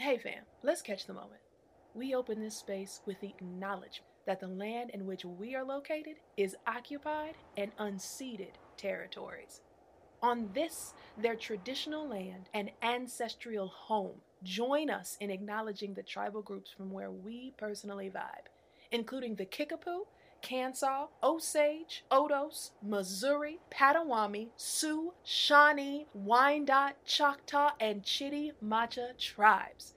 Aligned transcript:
Hey 0.00 0.16
fam, 0.16 0.44
let's 0.62 0.80
catch 0.80 1.06
the 1.06 1.12
moment. 1.12 1.40
We 1.92 2.14
open 2.14 2.40
this 2.40 2.56
space 2.56 3.00
with 3.04 3.20
the 3.20 3.30
acknowledgement 3.30 4.12
that 4.26 4.38
the 4.38 4.46
land 4.46 4.90
in 4.90 5.06
which 5.06 5.24
we 5.24 5.56
are 5.56 5.64
located 5.64 6.18
is 6.36 6.54
occupied 6.68 7.34
and 7.56 7.76
unceded 7.78 8.52
territories. 8.76 9.60
On 10.22 10.50
this, 10.54 10.94
their 11.20 11.34
traditional 11.34 12.08
land 12.08 12.48
and 12.54 12.70
ancestral 12.80 13.66
home, 13.66 14.20
join 14.44 14.88
us 14.88 15.16
in 15.20 15.30
acknowledging 15.30 15.94
the 15.94 16.04
tribal 16.04 16.42
groups 16.42 16.70
from 16.70 16.92
where 16.92 17.10
we 17.10 17.52
personally 17.58 18.08
vibe, 18.08 18.46
including 18.92 19.34
the 19.34 19.46
Kickapoo, 19.46 20.06
Kansas, 20.42 21.08
Osage, 21.22 22.04
Odos, 22.10 22.70
Missouri, 22.82 23.58
Potawatomi, 23.70 24.50
Sioux, 24.56 25.12
Shawnee, 25.24 26.06
Wyandot, 26.16 26.92
Choctaw, 27.04 27.72
and 27.80 28.02
Chitimacha 28.02 29.18
tribes. 29.18 29.94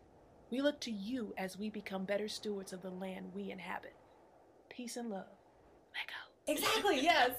We 0.49 0.61
look 0.61 0.79
to 0.81 0.91
you 0.91 1.33
as 1.37 1.57
we 1.57 1.69
become 1.69 2.05
better 2.05 2.27
stewards 2.27 2.73
of 2.73 2.81
the 2.81 2.89
land 2.89 3.31
we 3.33 3.51
inhabit. 3.51 3.95
Peace 4.69 4.97
and 4.97 5.09
love. 5.09 5.25
Let 5.95 6.07
go. 6.07 6.51
Exactly, 6.51 7.01
yes. 7.03 7.31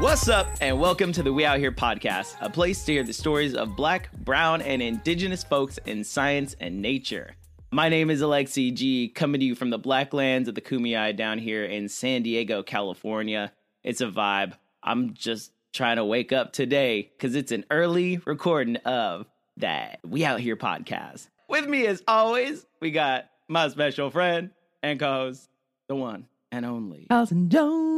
What's 0.00 0.28
up, 0.28 0.46
and 0.60 0.78
welcome 0.78 1.10
to 1.10 1.24
the 1.24 1.32
We 1.32 1.44
Out 1.44 1.58
Here 1.58 1.72
podcast, 1.72 2.36
a 2.40 2.48
place 2.48 2.84
to 2.84 2.92
hear 2.92 3.02
the 3.02 3.12
stories 3.12 3.56
of 3.56 3.74
black, 3.74 4.12
brown, 4.12 4.62
and 4.62 4.80
indigenous 4.80 5.42
folks 5.42 5.80
in 5.86 6.04
science 6.04 6.54
and 6.60 6.80
nature. 6.80 7.34
My 7.72 7.88
name 7.88 8.08
is 8.08 8.22
Alexi 8.22 8.72
G, 8.72 9.08
coming 9.08 9.40
to 9.40 9.44
you 9.44 9.56
from 9.56 9.70
the 9.70 9.78
black 9.78 10.14
lands 10.14 10.48
of 10.48 10.54
the 10.54 10.60
Kumeyaay 10.60 11.16
down 11.16 11.40
here 11.40 11.64
in 11.64 11.88
San 11.88 12.22
Diego, 12.22 12.62
California. 12.62 13.52
It's 13.82 14.00
a 14.00 14.06
vibe. 14.06 14.52
I'm 14.84 15.14
just 15.14 15.50
trying 15.72 15.96
to 15.96 16.04
wake 16.04 16.32
up 16.32 16.52
today 16.52 17.10
because 17.16 17.34
it's 17.34 17.50
an 17.50 17.64
early 17.68 18.18
recording 18.18 18.76
of 18.76 19.26
that 19.56 19.98
We 20.06 20.24
Out 20.24 20.38
Here 20.38 20.56
podcast. 20.56 21.26
With 21.48 21.66
me, 21.66 21.88
as 21.88 22.04
always, 22.06 22.64
we 22.80 22.92
got 22.92 23.28
my 23.48 23.66
special 23.66 24.10
friend 24.10 24.50
and 24.80 25.00
co 25.00 25.12
host, 25.12 25.48
the 25.88 25.96
one 25.96 26.28
and 26.52 26.64
only. 26.64 27.08
Allison 27.10 27.48
Jones 27.50 27.97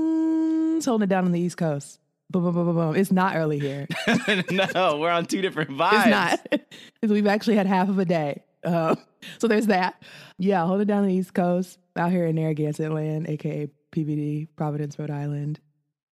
holding 0.86 1.04
it 1.04 1.08
down 1.08 1.24
on 1.24 1.32
the 1.32 1.40
East 1.40 1.56
Coast. 1.56 2.00
Boom, 2.30 2.44
boom, 2.44 2.54
boom, 2.54 2.66
boom, 2.66 2.74
boom. 2.76 2.96
It's 2.96 3.10
not 3.10 3.34
early 3.34 3.58
here. 3.58 3.88
no, 4.50 4.98
we're 4.98 5.10
on 5.10 5.26
two 5.26 5.42
different 5.42 5.70
vibes. 5.70 5.90
It's 6.52 6.62
not. 7.02 7.10
We've 7.10 7.26
actually 7.26 7.56
had 7.56 7.66
half 7.66 7.88
of 7.88 7.98
a 7.98 8.04
day. 8.04 8.42
Uh, 8.62 8.94
so 9.38 9.48
there's 9.48 9.66
that. 9.66 10.00
Yeah, 10.38 10.64
holding 10.64 10.82
it 10.82 10.84
down 10.86 11.02
on 11.02 11.08
the 11.08 11.14
East 11.14 11.34
Coast, 11.34 11.78
out 11.96 12.10
here 12.10 12.26
in 12.26 12.36
Narragansett 12.36 12.92
Land, 12.92 13.28
aka 13.28 13.68
PVD, 13.90 14.48
Providence, 14.54 14.98
Rhode 14.98 15.10
Island, 15.10 15.58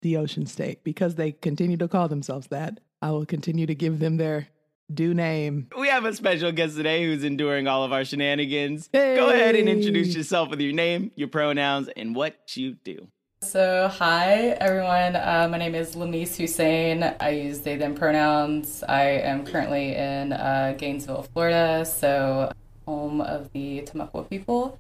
the 0.02 0.18
Ocean 0.18 0.48
State. 0.48 0.84
Because 0.84 1.16
they 1.16 1.34
continue 1.34 1.78
to 1.78 1.88
call 1.88 2.08
themselves 2.08 2.48
that, 2.48 2.80
I 3.02 3.12
will 3.12 3.26
continue 3.26 3.68
to 3.68 3.76
give 3.76 4.00
them 4.00 4.18
their 4.18 4.48
due 4.92 5.14
name. 5.14 5.68
We 5.78 5.88
have 5.90 6.06
a 6.06 6.14
special 6.14 6.52
guest 6.52 6.76
today 6.76 7.06
who's 7.06 7.24
enduring 7.24 7.68
all 7.68 7.84
of 7.84 7.94
our 7.94 8.06
shenanigans. 8.06 8.90
Go 8.92 9.30
ahead 9.30 9.56
and 9.56 9.70
introduce 9.70 10.16
yourself 10.16 10.50
with 10.50 10.62
your 10.62 10.74
name, 10.74 11.12
your 11.16 11.28
pronouns, 11.28 11.90
and 11.96 12.16
what 12.16 12.56
you 12.56 12.74
do. 12.84 13.08
So, 13.48 13.88
hi 13.88 14.58
everyone. 14.60 15.16
Uh, 15.16 15.48
my 15.50 15.58
name 15.58 15.74
is 15.74 15.96
Lameace 15.96 16.36
Hussain. 16.36 17.02
I 17.22 17.30
use 17.30 17.62
they, 17.62 17.78
them 17.78 17.96
pronouns. 17.96 18.84
I 18.84 19.04
am 19.04 19.46
currently 19.46 19.96
in 19.96 20.34
uh, 20.34 20.76
Gainesville, 20.78 21.24
Florida, 21.32 21.86
so 21.86 22.52
home 22.86 23.22
of 23.22 23.50
the 23.54 23.84
Timucua 23.84 24.30
people. 24.30 24.78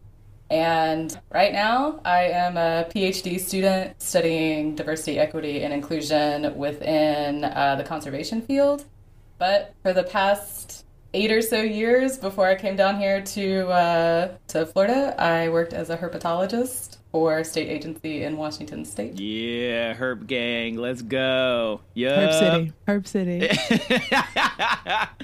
And 0.49 1.17
right 1.31 1.53
now, 1.53 2.01
I 2.03 2.23
am 2.23 2.57
a 2.57 2.85
PhD 2.93 3.39
student 3.39 4.01
studying 4.01 4.75
diversity, 4.75 5.17
equity, 5.17 5.63
and 5.63 5.73
inclusion 5.73 6.57
within 6.57 7.45
uh, 7.45 7.75
the 7.77 7.85
conservation 7.85 8.41
field. 8.41 8.83
But 9.37 9.75
for 9.81 9.93
the 9.93 10.03
past 10.03 10.83
eight 11.13 11.31
or 11.31 11.41
so 11.41 11.61
years 11.61 12.17
before 12.17 12.47
I 12.47 12.55
came 12.55 12.75
down 12.75 12.99
here 12.99 13.21
to 13.21 13.67
uh, 13.67 14.37
to 14.49 14.65
Florida, 14.65 15.15
I 15.21 15.49
worked 15.49 15.73
as 15.73 15.89
a 15.89 15.97
herpetologist 15.97 16.97
for 17.11 17.39
a 17.39 17.45
state 17.45 17.69
agency 17.69 18.23
in 18.23 18.37
Washington 18.37 18.85
State. 18.85 19.19
Yeah, 19.19 19.93
Herp 19.93 20.27
Gang, 20.27 20.77
let's 20.77 21.01
go. 21.01 21.81
Yeah. 21.93 22.71
Herp 22.87 23.07
City. 23.07 23.47
Herp 23.47 23.47
City. 23.47 23.49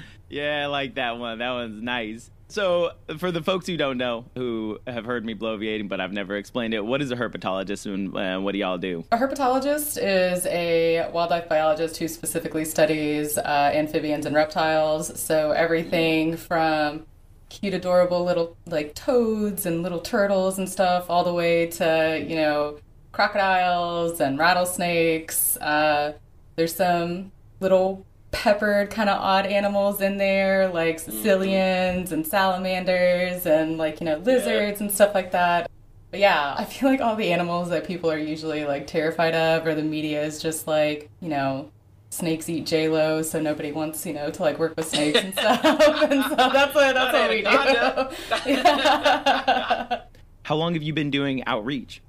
yeah, 0.29 0.63
I 0.63 0.65
like 0.67 0.95
that 0.95 1.17
one. 1.17 1.39
That 1.39 1.51
one's 1.51 1.81
nice. 1.81 2.31
So, 2.53 2.91
for 3.17 3.31
the 3.31 3.41
folks 3.41 3.65
who 3.65 3.77
don't 3.77 3.97
know, 3.97 4.25
who 4.35 4.77
have 4.85 5.05
heard 5.05 5.25
me 5.25 5.33
bloviating, 5.33 5.89
but 5.89 5.99
I've 5.99 6.11
never 6.11 6.35
explained 6.35 6.75
it, 6.75 6.85
what 6.85 7.01
is 7.01 7.09
a 7.09 7.15
herpetologist 7.15 7.91
and 7.91 8.15
uh, 8.15 8.39
what 8.39 8.51
do 8.51 8.59
y'all 8.59 8.77
do? 8.77 9.03
A 9.11 9.17
herpetologist 9.17 9.97
is 9.99 10.45
a 10.45 11.09
wildlife 11.11 11.49
biologist 11.49 11.97
who 11.97 12.07
specifically 12.07 12.63
studies 12.63 13.39
uh, 13.39 13.71
amphibians 13.73 14.27
and 14.27 14.35
reptiles. 14.35 15.19
So 15.19 15.49
everything 15.49 16.37
from 16.37 17.07
cute, 17.49 17.73
adorable 17.73 18.23
little 18.23 18.55
like 18.67 18.93
toads 18.93 19.65
and 19.65 19.81
little 19.81 20.01
turtles 20.01 20.59
and 20.59 20.69
stuff, 20.69 21.09
all 21.09 21.23
the 21.23 21.33
way 21.33 21.65
to 21.71 22.23
you 22.23 22.35
know 22.35 22.77
crocodiles 23.13 24.21
and 24.21 24.37
rattlesnakes. 24.37 25.57
Uh, 25.57 26.13
there's 26.55 26.75
some 26.75 27.31
little 27.59 28.05
peppered 28.33 28.89
kind 28.89 29.09
of 29.09 29.21
odd 29.21 29.45
animals 29.45 30.01
in 30.01 30.17
there 30.17 30.67
like 30.67 30.97
Caecilians 30.97 32.11
and 32.11 32.27
salamanders 32.27 33.45
and 33.45 33.77
like 33.77 34.01
you 34.01 34.05
know 34.05 34.17
lizards 34.17 34.81
and 34.81 34.91
stuff 34.91 35.15
like 35.15 35.31
that. 35.31 35.69
But 36.11 36.19
yeah, 36.19 36.53
I 36.57 36.65
feel 36.65 36.89
like 36.89 37.01
all 37.01 37.15
the 37.15 37.31
animals 37.31 37.69
that 37.69 37.87
people 37.87 38.11
are 38.11 38.17
usually 38.17 38.65
like 38.65 38.85
terrified 38.85 39.33
of, 39.33 39.65
or 39.65 39.73
the 39.73 39.81
media 39.81 40.23
is 40.23 40.41
just 40.41 40.67
like, 40.67 41.09
you 41.21 41.29
know, 41.29 41.71
snakes 42.11 42.47
eat 42.49 42.65
J 42.67 42.87
Lo, 42.87 43.21
so 43.23 43.41
nobody 43.41 43.71
wants, 43.71 44.05
you 44.05 44.13
know, 44.13 44.29
to 44.29 44.41
like 44.41 44.59
work 44.59 44.75
with 44.77 44.87
snakes 44.87 45.19
and 45.19 45.33
stuff. 45.37 45.63
and 45.63 46.23
so 46.23 46.35
that's 46.35 46.75
what 46.75 46.93
that's 46.93 47.13
what 47.13 47.29
we 47.29 47.41
do. 47.41 48.51
Yeah. 48.51 50.01
How 50.43 50.55
long 50.55 50.73
have 50.73 50.83
you 50.83 50.93
been 50.93 51.09
doing 51.09 51.43
outreach? 51.45 52.01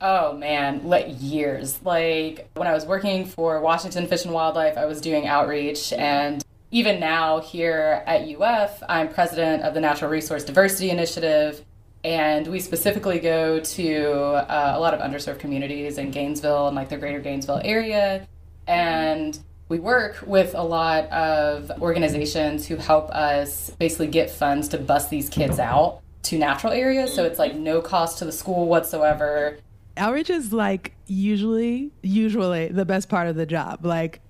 Oh 0.00 0.32
man, 0.32 0.88
like 0.88 1.06
years. 1.18 1.82
Like 1.82 2.50
when 2.54 2.66
I 2.66 2.72
was 2.72 2.86
working 2.86 3.26
for 3.26 3.60
Washington 3.60 4.06
Fish 4.06 4.24
and 4.24 4.32
Wildlife, 4.32 4.78
I 4.78 4.86
was 4.86 5.00
doing 5.00 5.26
outreach 5.26 5.92
and 5.92 6.42
even 6.70 7.00
now 7.00 7.40
here 7.40 8.02
at 8.06 8.22
UF, 8.28 8.82
I'm 8.88 9.08
president 9.08 9.64
of 9.64 9.74
the 9.74 9.80
Natural 9.80 10.10
Resource 10.10 10.44
Diversity 10.44 10.90
Initiative 10.90 11.64
and 12.02 12.46
we 12.46 12.60
specifically 12.60 13.18
go 13.18 13.60
to 13.60 14.12
uh, 14.14 14.72
a 14.76 14.80
lot 14.80 14.94
of 14.94 15.00
underserved 15.00 15.38
communities 15.38 15.98
in 15.98 16.10
Gainesville 16.10 16.68
and 16.68 16.76
like 16.76 16.88
the 16.88 16.96
greater 16.96 17.20
Gainesville 17.20 17.60
area 17.62 18.26
and 18.66 19.38
we 19.68 19.78
work 19.78 20.22
with 20.26 20.54
a 20.54 20.62
lot 20.62 21.04
of 21.10 21.70
organizations 21.82 22.66
who 22.66 22.76
help 22.76 23.10
us 23.10 23.70
basically 23.78 24.06
get 24.06 24.30
funds 24.30 24.68
to 24.68 24.78
bust 24.78 25.10
these 25.10 25.28
kids 25.28 25.58
out 25.58 26.00
to 26.22 26.38
natural 26.38 26.72
areas 26.72 27.12
so 27.12 27.24
it's 27.24 27.38
like 27.38 27.54
no 27.54 27.82
cost 27.82 28.18
to 28.18 28.24
the 28.24 28.32
school 28.32 28.66
whatsoever 28.66 29.58
outreach 30.00 30.30
is 30.30 30.52
like 30.52 30.94
usually 31.06 31.92
usually 32.02 32.68
the 32.68 32.84
best 32.84 33.08
part 33.08 33.28
of 33.28 33.36
the 33.36 33.46
job. 33.46 33.84
Like 33.84 34.20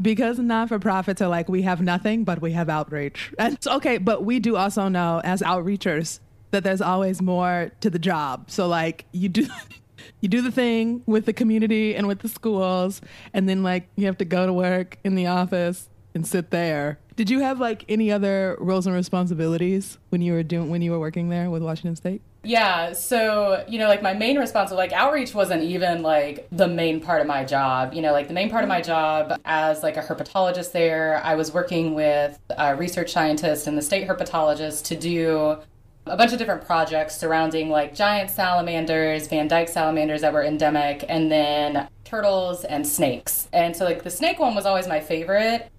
because 0.00 0.38
non-for-profits 0.38 1.20
are 1.20 1.28
like 1.28 1.48
we 1.48 1.62
have 1.62 1.82
nothing 1.82 2.24
but 2.24 2.40
we 2.40 2.52
have 2.52 2.68
outreach. 2.68 3.32
And 3.38 3.54
it's 3.54 3.66
okay 3.66 3.98
but 3.98 4.24
we 4.24 4.38
do 4.38 4.56
also 4.56 4.88
know 4.88 5.20
as 5.24 5.42
outreachers 5.42 6.20
that 6.52 6.64
there's 6.64 6.80
always 6.80 7.20
more 7.20 7.70
to 7.80 7.90
the 7.90 7.98
job. 7.98 8.50
So 8.50 8.66
like 8.66 9.04
you 9.12 9.28
do 9.28 9.46
you 10.20 10.28
do 10.28 10.40
the 10.40 10.52
thing 10.52 11.02
with 11.06 11.26
the 11.26 11.32
community 11.32 11.94
and 11.94 12.06
with 12.06 12.20
the 12.20 12.28
schools 12.28 13.00
and 13.34 13.48
then 13.48 13.62
like 13.62 13.88
you 13.96 14.06
have 14.06 14.18
to 14.18 14.24
go 14.24 14.46
to 14.46 14.52
work 14.52 14.98
in 15.04 15.14
the 15.14 15.26
office 15.26 15.88
and 16.14 16.26
sit 16.26 16.50
there. 16.50 16.98
Did 17.16 17.28
you 17.28 17.40
have 17.40 17.60
like 17.60 17.84
any 17.88 18.10
other 18.10 18.56
roles 18.58 18.86
and 18.86 18.96
responsibilities 18.96 19.98
when 20.08 20.22
you 20.22 20.32
were 20.32 20.42
doing 20.42 20.70
when 20.70 20.82
you 20.82 20.90
were 20.90 20.98
working 20.98 21.28
there 21.28 21.50
with 21.50 21.62
washington 21.62 21.94
state 21.94 22.22
Yeah, 22.42 22.94
so 22.94 23.64
you 23.68 23.78
know, 23.78 23.86
like 23.86 24.02
my 24.02 24.14
main 24.14 24.38
responsibility, 24.38 24.90
like 24.90 24.98
outreach 24.98 25.34
wasn't 25.34 25.62
even 25.62 26.02
like 26.02 26.48
the 26.50 26.68
main 26.68 27.00
part 27.00 27.20
of 27.20 27.26
my 27.26 27.44
job. 27.44 27.92
You 27.92 28.00
know, 28.00 28.12
like 28.12 28.28
the 28.28 28.34
main 28.34 28.48
part 28.48 28.62
of 28.64 28.68
my 28.68 28.80
job 28.80 29.38
as 29.44 29.82
like 29.82 29.98
a 29.98 30.02
herpetologist 30.02 30.72
there, 30.72 31.20
I 31.22 31.34
was 31.34 31.52
working 31.52 31.94
with 31.94 32.38
uh, 32.56 32.76
research 32.78 33.12
scientists 33.12 33.66
and 33.66 33.76
the 33.76 33.82
state 33.82 34.08
herpetologist 34.08 34.84
to 34.86 34.96
do 34.96 35.58
a 36.06 36.16
bunch 36.16 36.32
of 36.32 36.38
different 36.38 36.64
projects 36.64 37.16
surrounding 37.16 37.68
like 37.68 37.94
giant 37.94 38.30
salamanders, 38.30 39.26
Van 39.28 39.46
Dyke 39.46 39.68
salamanders 39.68 40.22
that 40.22 40.32
were 40.32 40.42
endemic, 40.42 41.04
and 41.10 41.30
then 41.30 41.88
turtles 42.04 42.64
and 42.64 42.86
snakes. 42.86 43.48
And 43.52 43.76
so 43.76 43.84
like 43.84 44.02
the 44.02 44.10
snake 44.10 44.38
one 44.38 44.54
was 44.54 44.64
always 44.64 44.88
my 44.88 45.00
favorite. 45.00 45.70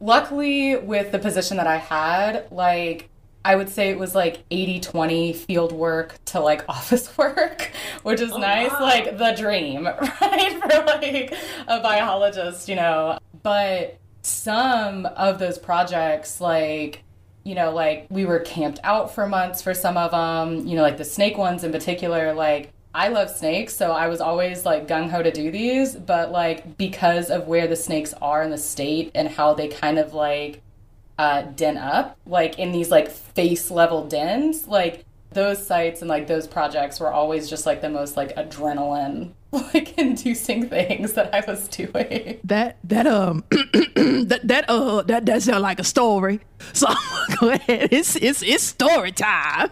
Luckily, 0.00 0.76
with 0.76 1.12
the 1.12 1.18
position 1.18 1.58
that 1.58 1.66
I 1.66 1.76
had, 1.76 2.50
like 2.50 3.10
I 3.44 3.56
would 3.56 3.68
say 3.68 3.90
it 3.90 3.98
was 3.98 4.14
like 4.14 4.42
80 4.50 4.80
20 4.80 5.32
field 5.32 5.72
work 5.72 6.16
to 6.26 6.40
like 6.40 6.64
office 6.68 7.16
work, 7.16 7.70
which 8.02 8.20
is 8.20 8.32
oh, 8.32 8.38
nice, 8.38 8.72
like 8.72 9.16
the 9.18 9.34
dream, 9.36 9.86
right? 10.20 10.60
For 10.60 10.84
like 10.84 11.34
a 11.66 11.80
biologist, 11.80 12.68
you 12.68 12.76
know. 12.76 13.18
But 13.42 13.98
some 14.22 15.06
of 15.06 15.38
those 15.38 15.58
projects, 15.58 16.40
like, 16.40 17.04
you 17.44 17.54
know, 17.54 17.72
like 17.72 18.06
we 18.10 18.26
were 18.26 18.40
camped 18.40 18.80
out 18.84 19.14
for 19.14 19.26
months 19.26 19.62
for 19.62 19.72
some 19.72 19.96
of 19.96 20.10
them, 20.10 20.66
you 20.66 20.76
know, 20.76 20.82
like 20.82 20.98
the 20.98 21.04
snake 21.04 21.38
ones 21.38 21.64
in 21.64 21.72
particular, 21.72 22.34
like 22.34 22.72
I 22.94 23.08
love 23.08 23.30
snakes, 23.30 23.76
so 23.76 23.92
I 23.92 24.08
was 24.08 24.20
always 24.20 24.64
like 24.64 24.88
gung 24.88 25.10
ho 25.10 25.22
to 25.22 25.30
do 25.30 25.50
these, 25.50 25.94
but 25.94 26.32
like 26.32 26.76
because 26.76 27.30
of 27.30 27.46
where 27.46 27.66
the 27.66 27.76
snakes 27.76 28.12
are 28.20 28.42
in 28.42 28.50
the 28.50 28.58
state 28.58 29.10
and 29.14 29.28
how 29.28 29.54
they 29.54 29.68
kind 29.68 29.98
of 29.98 30.14
like 30.14 30.62
uh, 31.18 31.42
den 31.42 31.76
up, 31.76 32.16
like 32.26 32.58
in 32.58 32.72
these 32.72 32.90
like 32.90 33.10
face 33.10 33.70
level 33.70 34.06
dens, 34.06 34.68
like 34.68 35.04
those 35.30 35.64
sites 35.64 36.00
and 36.00 36.08
like 36.08 36.26
those 36.26 36.46
projects 36.46 37.00
were 37.00 37.12
always 37.12 37.50
just 37.50 37.66
like 37.66 37.80
the 37.82 37.90
most 37.90 38.16
like 38.16 38.34
adrenaline 38.36 39.32
like 39.52 39.96
inducing 39.98 40.68
things 40.68 41.14
that 41.14 41.34
I 41.34 41.42
was 41.46 41.68
doing. 41.68 42.40
That 42.44 42.78
that 42.84 43.06
um 43.06 43.44
that 43.50 44.40
that 44.44 44.64
uh 44.68 45.02
that 45.02 45.26
that 45.26 45.42
sounds 45.42 45.62
like 45.62 45.80
a 45.80 45.84
story. 45.84 46.40
So 46.72 46.86
go 47.40 47.50
ahead. 47.50 47.88
It's 47.92 48.16
it's 48.16 48.42
it's 48.42 48.62
story 48.62 49.12
time. 49.12 49.70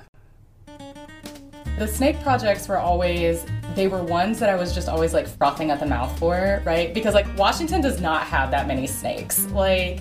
The 1.79 1.87
snake 1.87 2.21
projects 2.23 2.69
were 2.69 2.79
always 2.79 3.45
they 3.75 3.87
were 3.87 4.03
ones 4.03 4.39
that 4.39 4.49
I 4.49 4.55
was 4.55 4.75
just 4.75 4.89
always 4.89 5.13
like 5.13 5.27
frothing 5.29 5.71
at 5.71 5.79
the 5.79 5.87
mouth 5.87 6.19
for, 6.19 6.63
right? 6.65 6.95
Because 6.95 7.13
like 7.13 7.27
Washington 7.37 7.83
does 7.83 8.01
not 8.01 8.23
have 8.23 8.51
that 8.51 8.67
many 8.67 8.87
snakes. 8.87 9.45
Like 9.51 10.01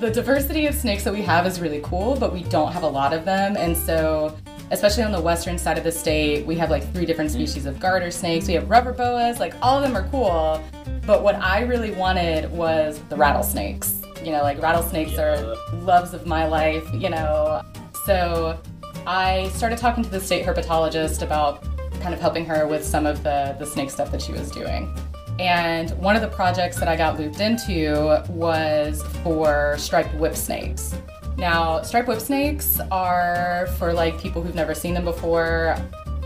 the 0.00 0.10
diversity 0.10 0.66
of 0.66 0.74
snakes 0.74 1.04
that 1.04 1.12
we 1.12 1.22
have 1.22 1.46
is 1.46 1.60
really 1.60 1.80
cool, 1.82 2.16
but 2.16 2.32
we 2.32 2.42
don't 2.44 2.72
have 2.72 2.82
a 2.82 2.88
lot 2.88 3.12
of 3.12 3.24
them. 3.24 3.56
And 3.56 3.76
so 3.76 4.36
especially 4.70 5.02
on 5.02 5.12
the 5.12 5.20
western 5.20 5.56
side 5.58 5.78
of 5.78 5.84
the 5.84 5.92
state, 5.92 6.44
we 6.46 6.56
have 6.56 6.70
like 6.70 6.90
three 6.92 7.06
different 7.06 7.30
mm. 7.30 7.34
species 7.34 7.66
of 7.66 7.78
garter 7.78 8.10
snakes. 8.10 8.46
We 8.46 8.54
have 8.54 8.68
rubber 8.68 8.92
boas, 8.92 9.38
like 9.38 9.54
all 9.62 9.76
of 9.76 9.82
them 9.82 9.96
are 9.96 10.08
cool. 10.10 10.62
But 11.06 11.22
what 11.22 11.36
I 11.36 11.60
really 11.62 11.92
wanted 11.92 12.50
was 12.50 13.00
the 13.08 13.16
rattlesnakes. 13.16 14.00
You 14.22 14.32
know, 14.32 14.42
like 14.42 14.60
rattlesnakes 14.60 15.12
yeah. 15.12 15.22
are 15.22 15.76
loves 15.82 16.14
of 16.14 16.26
my 16.26 16.46
life, 16.46 16.88
you 16.94 17.10
know. 17.10 17.62
So 18.06 18.58
I 19.06 19.48
started 19.50 19.78
talking 19.78 20.02
to 20.02 20.10
the 20.10 20.20
state 20.20 20.46
herpetologist 20.46 21.22
about 21.22 21.62
kind 22.00 22.14
of 22.14 22.20
helping 22.20 22.44
her 22.46 22.66
with 22.66 22.84
some 22.84 23.06
of 23.06 23.22
the, 23.22 23.54
the 23.58 23.66
snake 23.66 23.90
stuff 23.90 24.10
that 24.12 24.22
she 24.22 24.32
was 24.32 24.50
doing. 24.50 24.94
And 25.38 25.90
one 25.98 26.14
of 26.14 26.22
the 26.22 26.28
projects 26.28 26.78
that 26.78 26.88
I 26.88 26.96
got 26.96 27.18
looped 27.18 27.40
into 27.40 28.24
was 28.28 29.02
for 29.22 29.76
striped 29.78 30.14
whip 30.14 30.36
snakes. 30.36 30.94
Now, 31.36 31.82
striped 31.82 32.06
whip 32.06 32.20
snakes 32.20 32.78
are 32.92 33.68
for 33.78 33.92
like 33.92 34.20
people 34.20 34.42
who've 34.42 34.54
never 34.54 34.74
seen 34.74 34.94
them 34.94 35.04
before. 35.04 35.76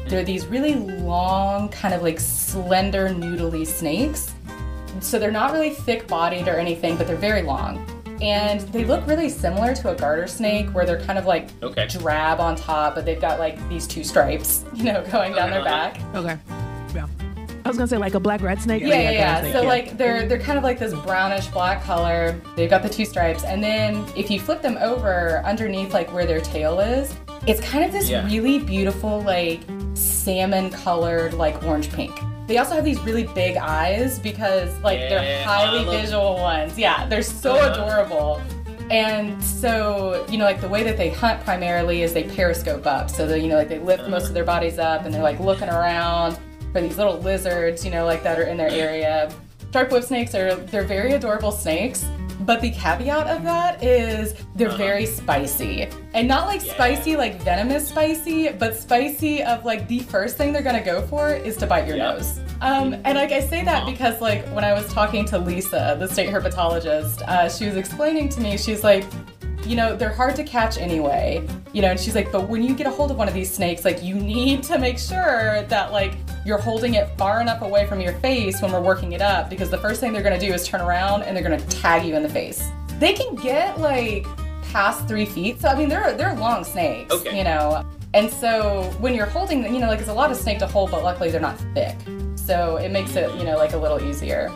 They're 0.07 0.25
these 0.25 0.47
really 0.47 0.75
long, 0.75 1.71
kind 1.71 1.95
of 1.95 2.03
like 2.03 2.21
slender, 2.21 3.09
noodly 3.09 3.67
snakes. 3.67 4.35
So 5.01 5.19
they're 5.19 5.31
not 5.31 5.53
really 5.53 5.71
thick 5.71 6.07
bodied 6.07 6.49
or 6.49 6.59
anything, 6.59 6.97
but 6.97 7.07
they're 7.07 7.17
very 7.17 7.43
long. 7.43 7.85
And 8.21 8.61
they 8.73 8.85
look 8.85 9.07
really 9.07 9.29
similar 9.29 9.75
to 9.77 9.91
a 9.91 9.95
garter 9.95 10.27
snake, 10.27 10.69
where 10.71 10.85
they're 10.85 11.01
kind 11.01 11.19
of 11.19 11.25
like 11.25 11.51
okay. 11.63 11.87
drab 11.87 12.41
on 12.41 12.57
top, 12.57 12.97
but 12.97 13.05
they've 13.05 13.21
got 13.21 13.39
like 13.39 13.67
these 13.69 13.87
two 13.87 14.03
stripes, 14.03 14.65
you 14.75 14.85
know, 14.85 15.05
going 15.11 15.35
down 15.35 15.51
their 15.51 15.65
back. 15.65 16.01
Okay. 16.15 16.37
Yeah. 17.69 17.71
I 17.71 17.73
was 17.73 17.77
gonna 17.77 17.89
say 17.89 17.99
like 17.99 18.15
a 18.15 18.21
black 18.21 18.41
red 18.41 18.63
snake. 18.63 18.83
Yeah, 18.83 18.95
yeah, 18.95 19.11
yeah. 19.11 19.41
Snake, 19.41 19.53
so 19.53 19.63
yeah. 19.63 19.69
like 19.69 19.99
they're 19.99 20.27
they're 20.27 20.39
kind 20.39 20.57
of 20.57 20.65
like 20.65 20.79
this 20.79 20.95
brownish 20.95 21.47
black 21.49 21.83
color. 21.83 22.41
They've 22.57 22.71
got 22.71 22.83
the 22.83 22.89
two 22.89 23.05
stripes, 23.05 23.45
and 23.45 23.63
then 23.63 24.07
if 24.17 24.31
you 24.31 24.41
flip 24.41 24.63
them 24.63 24.79
over 24.81 25.43
underneath, 25.45 25.93
like 25.93 26.11
where 26.13 26.25
their 26.25 26.41
tail 26.41 26.81
is, 26.81 27.15
it's 27.47 27.61
kind 27.61 27.85
of 27.85 27.93
this 27.93 28.09
yeah. 28.09 28.25
really 28.27 28.59
beautiful 28.59 29.21
like 29.21 29.61
salmon 29.95 30.71
colored 30.71 31.35
like 31.35 31.63
orange 31.63 31.93
pink. 31.93 32.19
They 32.47 32.57
also 32.57 32.75
have 32.75 32.85
these 32.85 33.01
really 33.01 33.25
big 33.25 33.59
eyes 33.59 34.19
because 34.19 34.75
like 34.81 34.99
yeah, 34.99 35.09
they're 35.11 35.45
highly 35.45 35.85
visual 35.85 36.37
ones. 36.37 36.79
Yeah, 36.79 37.07
they're 37.07 37.23
so 37.23 37.57
uh-huh. 37.57 37.85
adorable. 37.85 38.41
And 38.91 39.45
so, 39.45 40.25
you 40.31 40.39
know, 40.39 40.47
like 40.47 40.63
the 40.63 40.69
way 40.69 40.83
that 40.83 40.97
they 40.97 41.11
hunt 41.11 41.45
primarily 41.45 42.01
is 42.01 42.15
they 42.15 42.25
periscope 42.25 42.87
up. 42.87 43.11
So 43.11 43.27
they, 43.27 43.39
you 43.41 43.49
know, 43.49 43.57
like 43.57 43.69
they 43.69 43.79
lift 43.79 44.09
most 44.09 44.29
of 44.29 44.35
their 44.35 44.45
bodies 44.45 44.79
up 44.79 45.05
and 45.05 45.13
they're 45.13 45.23
like 45.23 45.41
looking 45.41 45.69
around 45.69 46.39
for 46.73 46.81
these 46.81 46.99
little 46.99 47.19
lizards, 47.19 47.85
you 47.85 47.91
know, 47.91 48.05
like 48.05 48.23
that 48.23 48.39
are 48.39 48.45
in 48.45 48.57
their 48.57 48.71
area. 48.71 49.33
Sharp 49.73 49.93
whip 49.93 50.05
snakes 50.05 50.35
are 50.35 50.55
they're 50.55 50.85
very 50.85 51.13
adorable 51.13 51.53
snakes, 51.53 52.07
but 52.41 52.61
the 52.61 52.71
caveat 52.71 53.27
of 53.27 53.43
that 53.43 53.83
is 53.83 54.35
they're 54.55 54.69
uh-huh. 54.69 54.77
very 54.77 55.07
spicy. 55.07 55.89
And 56.15 56.27
not 56.27 56.47
like 56.47 56.65
yeah. 56.65 56.73
spicy 56.75 57.17
like 57.17 57.43
venomous 57.43 57.89
spicy, 57.89 58.51
but 58.51 58.77
spicy 58.77 59.43
of 59.43 59.65
like 59.65 59.89
the 59.89 59.99
first 60.01 60.37
thing 60.37 60.53
they're 60.53 60.63
gonna 60.63 60.85
go 60.85 61.03
for 61.03 61.33
is 61.33 61.57
to 61.59 61.67
bite 61.67 61.87
your 61.87 61.97
yep. 61.97 62.17
nose. 62.17 62.41
Um, 62.61 62.95
and 63.05 63.17
like 63.17 63.31
I 63.33 63.41
say 63.41 63.65
that 63.65 63.83
uh-huh. 63.83 63.91
because 63.91 64.21
like 64.21 64.47
when 64.49 64.65
I 64.65 64.73
was 64.73 64.91
talking 64.93 65.25
to 65.27 65.39
Lisa, 65.39 65.97
the 65.99 66.09
state 66.09 66.31
herpetologist, 66.31 67.23
uh, 67.23 67.49
she 67.49 67.67
was 67.67 67.77
explaining 67.77 68.29
to 68.31 68.41
me, 68.41 68.57
she's 68.57 68.83
like, 68.83 69.05
you 69.69 69.77
know, 69.77 69.95
they're 69.95 70.13
hard 70.13 70.35
to 70.37 70.45
catch 70.45 70.79
anyway. 70.79 71.47
You 71.75 71.83
know, 71.83 71.91
and 71.91 72.01
she's 72.01 72.15
like, 72.15 72.33
but 72.33 72.49
when 72.49 72.63
you 72.63 72.75
get 72.75 72.87
a 72.87 72.91
hold 72.91 73.11
of 73.11 73.19
one 73.19 73.29
of 73.29 73.35
these 73.35 73.53
snakes, 73.53 73.85
like 73.85 74.03
you 74.03 74.15
need 74.15 74.63
to 74.65 74.79
make 74.79 74.99
sure 74.99 75.63
that 75.65 75.93
like 75.93 76.15
you're 76.47 76.59
holding 76.59 76.95
it 76.95 77.07
far 77.19 77.43
enough 77.43 77.61
away 77.61 77.87
from 77.87 78.01
your 78.01 78.15
face 78.15 78.63
when 78.63 78.73
we're 78.73 78.81
working 78.81 79.13
it 79.13 79.21
up 79.21 79.51
because 79.51 79.71
the 79.71 79.77
first 79.77 80.01
thing 80.01 80.13
they're 80.15 80.23
gonna 80.23 80.41
do 80.41 80.53
is 80.53 80.67
turn 80.67 80.81
around 80.81 81.23
and 81.23 81.37
they're 81.37 81.45
gonna 81.45 81.61
tag 81.67 82.07
you 82.07 82.17
in 82.17 82.23
the 82.23 82.29
face. 82.29 82.67
They 82.99 83.13
can 83.13 83.35
get 83.35 83.79
like 83.79 84.27
past 84.73 85.07
three 85.07 85.27
feet. 85.27 85.61
So 85.61 85.69
I 85.69 85.75
mean 85.75 85.91
they're 85.91 86.15
they're 86.15 86.35
long 86.35 86.65
snakes. 86.65 87.13
Okay. 87.13 87.37
You 87.37 87.45
know. 87.45 87.85
And 88.15 88.33
so 88.33 88.85
when 89.01 89.15
you're 89.15 89.27
holding 89.27 89.63
them, 89.63 89.75
you 89.75 89.81
know, 89.81 89.89
like 89.89 90.01
it's 90.01 90.09
a 90.09 90.15
lot 90.15 90.31
of 90.31 90.39
snake 90.39 90.61
to 90.61 90.67
hold, 90.67 90.91
but 90.91 91.05
luckily 91.05 91.31
they're 91.31 91.43
not 91.43 91.59
thick. 91.75 91.95
So 92.37 92.77
it 92.77 92.91
makes 92.91 93.17
it, 93.17 93.35
you 93.35 93.45
know, 93.45 93.59
like 93.59 93.75
a 93.75 93.77
little 93.77 94.03
easier. 94.03 94.51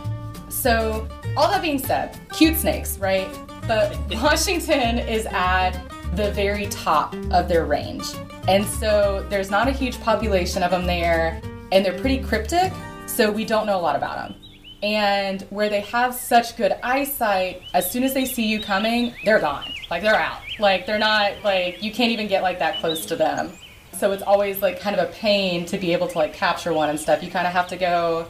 So 0.49 1.07
all 1.37 1.51
that 1.51 1.61
being 1.61 1.77
said, 1.77 2.17
cute 2.31 2.57
snakes, 2.57 2.97
right? 2.97 3.29
But 3.67 3.97
Washington 4.21 4.99
is 4.99 5.25
at 5.27 5.71
the 6.15 6.31
very 6.31 6.67
top 6.67 7.15
of 7.31 7.47
their 7.47 7.65
range. 7.65 8.05
And 8.47 8.65
so 8.65 9.25
there's 9.29 9.49
not 9.49 9.67
a 9.67 9.71
huge 9.71 9.99
population 10.01 10.63
of 10.63 10.71
them 10.71 10.85
there, 10.85 11.41
and 11.71 11.85
they're 11.85 11.97
pretty 11.97 12.19
cryptic, 12.19 12.73
so 13.07 13.31
we 13.31 13.45
don't 13.45 13.65
know 13.65 13.79
a 13.79 13.81
lot 13.81 13.95
about 13.95 14.17
them. 14.17 14.35
And 14.83 15.43
where 15.43 15.69
they 15.69 15.79
have 15.81 16.13
such 16.13 16.57
good 16.57 16.73
eyesight, 16.83 17.61
as 17.73 17.89
soon 17.89 18.03
as 18.03 18.13
they 18.13 18.25
see 18.25 18.45
you 18.45 18.59
coming, 18.59 19.13
they're 19.23 19.39
gone. 19.39 19.71
Like 19.89 20.01
they're 20.01 20.13
out. 20.13 20.41
Like 20.59 20.85
they're 20.85 20.99
not, 20.99 21.41
like, 21.43 21.81
you 21.81 21.91
can't 21.91 22.11
even 22.11 22.27
get 22.27 22.43
like 22.43 22.59
that 22.59 22.79
close 22.79 23.05
to 23.05 23.15
them. 23.15 23.53
So 23.97 24.11
it's 24.11 24.23
always 24.23 24.61
like 24.61 24.81
kind 24.81 24.95
of 24.95 25.09
a 25.09 25.11
pain 25.13 25.65
to 25.67 25.77
be 25.77 25.93
able 25.93 26.09
to 26.09 26.17
like 26.17 26.33
capture 26.33 26.73
one 26.73 26.89
and 26.89 26.99
stuff. 26.99 27.23
You 27.23 27.31
kind 27.31 27.47
of 27.47 27.53
have 27.53 27.67
to 27.69 27.77
go 27.77 28.27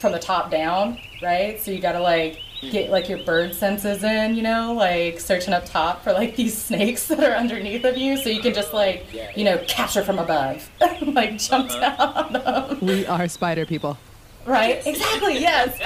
from 0.00 0.10
the 0.10 0.18
top 0.18 0.50
down, 0.50 0.98
right? 1.22 1.60
So 1.60 1.70
you 1.70 1.80
gotta 1.80 2.00
like 2.00 2.40
get 2.70 2.90
like 2.90 3.08
your 3.08 3.18
bird 3.18 3.54
senses 3.54 4.04
in, 4.04 4.36
you 4.36 4.42
know, 4.42 4.72
like 4.72 5.18
searching 5.18 5.52
up 5.52 5.64
top 5.66 6.04
for 6.04 6.12
like 6.12 6.36
these 6.36 6.56
snakes 6.64 7.08
that 7.08 7.20
are 7.20 7.36
underneath 7.36 7.84
of 7.84 7.96
you, 7.96 8.16
so 8.16 8.28
you 8.28 8.40
can 8.40 8.54
just 8.54 8.72
like, 8.72 9.06
you 9.36 9.44
know, 9.44 9.58
capture 9.66 10.04
from 10.04 10.18
above, 10.18 10.70
like 11.02 11.38
jump 11.38 11.70
uh-huh. 11.70 11.96
down 11.96 11.98
on 12.00 12.32
them. 12.32 12.78
We 12.80 13.06
are 13.06 13.26
spider 13.28 13.66
people. 13.66 13.98
Right? 14.46 14.84
Exactly. 14.86 15.34
Yes. 15.40 15.78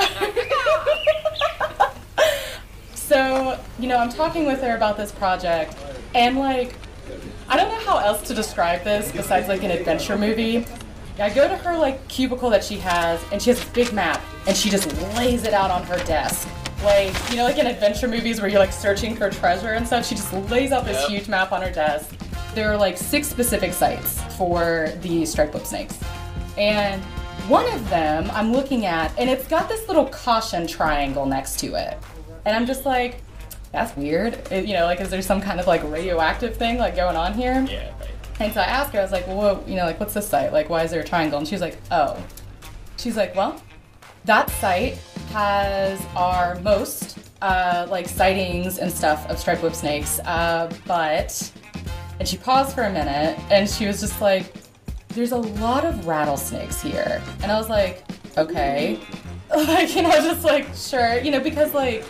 so 2.94 3.58
you 3.78 3.88
know, 3.88 3.96
I'm 3.96 4.10
talking 4.10 4.46
with 4.46 4.60
her 4.62 4.76
about 4.76 4.96
this 4.96 5.12
project, 5.12 5.76
and 6.14 6.38
like, 6.38 6.74
I 7.48 7.56
don't 7.56 7.70
know 7.70 7.84
how 7.84 7.98
else 7.98 8.26
to 8.28 8.34
describe 8.34 8.84
this 8.84 9.12
besides 9.12 9.48
like 9.48 9.62
an 9.62 9.70
adventure 9.70 10.18
movie. 10.18 10.66
I 11.18 11.30
go 11.30 11.48
to 11.48 11.56
her 11.56 11.78
like 11.78 12.06
cubicle 12.08 12.50
that 12.50 12.62
she 12.62 12.76
has, 12.78 13.22
and 13.32 13.40
she 13.40 13.48
has 13.48 13.58
this 13.58 13.68
big 13.70 13.92
map, 13.94 14.22
and 14.46 14.54
she 14.54 14.68
just 14.68 14.86
lays 15.16 15.44
it 15.44 15.54
out 15.54 15.70
on 15.70 15.82
her 15.84 15.96
desk. 16.04 16.46
Like, 16.86 17.30
you 17.30 17.36
know, 17.36 17.42
like 17.42 17.58
in 17.58 17.66
adventure 17.66 18.06
movies 18.06 18.40
where 18.40 18.48
you're 18.48 18.60
like 18.60 18.72
searching 18.72 19.16
for 19.16 19.28
treasure 19.28 19.72
and 19.72 19.84
stuff, 19.84 20.06
she 20.06 20.14
just 20.14 20.32
lays 20.48 20.70
out 20.70 20.84
this 20.84 21.00
yep. 21.00 21.10
huge 21.10 21.28
map 21.28 21.50
on 21.50 21.60
her 21.60 21.72
desk. 21.72 22.14
There 22.54 22.70
are 22.70 22.76
like 22.76 22.96
six 22.96 23.26
specific 23.26 23.72
sites 23.72 24.22
for 24.36 24.92
the 25.00 25.26
striped 25.26 25.52
whip 25.52 25.66
snakes. 25.66 25.98
And 26.56 27.02
one 27.48 27.68
of 27.74 27.90
them 27.90 28.30
I'm 28.32 28.52
looking 28.52 28.86
at, 28.86 29.12
and 29.18 29.28
it's 29.28 29.48
got 29.48 29.68
this 29.68 29.88
little 29.88 30.06
caution 30.06 30.64
triangle 30.68 31.26
next 31.26 31.58
to 31.58 31.74
it. 31.74 31.98
And 32.44 32.54
I'm 32.54 32.66
just 32.66 32.86
like, 32.86 33.20
that's 33.72 33.96
weird. 33.96 34.34
It, 34.52 34.66
you 34.66 34.74
know, 34.74 34.84
like, 34.84 35.00
is 35.00 35.10
there 35.10 35.22
some 35.22 35.40
kind 35.40 35.58
of 35.58 35.66
like 35.66 35.82
radioactive 35.90 36.56
thing 36.56 36.78
like 36.78 36.94
going 36.94 37.16
on 37.16 37.34
here? 37.34 37.66
Yeah. 37.68 37.92
And 38.38 38.52
so 38.52 38.60
I 38.60 38.64
asked 38.64 38.92
her, 38.92 39.00
I 39.00 39.02
was 39.02 39.10
like, 39.10 39.26
well, 39.26 39.56
what, 39.56 39.68
you 39.68 39.74
know, 39.74 39.86
like, 39.86 39.98
what's 39.98 40.14
this 40.14 40.28
site? 40.28 40.52
Like, 40.52 40.70
why 40.70 40.84
is 40.84 40.92
there 40.92 41.00
a 41.00 41.04
triangle? 41.04 41.40
And 41.40 41.48
she 41.48 41.56
was 41.56 41.62
like, 41.62 41.78
oh. 41.90 42.24
She's 42.96 43.16
like, 43.16 43.34
well, 43.34 43.60
that 44.24 44.50
site 44.50 45.00
has 45.36 46.02
our 46.16 46.58
most 46.60 47.18
uh, 47.42 47.86
like 47.90 48.08
sightings 48.08 48.78
and 48.78 48.90
stuff 48.90 49.28
of 49.28 49.38
striped 49.38 49.62
whip 49.62 49.74
snakes, 49.74 50.18
uh, 50.20 50.72
but 50.86 51.52
and 52.18 52.26
she 52.26 52.38
paused 52.38 52.74
for 52.74 52.84
a 52.84 52.90
minute 52.90 53.38
and 53.50 53.68
she 53.68 53.84
was 53.86 54.00
just 54.00 54.22
like, 54.22 54.54
"There's 55.08 55.32
a 55.32 55.36
lot 55.36 55.84
of 55.84 56.06
rattlesnakes 56.06 56.80
here," 56.80 57.20
and 57.42 57.52
I 57.52 57.58
was 57.58 57.68
like, 57.68 58.02
"Okay." 58.38 58.98
Like, 59.54 59.94
you 59.94 60.02
know, 60.02 60.10
just 60.10 60.42
like, 60.42 60.66
sure, 60.74 61.20
you 61.20 61.30
know, 61.30 61.38
because 61.38 61.72
like 61.72 62.04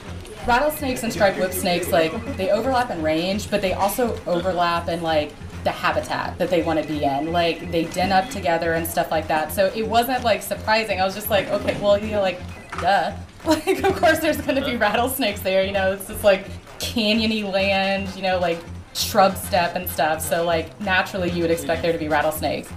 rattlesnakes 0.46 1.02
and 1.02 1.12
striped 1.12 1.38
whip 1.38 1.52
snakes, 1.52 1.92
like, 1.92 2.10
they 2.38 2.50
overlap 2.50 2.90
in 2.90 3.02
range, 3.02 3.50
but 3.50 3.60
they 3.60 3.74
also 3.74 4.18
overlap 4.26 4.88
in 4.88 5.02
like 5.02 5.34
the 5.62 5.70
habitat 5.70 6.38
that 6.38 6.48
they 6.48 6.62
want 6.62 6.80
to 6.80 6.88
be 6.88 7.04
in. 7.04 7.32
Like 7.32 7.70
they 7.70 7.84
den 7.84 8.10
up 8.10 8.30
together 8.30 8.72
and 8.72 8.86
stuff 8.86 9.10
like 9.10 9.28
that. 9.28 9.52
So 9.52 9.66
it 9.76 9.86
wasn't 9.86 10.24
like 10.24 10.40
surprising. 10.40 10.98
I 10.98 11.04
was 11.04 11.14
just 11.14 11.28
like, 11.28 11.48
okay, 11.48 11.78
well, 11.78 11.98
you 11.98 12.12
know, 12.12 12.22
like, 12.22 12.40
duh. 12.80 13.12
Like, 13.46 13.84
of 13.84 13.94
course, 13.94 14.18
there's 14.18 14.40
going 14.40 14.60
to 14.60 14.64
be 14.68 14.76
rattlesnakes 14.76 15.38
there. 15.38 15.62
You 15.62 15.70
know, 15.70 15.92
it's 15.92 16.08
just 16.08 16.24
like 16.24 16.48
canyony 16.80 17.44
land, 17.44 18.08
you 18.16 18.22
know, 18.22 18.40
like 18.40 18.58
shrub 18.92 19.36
steppe 19.36 19.76
and 19.76 19.88
stuff. 19.88 20.20
So 20.20 20.44
like 20.44 20.80
naturally 20.80 21.30
you 21.30 21.42
would 21.42 21.50
expect 21.50 21.82
there 21.82 21.92
to 21.92 21.98
be 21.98 22.08
rattlesnakes. 22.08 22.72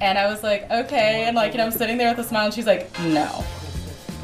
And 0.00 0.18
I 0.18 0.28
was 0.28 0.42
like, 0.42 0.70
okay. 0.70 1.24
And 1.24 1.34
like, 1.34 1.52
you 1.52 1.58
know, 1.58 1.64
I'm 1.64 1.72
sitting 1.72 1.96
there 1.98 2.10
with 2.10 2.24
a 2.24 2.28
smile 2.28 2.46
and 2.46 2.54
she's 2.54 2.66
like, 2.66 2.88
no. 3.00 3.44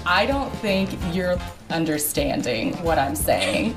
I 0.07 0.27
don't 0.27 0.51
think 0.57 0.91
you're 1.13 1.39
understanding 1.71 2.75
what 2.83 2.99
I'm 2.99 3.15
saying. 3.15 3.77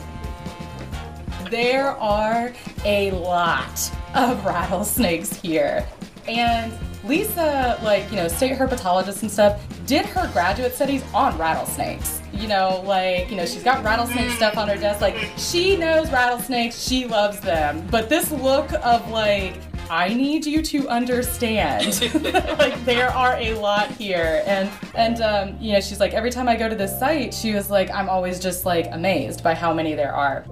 There 1.49 1.91
are 1.97 2.53
a 2.85 3.11
lot 3.11 3.91
of 4.13 4.45
rattlesnakes 4.45 5.33
here. 5.33 5.85
And 6.27 6.73
Lisa, 7.03 7.79
like, 7.83 8.09
you 8.11 8.17
know, 8.17 8.27
state 8.27 8.57
herpetologist 8.57 9.21
and 9.21 9.31
stuff, 9.31 9.61
did 9.85 10.05
her 10.05 10.29
graduate 10.31 10.73
studies 10.73 11.03
on 11.13 11.37
rattlesnakes. 11.37 12.21
You 12.31 12.47
know, 12.47 12.81
like, 12.85 13.29
you 13.29 13.37
know, 13.37 13.45
she's 13.45 13.63
got 13.63 13.83
rattlesnake 13.83 14.29
stuff 14.31 14.57
on 14.57 14.67
her 14.67 14.77
desk. 14.77 15.01
Like, 15.01 15.17
she 15.37 15.75
knows 15.75 16.11
rattlesnakes, 16.11 16.81
she 16.81 17.05
loves 17.05 17.39
them. 17.39 17.85
But 17.89 18.09
this 18.09 18.31
look 18.31 18.71
of, 18.83 19.09
like, 19.09 19.55
I 19.91 20.13
need 20.13 20.45
you 20.45 20.61
to 20.61 20.87
understand. 20.87 21.99
like 22.57 22.85
there 22.85 23.09
are 23.09 23.35
a 23.35 23.53
lot 23.55 23.91
here, 23.91 24.41
and 24.45 24.69
and 24.95 25.21
um, 25.21 25.57
you 25.59 25.73
know 25.73 25.81
she's 25.81 25.99
like 25.99 26.13
every 26.13 26.31
time 26.31 26.47
I 26.47 26.55
go 26.55 26.69
to 26.69 26.75
this 26.75 26.97
site, 26.97 27.33
she 27.33 27.53
was 27.53 27.69
like 27.69 27.91
I'm 27.91 28.07
always 28.07 28.39
just 28.39 28.65
like 28.65 28.87
amazed 28.91 29.43
by 29.43 29.53
how 29.53 29.73
many 29.73 29.93
there 29.93 30.15
are, 30.15 30.45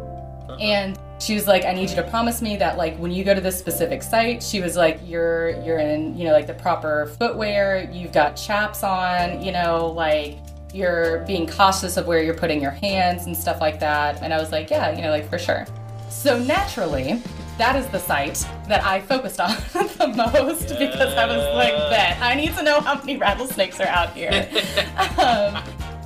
and 0.59 0.97
she 1.19 1.35
was 1.35 1.47
like 1.47 1.65
I 1.65 1.73
need 1.73 1.89
you 1.89 1.95
to 1.97 2.03
promise 2.03 2.41
me 2.41 2.55
that 2.57 2.77
like 2.77 2.97
when 2.97 3.11
you 3.11 3.23
go 3.23 3.33
to 3.33 3.41
this 3.41 3.57
specific 3.57 4.01
site, 4.01 4.41
she 4.41 4.61
was 4.61 4.75
like 4.75 4.99
you're 5.05 5.49
you're 5.61 5.79
in 5.79 6.17
you 6.17 6.25
know 6.25 6.31
like 6.31 6.47
the 6.47 6.53
proper 6.53 7.07
footwear, 7.17 7.89
you've 7.91 8.11
got 8.11 8.35
chaps 8.35 8.83
on, 8.83 9.41
you 9.43 9.51
know 9.51 9.87
like 9.87 10.37
you're 10.73 11.19
being 11.25 11.47
cautious 11.47 11.97
of 11.97 12.05
where 12.05 12.21
you're 12.21 12.37
putting 12.37 12.61
your 12.61 12.71
hands 12.71 13.25
and 13.25 13.35
stuff 13.35 13.59
like 13.59 13.79
that, 13.79 14.21
and 14.21 14.33
I 14.33 14.39
was 14.39 14.51
like 14.51 14.69
yeah 14.69 14.95
you 14.95 15.01
know 15.01 15.11
like 15.11 15.29
for 15.29 15.39
sure. 15.39 15.65
So 16.09 16.39
naturally, 16.39 17.21
that 17.57 17.75
is 17.75 17.87
the 17.87 17.99
site 17.99 18.47
that 18.67 18.83
I 18.85 19.01
focused 19.01 19.39
on 19.39 19.49
the 19.73 20.13
most 20.15 20.69
because 20.79 21.13
I 21.13 21.27
was 21.27 21.55
like, 21.55 21.73
bet 21.89 22.17
I 22.21 22.33
need 22.33 22.55
to 22.55 22.63
know 22.63 22.79
how 22.79 22.95
many 22.95 23.17
rattlesnakes 23.17 23.79
are 23.79 23.87
out 23.87 24.13
here. 24.13 24.31
um, 25.17 25.61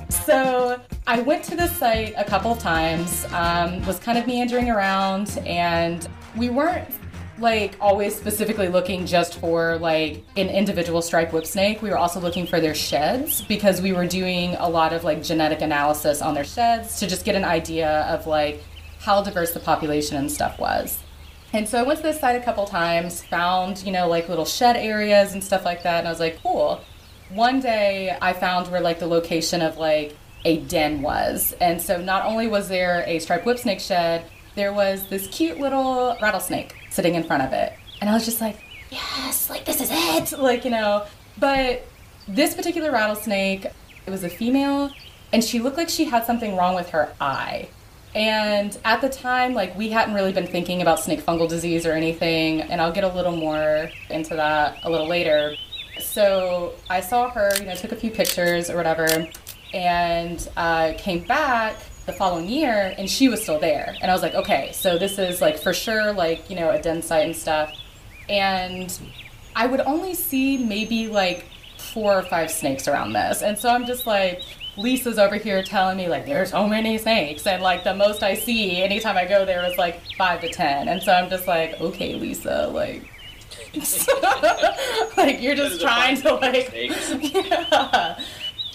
so 0.08 0.80
I 1.06 1.20
went 1.20 1.44
to 1.44 1.56
the 1.56 1.68
site 1.68 2.14
a 2.16 2.24
couple 2.24 2.54
times, 2.56 3.26
um, 3.32 3.84
was 3.86 3.98
kind 3.98 4.18
of 4.18 4.26
meandering 4.26 4.70
around, 4.70 5.38
and 5.46 6.08
we 6.36 6.50
weren't 6.50 6.88
like 7.38 7.76
always 7.80 8.14
specifically 8.14 8.68
looking 8.68 9.06
just 9.06 9.40
for 9.40 9.76
like 9.78 10.24
an 10.36 10.48
individual 10.48 11.02
striped 11.02 11.32
whip 11.32 11.46
snake. 11.46 11.82
We 11.82 11.90
were 11.90 11.98
also 11.98 12.20
looking 12.20 12.46
for 12.46 12.60
their 12.60 12.74
sheds 12.74 13.42
because 13.42 13.82
we 13.82 13.92
were 13.92 14.06
doing 14.06 14.54
a 14.56 14.68
lot 14.68 14.92
of 14.92 15.04
like 15.04 15.22
genetic 15.22 15.60
analysis 15.60 16.22
on 16.22 16.34
their 16.34 16.44
sheds 16.44 17.00
to 17.00 17.06
just 17.06 17.24
get 17.24 17.34
an 17.34 17.44
idea 17.44 18.02
of 18.02 18.26
like 18.26 18.62
how 19.00 19.22
diverse 19.22 19.52
the 19.52 19.60
population 19.60 20.16
and 20.16 20.30
stuff 20.30 20.58
was. 20.58 20.98
And 21.52 21.68
so 21.68 21.78
I 21.78 21.82
went 21.82 21.98
to 21.98 22.02
this 22.02 22.18
site 22.18 22.40
a 22.40 22.44
couple 22.44 22.66
times, 22.66 23.22
found, 23.22 23.84
you 23.84 23.92
know, 23.92 24.08
like 24.08 24.28
little 24.28 24.44
shed 24.44 24.76
areas 24.76 25.34
and 25.34 25.44
stuff 25.44 25.64
like 25.64 25.84
that. 25.84 26.00
And 26.00 26.08
I 26.08 26.10
was 26.10 26.18
like, 26.18 26.40
cool. 26.42 26.80
One 27.30 27.60
day 27.60 28.16
I 28.20 28.32
found 28.32 28.70
where 28.70 28.80
like 28.80 28.98
the 28.98 29.06
location 29.06 29.62
of 29.62 29.76
like 29.78 30.16
a 30.44 30.58
den 30.58 31.02
was. 31.02 31.54
And 31.60 31.80
so 31.80 32.00
not 32.00 32.26
only 32.26 32.46
was 32.46 32.68
there 32.68 33.04
a 33.06 33.18
striped 33.18 33.46
whip 33.46 33.58
snake 33.58 33.80
shed, 33.80 34.24
there 34.54 34.72
was 34.72 35.06
this 35.08 35.26
cute 35.28 35.58
little 35.58 36.16
rattlesnake 36.20 36.74
sitting 36.90 37.14
in 37.14 37.24
front 37.24 37.42
of 37.42 37.52
it. 37.52 37.72
And 38.00 38.10
I 38.10 38.14
was 38.14 38.24
just 38.24 38.40
like, 38.40 38.62
yes, 38.90 39.48
like 39.50 39.64
this 39.64 39.80
is 39.80 39.90
it. 39.90 40.38
Like, 40.38 40.64
you 40.64 40.70
know, 40.70 41.06
but 41.38 41.86
this 42.28 42.54
particular 42.54 42.92
rattlesnake, 42.92 43.64
it 43.64 44.10
was 44.10 44.24
a 44.24 44.28
female 44.28 44.90
and 45.34 45.42
she 45.42 45.58
looked 45.58 45.76
like 45.76 45.88
she 45.88 46.04
had 46.04 46.24
something 46.24 46.56
wrong 46.56 46.76
with 46.76 46.90
her 46.90 47.12
eye. 47.20 47.68
And 48.14 48.78
at 48.84 49.00
the 49.00 49.08
time, 49.08 49.52
like 49.52 49.76
we 49.76 49.90
hadn't 49.90 50.14
really 50.14 50.32
been 50.32 50.46
thinking 50.46 50.80
about 50.80 51.00
snake 51.00 51.26
fungal 51.26 51.48
disease 51.48 51.84
or 51.84 51.92
anything, 51.92 52.62
and 52.62 52.80
I'll 52.80 52.92
get 52.92 53.02
a 53.02 53.08
little 53.08 53.36
more 53.36 53.90
into 54.08 54.36
that 54.36 54.78
a 54.84 54.90
little 54.90 55.08
later. 55.08 55.56
So 56.00 56.74
I 56.88 57.00
saw 57.00 57.30
her, 57.30 57.52
you 57.58 57.66
know, 57.66 57.74
took 57.74 57.92
a 57.92 57.96
few 57.96 58.10
pictures 58.10 58.70
or 58.70 58.76
whatever, 58.76 59.26
and 59.72 60.48
uh, 60.56 60.94
came 60.96 61.24
back 61.24 61.76
the 62.06 62.12
following 62.12 62.48
year, 62.48 62.94
and 62.98 63.08
she 63.08 63.28
was 63.28 63.42
still 63.42 63.58
there. 63.58 63.94
And 64.00 64.10
I 64.10 64.14
was 64.14 64.22
like, 64.22 64.34
okay, 64.34 64.70
so 64.72 64.98
this 64.98 65.18
is 65.18 65.40
like 65.40 65.58
for 65.58 65.72
sure, 65.72 66.12
like 66.12 66.48
you 66.50 66.56
know, 66.56 66.70
a 66.70 66.80
den 66.80 67.02
site 67.02 67.26
and 67.26 67.36
stuff. 67.36 67.72
And 68.28 68.96
I 69.56 69.66
would 69.66 69.80
only 69.80 70.14
see 70.14 70.58
maybe 70.58 71.08
like 71.08 71.46
four 71.78 72.18
or 72.18 72.22
five 72.22 72.50
snakes 72.50 72.88
around 72.88 73.12
this, 73.12 73.42
and 73.42 73.58
so 73.58 73.68
I'm 73.68 73.86
just 73.86 74.06
like 74.06 74.42
Lisa's 74.76 75.18
over 75.18 75.36
here 75.36 75.62
telling 75.62 75.96
me 75.96 76.08
like 76.08 76.26
there's 76.26 76.50
so 76.50 76.66
many 76.66 76.98
snakes 76.98 77.46
and 77.46 77.62
like 77.62 77.84
the 77.84 77.94
most 77.94 78.22
I 78.22 78.34
see 78.34 78.82
anytime 78.82 79.16
I 79.16 79.24
go 79.24 79.44
there 79.44 79.64
is 79.64 79.78
like 79.78 80.00
five 80.16 80.40
to 80.40 80.48
ten 80.48 80.88
and 80.88 81.00
so 81.00 81.12
I'm 81.12 81.30
just 81.30 81.46
like 81.46 81.80
okay 81.80 82.14
Lisa 82.14 82.68
like 82.72 83.08
like 85.16 85.40
you're 85.40 85.54
just 85.54 85.80
trying 85.80 86.20
to 86.20 86.34
like 86.34 86.70
yeah. 87.34 88.18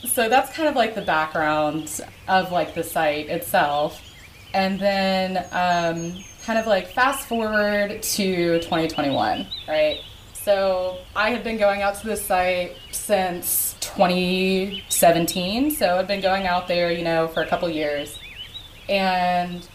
so 0.06 0.30
that's 0.30 0.52
kind 0.54 0.68
of 0.70 0.76
like 0.76 0.96
the 0.96 1.02
background 1.02 2.02
of 2.28 2.52
like 2.52 2.74
the 2.76 2.84
site 2.84 3.28
itself 3.28 4.02
and 4.54 4.80
then 4.80 5.38
um, 5.52 6.24
kind 6.44 6.60
of 6.60 6.66
like 6.68 6.92
fast 6.92 7.28
forward 7.28 8.02
to 8.02 8.60
2021 8.60 9.48
right 9.68 10.02
so 10.34 10.98
I 11.16 11.30
had 11.30 11.44
been 11.44 11.58
going 11.58 11.82
out 11.82 11.96
to 11.96 12.08
this 12.08 12.26
site 12.26 12.76
since 12.92 13.76
2017. 13.82 15.72
So 15.72 15.98
I'd 15.98 16.08
been 16.08 16.22
going 16.22 16.48
out 16.48 16.68
there, 16.68 16.92
you 16.92 17.04
know, 17.04 17.28
for 17.28 17.44
a 17.44 17.48
couple 17.48 17.70
years. 17.70 18.18
And 18.88 19.68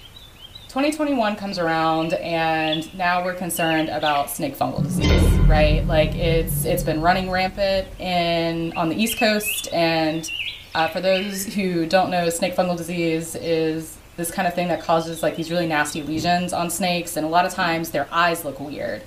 2021 0.74 1.36
comes 1.36 1.60
around 1.60 2.14
and 2.14 2.92
now 2.98 3.24
we're 3.24 3.32
concerned 3.32 3.88
about 3.90 4.28
snake 4.28 4.56
fungal 4.56 4.82
disease, 4.82 5.22
right? 5.46 5.86
Like 5.86 6.16
it's 6.16 6.64
it's 6.64 6.82
been 6.82 7.00
running 7.00 7.30
rampant 7.30 7.86
in 8.00 8.76
on 8.76 8.88
the 8.88 8.96
East 8.96 9.16
Coast 9.16 9.68
and 9.72 10.28
uh, 10.74 10.88
for 10.88 11.00
those 11.00 11.46
who 11.46 11.86
don't 11.86 12.10
know, 12.10 12.28
snake 12.28 12.56
fungal 12.56 12.76
disease 12.76 13.36
is 13.36 13.96
this 14.16 14.32
kind 14.32 14.48
of 14.48 14.54
thing 14.54 14.66
that 14.66 14.82
causes 14.82 15.22
like 15.22 15.36
these 15.36 15.48
really 15.48 15.68
nasty 15.68 16.02
lesions 16.02 16.52
on 16.52 16.68
snakes, 16.70 17.16
and 17.16 17.24
a 17.24 17.28
lot 17.28 17.46
of 17.46 17.52
times 17.52 17.90
their 17.90 18.08
eyes 18.10 18.44
look 18.44 18.58
weird. 18.58 19.02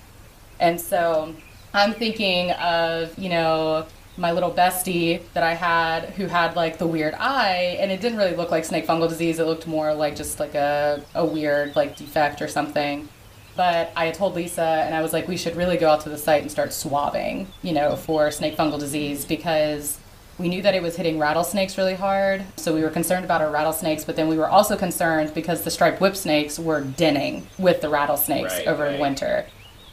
And 0.62 0.79
so 0.79 1.36
I'm 1.74 1.93
thinking 1.93 2.51
of, 2.51 3.19
you 3.19 3.27
know, 3.27 3.88
my 4.17 4.31
little 4.31 4.51
bestie 4.51 5.21
that 5.33 5.43
I 5.43 5.53
had 5.53 6.09
who 6.12 6.25
had 6.27 6.55
like 6.55 6.77
the 6.79 6.88
weird 6.88 7.13
eye, 7.15 7.77
and 7.79 7.91
it 7.91 8.01
didn't 8.01 8.17
really 8.17 8.36
look 8.36 8.51
like 8.51 8.65
snake 8.65 8.88
fungal 8.88 9.07
disease. 9.07 9.39
It 9.39 9.45
looked 9.45 9.67
more 9.67 9.93
like 9.93 10.15
just 10.15 10.39
like 10.39 10.55
a, 10.55 11.03
a 11.13 11.24
weird 11.25 11.75
like 11.75 11.95
defect 11.95 12.41
or 12.41 12.47
something. 12.47 13.07
But 13.55 13.91
I 13.95 14.05
had 14.05 14.13
told 14.13 14.36
Lisa, 14.36 14.62
and 14.62 14.93
I 14.93 15.01
was 15.01 15.13
like, 15.13 15.27
we 15.27 15.36
should 15.38 15.55
really 15.55 15.77
go 15.77 15.89
out 15.89 16.01
to 16.01 16.09
the 16.09 16.17
site 16.17 16.43
and 16.43 16.51
start 16.51 16.74
swabbing, 16.74 17.47
you 17.63 17.74
know, 17.74 17.95
for 17.95 18.29
snake 18.29 18.55
fungal 18.55 18.79
disease 18.79 19.25
because 19.25 19.97
we 20.38 20.47
knew 20.47 20.62
that 20.62 20.75
it 20.75 20.83
was 20.83 20.95
hitting 20.95 21.17
rattlesnakes 21.17 21.75
really 21.75 21.95
hard. 21.95 22.45
So 22.57 22.75
we 22.75 22.81
were 22.83 22.91
concerned 22.91 23.25
about 23.25 23.41
our 23.41 23.50
rattlesnakes, 23.50 24.05
but 24.05 24.15
then 24.15 24.27
we 24.27 24.38
were 24.38 24.47
also 24.47 24.77
concerned 24.77 25.33
because 25.33 25.63
the 25.63 25.71
striped 25.71 26.00
whip 26.00 26.15
snakes 26.15 26.59
were 26.59 26.81
denning 26.81 27.47
with 27.57 27.81
the 27.81 27.89
rattlesnakes 27.89 28.53
Right, 28.53 28.67
over 28.67 28.83
right. 28.83 28.95
the 28.97 29.01
winter. 29.01 29.47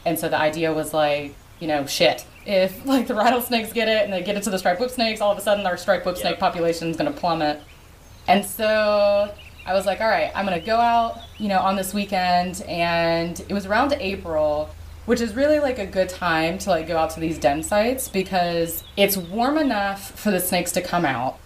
And 0.04 0.18
so 0.18 0.28
the 0.28 0.38
idea 0.38 0.70
was 0.74 0.92
like, 0.92 1.34
you 1.58 1.66
know, 1.66 1.86
shit. 1.86 2.26
If 2.46 2.84
like 2.84 3.06
the 3.06 3.14
rattlesnakes 3.14 3.72
get 3.72 3.88
it 3.88 4.04
and 4.04 4.12
they 4.12 4.22
get 4.22 4.36
it 4.36 4.42
to 4.44 4.50
the 4.50 4.58
striped 4.58 4.80
whip 4.80 4.90
snakes, 4.90 5.20
all 5.20 5.32
of 5.32 5.38
a 5.38 5.40
sudden 5.40 5.66
our 5.66 5.76
striped 5.76 6.04
whip 6.06 6.16
snake 6.16 6.32
Yep. 6.32 6.40
population 6.40 6.88
is 6.88 6.96
going 6.96 7.12
to 7.12 7.18
plummet. 7.18 7.60
And 8.28 8.44
so 8.44 9.34
I 9.66 9.72
was 9.72 9.86
like, 9.86 10.00
all 10.00 10.08
right, 10.08 10.30
I'm 10.34 10.46
going 10.46 10.58
to 10.58 10.64
go 10.64 10.76
out, 10.76 11.20
you 11.38 11.48
know, 11.48 11.58
on 11.58 11.76
this 11.76 11.94
weekend. 11.94 12.62
And 12.68 13.38
it 13.48 13.52
was 13.52 13.66
around 13.66 13.94
April, 13.98 14.70
which 15.06 15.20
is 15.20 15.34
really 15.34 15.58
like 15.58 15.78
a 15.78 15.86
good 15.86 16.08
time 16.08 16.58
to 16.58 16.70
like 16.70 16.86
go 16.86 16.96
out 16.98 17.10
to 17.10 17.20
these 17.20 17.38
den 17.38 17.62
sites 17.62 18.08
because 18.08 18.84
it's 18.96 19.16
warm 19.16 19.56
enough 19.58 20.10
for 20.18 20.30
the 20.30 20.40
snakes 20.40 20.72
to 20.72 20.82
come 20.82 21.04
out, 21.04 21.38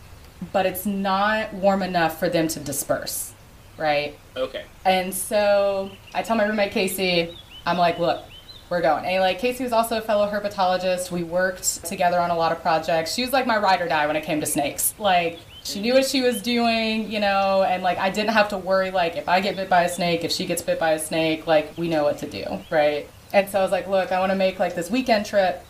but 0.53 0.67
it's 0.67 0.87
not 0.87 1.53
warm 1.55 1.83
enough 1.83 2.19
for 2.19 2.29
them 2.29 2.49
to 2.49 2.61
disperse, 2.61 3.33
right? 3.77 4.17
Okay. 4.37 4.65
And 4.85 5.13
so 5.15 5.91
I 6.15 6.23
tell 6.23 6.37
my 6.37 6.45
roommate 6.45 6.73
Casey, 6.73 7.37
I'm 7.67 7.77
like, 7.79 7.99
look, 7.99 8.23
we're 8.71 8.83
going. 8.83 9.05
And 9.05 9.21
like 9.21 9.39
Casey 9.39 9.65
was 9.65 9.73
also 9.73 9.99
a 9.99 10.01
fellow 10.01 10.31
herpetologist. 10.31 11.11
We 11.11 11.23
worked 11.23 11.85
together 11.85 12.21
on 12.21 12.31
a 12.31 12.37
lot 12.37 12.53
of 12.53 12.61
projects. 12.61 13.15
She 13.15 13.23
was 13.23 13.33
like 13.33 13.47
my 13.47 13.59
ride 13.59 13.81
or 13.81 13.89
die 13.89 14.07
when 14.07 14.17
it 14.17 14.25
came 14.25 14.41
to 14.41 14.47
snakes. 14.47 14.95
Like 14.99 15.39
she 15.65 15.81
knew 15.81 15.95
what 15.95 16.07
she 16.07 16.23
was 16.23 16.43
doing, 16.43 17.11
you 17.11 17.21
know, 17.21 17.63
and 17.63 17.83
like 17.83 17.99
I 17.99 18.11
didn't 18.11 18.33
have 18.33 18.49
to 18.51 18.59
worry 18.59 18.91
like 18.91 19.17
if 19.17 19.29
I 19.29 19.41
get 19.41 19.57
bit 19.57 19.69
by 19.69 19.85
a 19.85 19.89
snake, 19.89 20.25
if 20.25 20.33
she 20.33 20.47
gets 20.47 20.63
bit 20.63 20.79
by 20.79 20.93
a 20.93 20.99
snake, 20.99 21.47
like 21.47 21.77
we 21.77 21.89
know 21.89 22.05
what 22.05 22.19
to 22.19 22.27
do, 22.29 22.45
right? 22.71 23.09
And 23.33 23.49
so 23.49 23.59
I 23.59 23.63
was 23.63 23.73
like, 23.73 23.89
look, 23.89 24.13
I 24.13 24.21
want 24.21 24.33
to 24.33 24.37
make 24.37 24.59
like 24.59 24.75
this 24.75 24.91
weekend 24.91 25.27
trip 25.27 25.65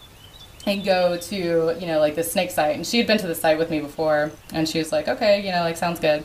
and 0.67 0.85
go 0.85 1.17
to 1.17 1.77
you 1.79 1.87
know 1.87 1.99
like 1.99 2.15
the 2.15 2.23
snake 2.23 2.51
site 2.51 2.75
and 2.77 2.87
she 2.87 2.99
had 2.99 3.07
been 3.07 3.19
to 3.19 3.27
the 3.27 3.35
site 3.35 3.59
with 3.59 3.71
me 3.71 3.81
before 3.81 4.31
and 4.53 4.69
she 4.69 4.79
was 4.79 4.93
like 4.93 5.09
okay 5.09 5.45
you 5.45 5.53
know 5.53 5.61
like 5.61 5.77
sounds 5.77 6.01
good 6.01 6.23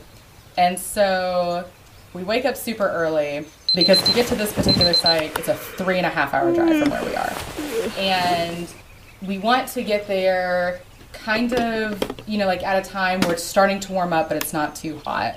and 0.57 0.77
so 0.77 1.65
we 2.13 2.23
wake 2.23 2.43
up 2.43 2.57
super 2.57 2.87
early 2.87 3.45
because 3.73 4.01
to 4.03 4.13
get 4.13 4.27
to 4.27 4.35
this 4.35 4.53
particular 4.53 4.93
site 4.93 5.37
it's 5.37 5.47
a 5.47 5.55
three 5.55 5.97
and 5.97 6.05
a 6.05 6.09
half 6.09 6.33
hour 6.33 6.53
drive 6.53 6.79
from 6.79 6.89
where 6.89 7.05
we 7.05 7.15
are. 7.15 7.33
And 7.97 8.71
we 9.21 9.39
want 9.39 9.67
to 9.69 9.83
get 9.83 10.07
there 10.07 10.81
kind 11.11 11.53
of 11.53 12.01
you 12.27 12.37
know 12.37 12.47
like 12.47 12.63
at 12.63 12.85
a 12.85 12.89
time 12.89 13.19
where 13.21 13.33
it's 13.33 13.43
starting 13.43 13.79
to 13.79 13.93
warm 13.93 14.13
up 14.13 14.29
but 14.29 14.37
it's 14.37 14.53
not 14.53 14.75
too 14.75 14.99
hot. 14.99 15.35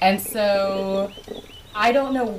And 0.00 0.20
so 0.20 1.10
I 1.74 1.92
don't 1.92 2.12
know 2.12 2.32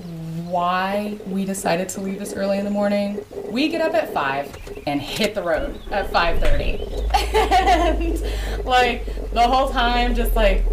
why 0.52 1.18
we 1.28 1.46
decided 1.46 1.88
to 1.90 2.02
leave 2.02 2.20
this 2.20 2.34
early 2.34 2.58
in 2.58 2.66
the 2.66 2.72
morning. 2.72 3.24
We 3.50 3.70
get 3.70 3.82
up 3.82 3.94
at 3.94 4.14
five 4.14 4.56
and 4.86 5.02
hit 5.02 5.34
the 5.36 5.42
road 5.42 5.80
at 5.92 6.12
five 6.12 6.40
thirty, 6.42 6.84
and 7.14 8.22
like 8.66 9.06
the 9.32 9.48
whole 9.48 9.70
time, 9.70 10.16
just 10.16 10.36
like 10.36 10.66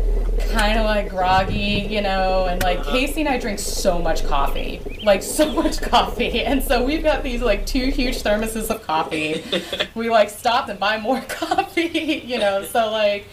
kind 0.50 0.78
of 0.78 0.84
like 0.84 1.08
groggy, 1.08 1.86
you 1.88 2.00
know, 2.00 2.46
and 2.46 2.62
like 2.62 2.80
uh-huh. 2.80 2.90
Casey 2.90 3.20
and 3.20 3.28
I 3.28 3.38
drink 3.38 3.58
so 3.58 3.98
much 3.98 4.26
coffee, 4.26 4.80
like 5.04 5.22
so 5.22 5.52
much 5.62 5.80
coffee, 5.80 6.42
and 6.42 6.62
so 6.62 6.84
we've 6.84 7.02
got 7.02 7.22
these 7.22 7.40
like 7.40 7.64
two 7.64 7.90
huge 7.90 8.22
thermoses 8.22 8.70
of 8.70 8.82
coffee. 8.82 9.44
we 9.94 10.10
like 10.10 10.30
stopped 10.30 10.68
and 10.68 10.80
buy 10.80 10.98
more 10.98 11.20
coffee, 11.22 12.22
you 12.24 12.38
know, 12.38 12.64
so 12.64 12.90
like. 12.90 13.26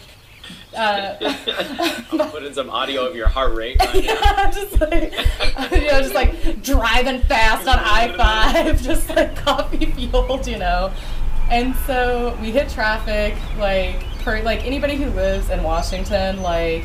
Uh, 0.76 1.16
I'll 2.12 2.30
put 2.30 2.44
in 2.44 2.52
some 2.52 2.68
audio 2.68 3.06
of 3.06 3.16
your 3.16 3.28
heart 3.28 3.54
rate 3.54 3.78
right 3.80 3.94
now. 3.94 4.00
yeah, 4.00 4.50
just 4.50 4.80
like 4.80 5.12
you 5.72 5.86
know, 5.86 6.00
just 6.02 6.14
like 6.14 6.62
driving 6.62 7.22
fast 7.22 7.66
on 7.66 7.78
I 7.78 8.14
five, 8.16 8.82
just 8.82 9.08
like 9.08 9.36
coffee 9.36 9.86
fueled, 9.86 10.46
you 10.46 10.58
know. 10.58 10.92
And 11.50 11.74
so 11.86 12.36
we 12.40 12.50
hit 12.50 12.68
traffic, 12.68 13.34
like 13.58 14.02
for 14.22 14.42
like 14.42 14.66
anybody 14.66 14.96
who 14.96 15.06
lives 15.10 15.48
in 15.50 15.62
Washington, 15.62 16.42
like 16.42 16.84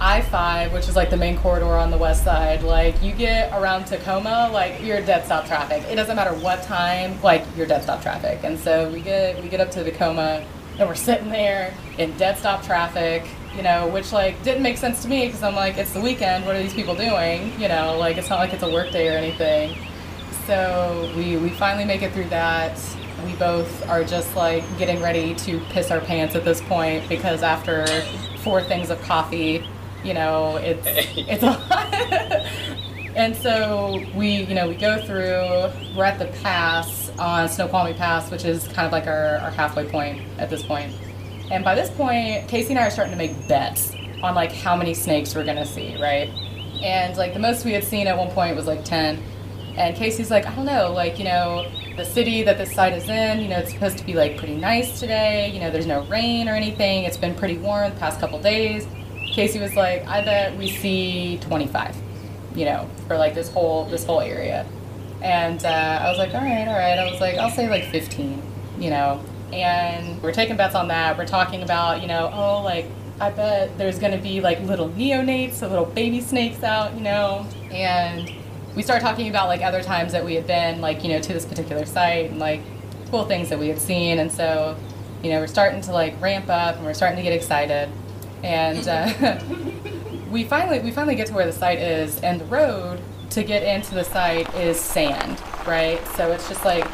I 0.00 0.22
five, 0.22 0.72
which 0.72 0.88
is 0.88 0.96
like 0.96 1.10
the 1.10 1.16
main 1.16 1.38
corridor 1.38 1.76
on 1.76 1.92
the 1.92 1.98
west 1.98 2.24
side, 2.24 2.64
like 2.64 3.00
you 3.02 3.12
get 3.12 3.52
around 3.52 3.84
Tacoma, 3.84 4.50
like 4.52 4.82
you're 4.82 5.00
dead 5.00 5.24
stop 5.24 5.46
traffic. 5.46 5.84
It 5.88 5.94
doesn't 5.94 6.16
matter 6.16 6.34
what 6.34 6.64
time, 6.64 7.22
like 7.22 7.44
you're 7.56 7.66
dead 7.66 7.84
stop 7.84 8.02
traffic. 8.02 8.40
And 8.42 8.58
so 8.58 8.90
we 8.90 9.00
get 9.00 9.40
we 9.40 9.48
get 9.48 9.60
up 9.60 9.70
to 9.72 9.84
Tacoma 9.84 10.44
and 10.78 10.88
we're 10.88 10.94
sitting 10.94 11.28
there 11.28 11.74
in 11.98 12.16
dead 12.16 12.38
stop 12.38 12.64
traffic, 12.64 13.26
you 13.56 13.62
know, 13.62 13.88
which 13.88 14.12
like 14.12 14.42
didn't 14.42 14.62
make 14.62 14.76
sense 14.78 15.02
to 15.02 15.08
me 15.08 15.26
because 15.26 15.42
I'm 15.42 15.54
like, 15.54 15.76
it's 15.76 15.92
the 15.92 16.00
weekend. 16.00 16.46
What 16.46 16.56
are 16.56 16.62
these 16.62 16.74
people 16.74 16.94
doing? 16.94 17.58
You 17.60 17.68
know, 17.68 17.96
like 17.98 18.16
it's 18.16 18.30
not 18.30 18.38
like 18.38 18.52
it's 18.52 18.62
a 18.62 18.70
work 18.70 18.90
day 18.90 19.08
or 19.08 19.18
anything. 19.18 19.76
So 20.46 21.12
we 21.16 21.36
we 21.36 21.50
finally 21.50 21.84
make 21.84 22.02
it 22.02 22.12
through 22.12 22.28
that. 22.30 22.78
We 23.24 23.34
both 23.34 23.88
are 23.88 24.02
just 24.02 24.34
like 24.34 24.64
getting 24.78 25.00
ready 25.00 25.34
to 25.36 25.60
piss 25.70 25.90
our 25.90 26.00
pants 26.00 26.34
at 26.34 26.44
this 26.44 26.60
point 26.62 27.08
because 27.08 27.42
after 27.42 27.86
four 28.38 28.62
things 28.62 28.90
of 28.90 29.00
coffee, 29.02 29.68
you 30.02 30.14
know, 30.14 30.56
it's 30.56 30.86
it's 31.16 31.42
a 31.42 31.46
lot. 31.46 32.81
And 33.14 33.36
so 33.36 34.02
we, 34.14 34.44
you 34.44 34.54
know, 34.54 34.68
we 34.68 34.74
go 34.74 35.00
through. 35.04 35.96
We're 35.96 36.04
at 36.04 36.18
the 36.18 36.26
pass 36.42 37.10
on 37.18 37.48
Snoqualmie 37.48 37.94
Pass, 37.94 38.30
which 38.30 38.44
is 38.44 38.66
kind 38.68 38.86
of 38.86 38.92
like 38.92 39.06
our, 39.06 39.36
our 39.36 39.50
halfway 39.50 39.88
point 39.88 40.22
at 40.38 40.50
this 40.50 40.62
point. 40.62 40.94
And 41.50 41.64
by 41.64 41.74
this 41.74 41.90
point, 41.90 42.48
Casey 42.48 42.70
and 42.70 42.78
I 42.78 42.86
are 42.86 42.90
starting 42.90 43.12
to 43.12 43.18
make 43.18 43.46
bets 43.48 43.92
on 44.22 44.34
like 44.34 44.52
how 44.52 44.76
many 44.76 44.94
snakes 44.94 45.34
we're 45.34 45.44
gonna 45.44 45.66
see, 45.66 46.00
right? 46.00 46.28
And 46.82 47.16
like 47.16 47.34
the 47.34 47.40
most 47.40 47.64
we 47.64 47.72
had 47.72 47.84
seen 47.84 48.06
at 48.06 48.16
one 48.16 48.30
point 48.30 48.56
was 48.56 48.66
like 48.66 48.84
ten. 48.84 49.22
And 49.76 49.96
Casey's 49.96 50.30
like, 50.30 50.46
I 50.46 50.54
don't 50.54 50.66
know, 50.66 50.92
like, 50.92 51.18
you 51.18 51.24
know, 51.24 51.66
the 51.96 52.04
city 52.04 52.42
that 52.42 52.58
this 52.58 52.72
site 52.74 52.92
is 52.92 53.08
in, 53.08 53.40
you 53.40 53.48
know, 53.48 53.58
it's 53.58 53.72
supposed 53.72 53.98
to 53.98 54.04
be 54.04 54.14
like 54.14 54.36
pretty 54.36 54.56
nice 54.56 55.00
today. 55.00 55.50
You 55.52 55.60
know, 55.60 55.70
there's 55.70 55.86
no 55.86 56.04
rain 56.04 56.48
or 56.48 56.54
anything. 56.54 57.04
It's 57.04 57.16
been 57.16 57.34
pretty 57.34 57.58
warm 57.58 57.92
the 57.92 57.98
past 57.98 58.20
couple 58.20 58.40
days. 58.40 58.86
Casey 59.32 59.60
was 59.60 59.74
like, 59.74 60.06
I 60.06 60.22
bet 60.22 60.56
we 60.58 60.68
see 60.68 61.38
25, 61.40 61.96
you 62.54 62.64
know, 62.64 62.88
for 63.06 63.16
like 63.16 63.34
this 63.34 63.50
whole 63.50 63.86
this 63.86 64.04
whole 64.04 64.20
area. 64.20 64.66
And 65.20 65.64
uh, 65.64 65.68
I 66.02 66.08
was 66.08 66.18
like, 66.18 66.34
all 66.34 66.40
right, 66.40 66.66
all 66.66 66.74
right. 66.74 66.98
I 66.98 67.10
was 67.10 67.20
like, 67.20 67.36
I'll 67.36 67.50
say 67.50 67.68
like 67.68 67.84
15, 67.84 68.42
you 68.78 68.90
know. 68.90 69.22
And 69.52 70.20
we're 70.22 70.32
taking 70.32 70.56
bets 70.56 70.74
on 70.74 70.88
that. 70.88 71.16
We're 71.16 71.26
talking 71.26 71.62
about, 71.62 72.00
you 72.00 72.08
know, 72.08 72.30
oh, 72.32 72.62
like 72.62 72.86
I 73.20 73.30
bet 73.30 73.78
there's 73.78 73.98
to 73.98 74.18
be 74.18 74.40
like 74.40 74.60
little 74.62 74.88
neonates, 74.88 75.54
so 75.54 75.68
little 75.68 75.84
baby 75.84 76.20
snakes 76.20 76.62
out, 76.62 76.94
you 76.94 77.02
know. 77.02 77.46
And 77.70 78.32
we 78.74 78.82
started 78.82 79.04
talking 79.04 79.28
about 79.28 79.48
like 79.48 79.62
other 79.62 79.82
times 79.82 80.12
that 80.12 80.24
we 80.24 80.34
had 80.34 80.46
been 80.46 80.80
like, 80.80 81.04
you 81.04 81.10
know, 81.10 81.20
to 81.20 81.32
this 81.32 81.44
particular 81.44 81.84
site 81.84 82.30
and 82.30 82.38
like 82.38 82.62
cool 83.10 83.24
things 83.24 83.48
that 83.50 83.58
we 83.58 83.68
had 83.68 83.78
seen. 83.78 84.18
And 84.18 84.32
so, 84.32 84.76
you 85.22 85.30
know, 85.30 85.38
we're 85.38 85.46
starting 85.46 85.82
to 85.82 85.92
like 85.92 86.20
ramp 86.20 86.48
up 86.48 86.76
and 86.76 86.84
we're 86.84 86.94
starting 86.94 87.16
to 87.16 87.22
get 87.22 87.32
excited. 87.32 87.90
And 88.42 88.88
uh, 88.88 89.38
we 90.32 90.44
finally 90.44 90.80
we 90.80 90.90
finally 90.90 91.14
get 91.14 91.26
to 91.28 91.34
where 91.34 91.46
the 91.46 91.52
site 91.52 91.78
is, 91.78 92.18
and 92.22 92.40
the 92.40 92.44
road 92.46 92.98
to 93.30 93.42
get 93.44 93.62
into 93.62 93.94
the 93.94 94.02
site 94.04 94.52
is 94.54 94.80
sand, 94.80 95.40
right? 95.66 96.00
So 96.16 96.32
it's 96.32 96.48
just 96.48 96.64
like 96.64 96.84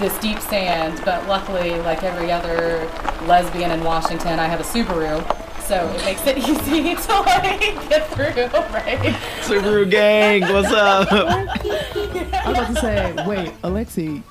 this 0.00 0.16
deep 0.18 0.38
sand. 0.40 1.00
But 1.04 1.26
luckily, 1.28 1.70
like 1.80 2.02
every 2.02 2.30
other 2.32 2.90
lesbian 3.26 3.70
in 3.70 3.82
Washington, 3.84 4.38
I 4.38 4.46
have 4.46 4.60
a 4.60 4.64
Subaru, 4.64 5.22
so 5.62 5.88
it 5.88 6.04
makes 6.04 6.26
it 6.26 6.38
easy 6.48 6.94
to 7.06 7.20
like 7.20 7.88
get 7.88 8.08
through, 8.10 8.44
right? 8.74 9.14
Subaru 9.42 9.88
gang, 9.88 10.42
what's 10.52 10.72
up? 10.72 11.08
I 11.12 12.42
was 12.46 12.58
about 12.58 12.74
to 12.74 12.80
say, 12.80 13.14
wait, 13.26 13.50
Alexi. 13.62 14.22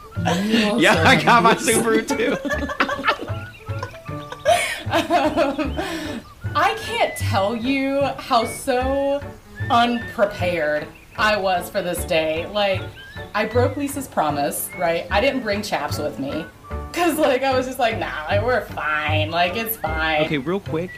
you 0.46 0.66
also 0.66 0.80
yeah, 0.80 1.04
I 1.08 1.24
got 1.24 1.44
my 1.44 1.54
good- 1.56 1.64
Subaru 1.64 2.08
too. 2.08 2.38
Um, 4.90 5.76
I 6.58 6.74
can't 6.74 7.16
tell 7.16 7.56
you 7.56 8.02
how 8.18 8.46
so 8.46 9.22
unprepared 9.70 10.88
I 11.16 11.38
was 11.38 11.70
for 11.70 11.84
this 11.84 12.04
day. 12.06 12.48
Like, 12.48 12.82
I 13.36 13.46
broke 13.46 13.78
Lisa's 13.78 14.08
promise, 14.08 14.68
right? 14.76 15.06
I 15.12 15.22
didn't 15.22 15.42
bring 15.42 15.62
chaps 15.62 16.00
with 16.00 16.18
me. 16.18 16.48
Cause 16.94 17.20
like 17.20 17.44
I 17.44 17.56
was 17.56 17.68
just 17.68 17.78
like, 17.78 18.00
nah, 18.00 18.26
like, 18.28 18.42
we're 18.42 18.66
fine. 18.66 19.30
Like 19.30 19.56
it's 19.56 19.78
fine. 19.78 20.26
Okay, 20.26 20.40
real 20.40 20.60
quick. 20.60 20.90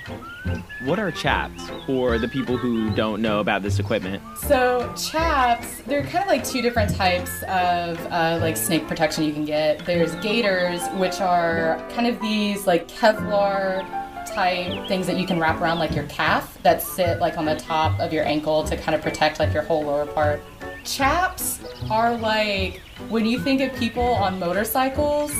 What 0.86 0.98
are 0.98 1.12
chaps 1.12 1.62
for 1.86 2.18
the 2.18 2.30
people 2.30 2.56
who 2.56 2.90
don't 2.96 3.22
know 3.22 3.42
about 3.42 3.62
this 3.62 3.80
equipment? 3.80 4.24
So 4.38 4.94
chaps, 4.96 5.82
they're 5.82 6.04
kind 6.04 6.24
of 6.24 6.28
like 6.28 6.46
two 6.46 6.62
different 6.62 6.96
types 6.96 7.44
of 7.44 8.00
uh, 8.10 8.40
like 8.42 8.56
snake 8.56 8.88
protection 8.88 9.26
you 9.26 9.34
can 9.34 9.44
get. 9.44 9.86
There's 9.86 10.16
gaiters, 10.16 10.88
which 10.92 11.20
are 11.20 11.86
kind 11.90 12.08
of 12.08 12.22
these 12.22 12.66
like 12.66 12.88
Kevlar 12.88 13.99
type 14.30 14.88
things 14.88 15.06
that 15.08 15.18
you 15.18 15.26
can 15.28 15.40
wrap 15.40 15.60
around 15.62 15.80
like 15.80 15.96
your 15.96 16.06
calf 16.06 16.58
that 16.64 16.82
sit 16.82 17.20
like 17.20 17.38
on 17.38 17.46
the 17.46 17.56
top 17.56 18.00
of 18.00 18.12
your 18.14 18.26
ankle 18.26 18.64
to 18.64 18.78
kind 18.78 18.96
of 18.96 19.02
protect 19.02 19.40
like 19.40 19.54
your 19.54 19.64
whole 19.64 19.84
lower 19.84 20.06
part. 20.06 20.42
Chaps 20.84 21.60
are 21.90 22.18
like 22.18 22.82
when 23.10 23.26
you 23.26 23.40
think 23.40 23.62
of 23.62 23.78
people 23.80 24.04
on 24.04 24.40
motorcycles, 24.40 25.32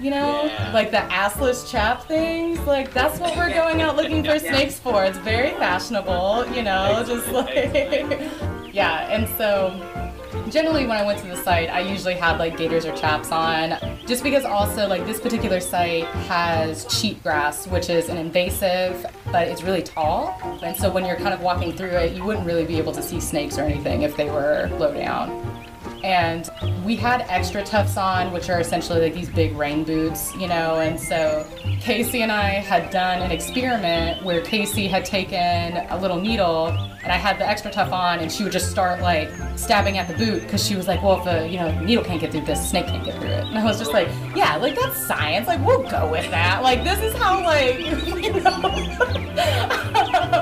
you 0.00 0.10
know, 0.10 0.44
Yeah. 0.44 0.70
like 0.72 0.90
the 0.90 0.98
assless 1.10 1.70
chap 1.70 2.04
things. 2.06 2.58
Like 2.60 2.92
that's 2.94 3.18
what 3.20 3.36
we're 3.36 3.52
going 3.52 3.82
out 3.82 3.96
looking 3.96 4.24
for 4.24 4.38
snakes 4.50 4.78
for. 4.78 5.04
It's 5.04 5.18
very 5.18 5.50
fashionable, 5.50 6.46
you 6.54 6.62
know, 6.62 7.02
just 7.06 7.28
like 7.28 7.52
yeah. 8.72 9.08
And 9.10 9.28
so 9.36 10.05
generally 10.50 10.86
when 10.86 10.96
I 10.96 11.04
went 11.04 11.18
to 11.20 11.26
the 11.26 11.36
site, 11.36 11.68
I 11.68 11.80
usually 11.80 12.14
had 12.14 12.38
like 12.38 12.56
gaiters 12.56 12.84
or 12.84 12.94
chaps 12.96 13.32
on, 13.32 13.78
just 14.06 14.22
because 14.22 14.44
also 14.44 14.86
like 14.86 15.04
this 15.06 15.20
particular 15.20 15.60
site 15.60 16.04
has 16.28 16.84
cheatgrass, 16.86 17.70
which 17.70 17.90
is 17.90 18.08
an 18.08 18.16
invasive, 18.16 19.06
but 19.32 19.48
it's 19.48 19.62
really 19.62 19.82
tall, 19.82 20.38
and 20.62 20.76
so 20.76 20.90
when 20.90 21.04
you're 21.04 21.16
kind 21.16 21.34
of 21.34 21.40
walking 21.40 21.72
through 21.76 21.90
it, 21.90 22.16
you 22.16 22.24
wouldn't 22.24 22.46
really 22.46 22.64
be 22.64 22.78
able 22.78 22.92
to 22.92 23.02
see 23.02 23.20
snakes 23.20 23.58
or 23.58 23.62
anything 23.62 24.02
if 24.02 24.16
they 24.16 24.26
were 24.26 24.70
low 24.78 24.94
down. 24.94 25.65
And 26.04 26.48
we 26.84 26.96
had 26.96 27.22
XtraTufs 27.22 28.00
on, 28.00 28.32
which 28.32 28.48
are 28.48 28.60
essentially 28.60 29.00
like 29.00 29.14
these 29.14 29.28
big 29.28 29.56
rain 29.56 29.84
boots, 29.84 30.34
you 30.36 30.46
know. 30.46 30.80
And 30.80 30.98
so 30.98 31.46
Casey 31.80 32.22
and 32.22 32.30
I 32.30 32.48
had 32.50 32.90
done 32.90 33.22
an 33.22 33.30
experiment 33.30 34.24
where 34.24 34.40
Casey 34.42 34.86
had 34.86 35.04
taken 35.04 35.76
a 35.88 35.98
little 36.00 36.20
needle, 36.20 36.68
and 36.68 37.12
I 37.12 37.16
had 37.16 37.38
the 37.38 37.44
XtraTuf 37.44 37.90
on, 37.92 38.20
and 38.20 38.30
she 38.30 38.42
would 38.42 38.52
just 38.52 38.70
start 38.70 39.00
like 39.00 39.30
stabbing 39.56 39.98
at 39.98 40.08
the 40.08 40.14
boot 40.14 40.42
because 40.42 40.66
she 40.66 40.76
was 40.76 40.86
like, 40.86 41.02
"Well, 41.02 41.18
if 41.18 41.24
the 41.24 41.48
you 41.48 41.58
know 41.58 41.78
needle 41.80 42.04
can't 42.04 42.20
get 42.20 42.32
through 42.32 42.42
this, 42.42 42.70
snake 42.70 42.86
can't 42.86 43.04
get 43.04 43.18
through 43.18 43.28
it." 43.30 43.44
And 43.44 43.58
I 43.58 43.64
was 43.64 43.78
just 43.78 43.92
like, 43.92 44.08
"Yeah, 44.34 44.56
like 44.56 44.76
that's 44.76 44.96
science. 45.06 45.48
Like 45.48 45.64
we'll 45.64 45.88
go 45.88 46.10
with 46.10 46.30
that. 46.30 46.62
Like 46.62 46.84
this 46.84 47.00
is 47.00 47.14
how 47.14 47.42
like 47.44 47.78
you 48.06 48.40
know." 48.40 48.60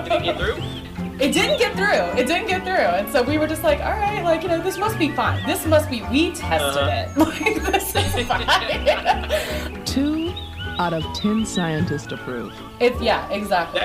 Did 0.05 0.13
it 0.13 0.23
get 0.25 0.39
through? 0.39 0.84
It 1.21 1.33
didn't 1.33 1.59
get 1.59 1.77
through. 1.77 2.21
It 2.21 2.27
didn't 2.27 2.49
get 2.49 2.63
through. 2.65 2.73
And 2.75 3.09
so 3.11 3.23
we 3.23 3.39
were 3.39 3.47
just 3.47 3.63
like, 3.63 3.79
all 3.81 3.93
right, 3.93 4.23
like, 4.25 4.43
you 4.43 4.49
know, 4.49 4.61
this 4.61 4.77
must 4.79 4.99
be 4.99 5.11
fine. 5.11 5.45
This 5.47 5.65
must 5.67 5.89
be, 5.89 6.03
we 6.11 6.33
tested 6.33 6.83
Uh-huh. 6.83 6.91
it. 6.91 7.17
Like, 7.65 7.73
this 7.73 7.95
is 7.95 8.27
fine. 8.27 9.85
Two 9.85 10.33
out 10.79 10.93
of 10.93 11.05
ten 11.15 11.47
scientists 11.47 12.11
approve. 12.11 12.53
it's, 12.81 13.01
yeah, 13.01 13.29
exactly. 13.31 13.83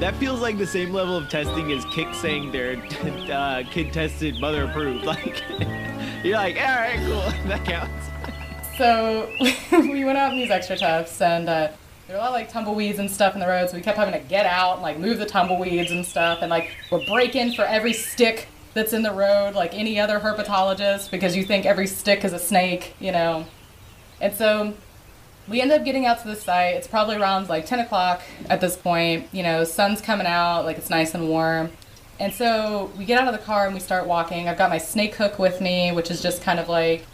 That 0.00 0.14
feels 0.16 0.40
like 0.40 0.56
the 0.58 0.66
same 0.66 0.92
level 0.92 1.16
of 1.16 1.28
testing 1.28 1.70
as 1.72 1.84
Kix 1.86 2.14
saying 2.14 2.50
they're 2.52 2.76
uh, 3.32 3.62
kid 3.70 3.92
tested, 3.92 4.40
mother 4.40 4.64
approved. 4.64 5.04
Like, 5.04 5.42
you're 6.24 6.36
like, 6.36 6.56
all 6.56 6.76
right, 6.76 6.98
cool, 7.06 7.48
that 7.48 7.64
counts. 7.64 8.06
So 8.78 9.28
we 9.72 10.04
went 10.04 10.16
out 10.18 10.32
in 10.32 10.38
these 10.38 10.50
XtraTufs 10.50 11.20
and, 11.20 11.48
uh, 11.48 11.68
there 12.08 12.16
were 12.16 12.20
a 12.20 12.24
lot 12.24 12.30
of 12.30 12.34
like 12.34 12.50
tumbleweeds 12.50 12.98
and 12.98 13.10
stuff 13.10 13.34
in 13.34 13.40
the 13.40 13.46
road, 13.46 13.68
so 13.68 13.76
we 13.76 13.82
kept 13.82 13.98
having 13.98 14.14
to 14.14 14.28
get 14.28 14.46
out 14.46 14.74
and 14.74 14.82
like 14.82 14.98
move 14.98 15.18
the 15.18 15.26
tumbleweeds 15.26 15.90
and 15.90 16.04
stuff, 16.04 16.38
and 16.40 16.50
like 16.50 16.74
we're 16.90 17.04
breaking 17.06 17.52
for 17.52 17.66
every 17.66 17.92
stick 17.92 18.48
that's 18.72 18.94
in 18.94 19.02
the 19.02 19.12
road, 19.12 19.54
like 19.54 19.74
any 19.74 20.00
other 20.00 20.18
herpetologist, 20.18 21.10
because 21.10 21.36
you 21.36 21.44
think 21.44 21.66
every 21.66 21.86
stick 21.86 22.24
is 22.24 22.32
a 22.32 22.38
snake, 22.38 22.94
you 22.98 23.12
know. 23.12 23.44
And 24.22 24.34
so 24.34 24.72
we 25.46 25.60
end 25.60 25.70
up 25.70 25.84
getting 25.84 26.06
out 26.06 26.22
to 26.22 26.28
the 26.28 26.36
site. 26.36 26.76
It's 26.76 26.88
probably 26.88 27.16
around 27.16 27.50
like 27.50 27.66
10 27.66 27.80
o'clock 27.80 28.22
at 28.48 28.62
this 28.62 28.74
point. 28.74 29.28
You 29.30 29.42
know, 29.42 29.64
sun's 29.64 30.00
coming 30.00 30.26
out, 30.26 30.64
like 30.64 30.78
it's 30.78 30.90
nice 30.90 31.14
and 31.14 31.28
warm. 31.28 31.70
And 32.18 32.32
so 32.32 32.90
we 32.96 33.04
get 33.04 33.20
out 33.20 33.32
of 33.32 33.38
the 33.38 33.44
car 33.44 33.66
and 33.66 33.74
we 33.74 33.80
start 33.80 34.06
walking. 34.06 34.48
I've 34.48 34.58
got 34.58 34.70
my 34.70 34.78
snake 34.78 35.14
hook 35.14 35.38
with 35.38 35.60
me, 35.60 35.92
which 35.92 36.10
is 36.10 36.22
just 36.22 36.42
kind 36.42 36.58
of 36.58 36.68
like 36.70 37.04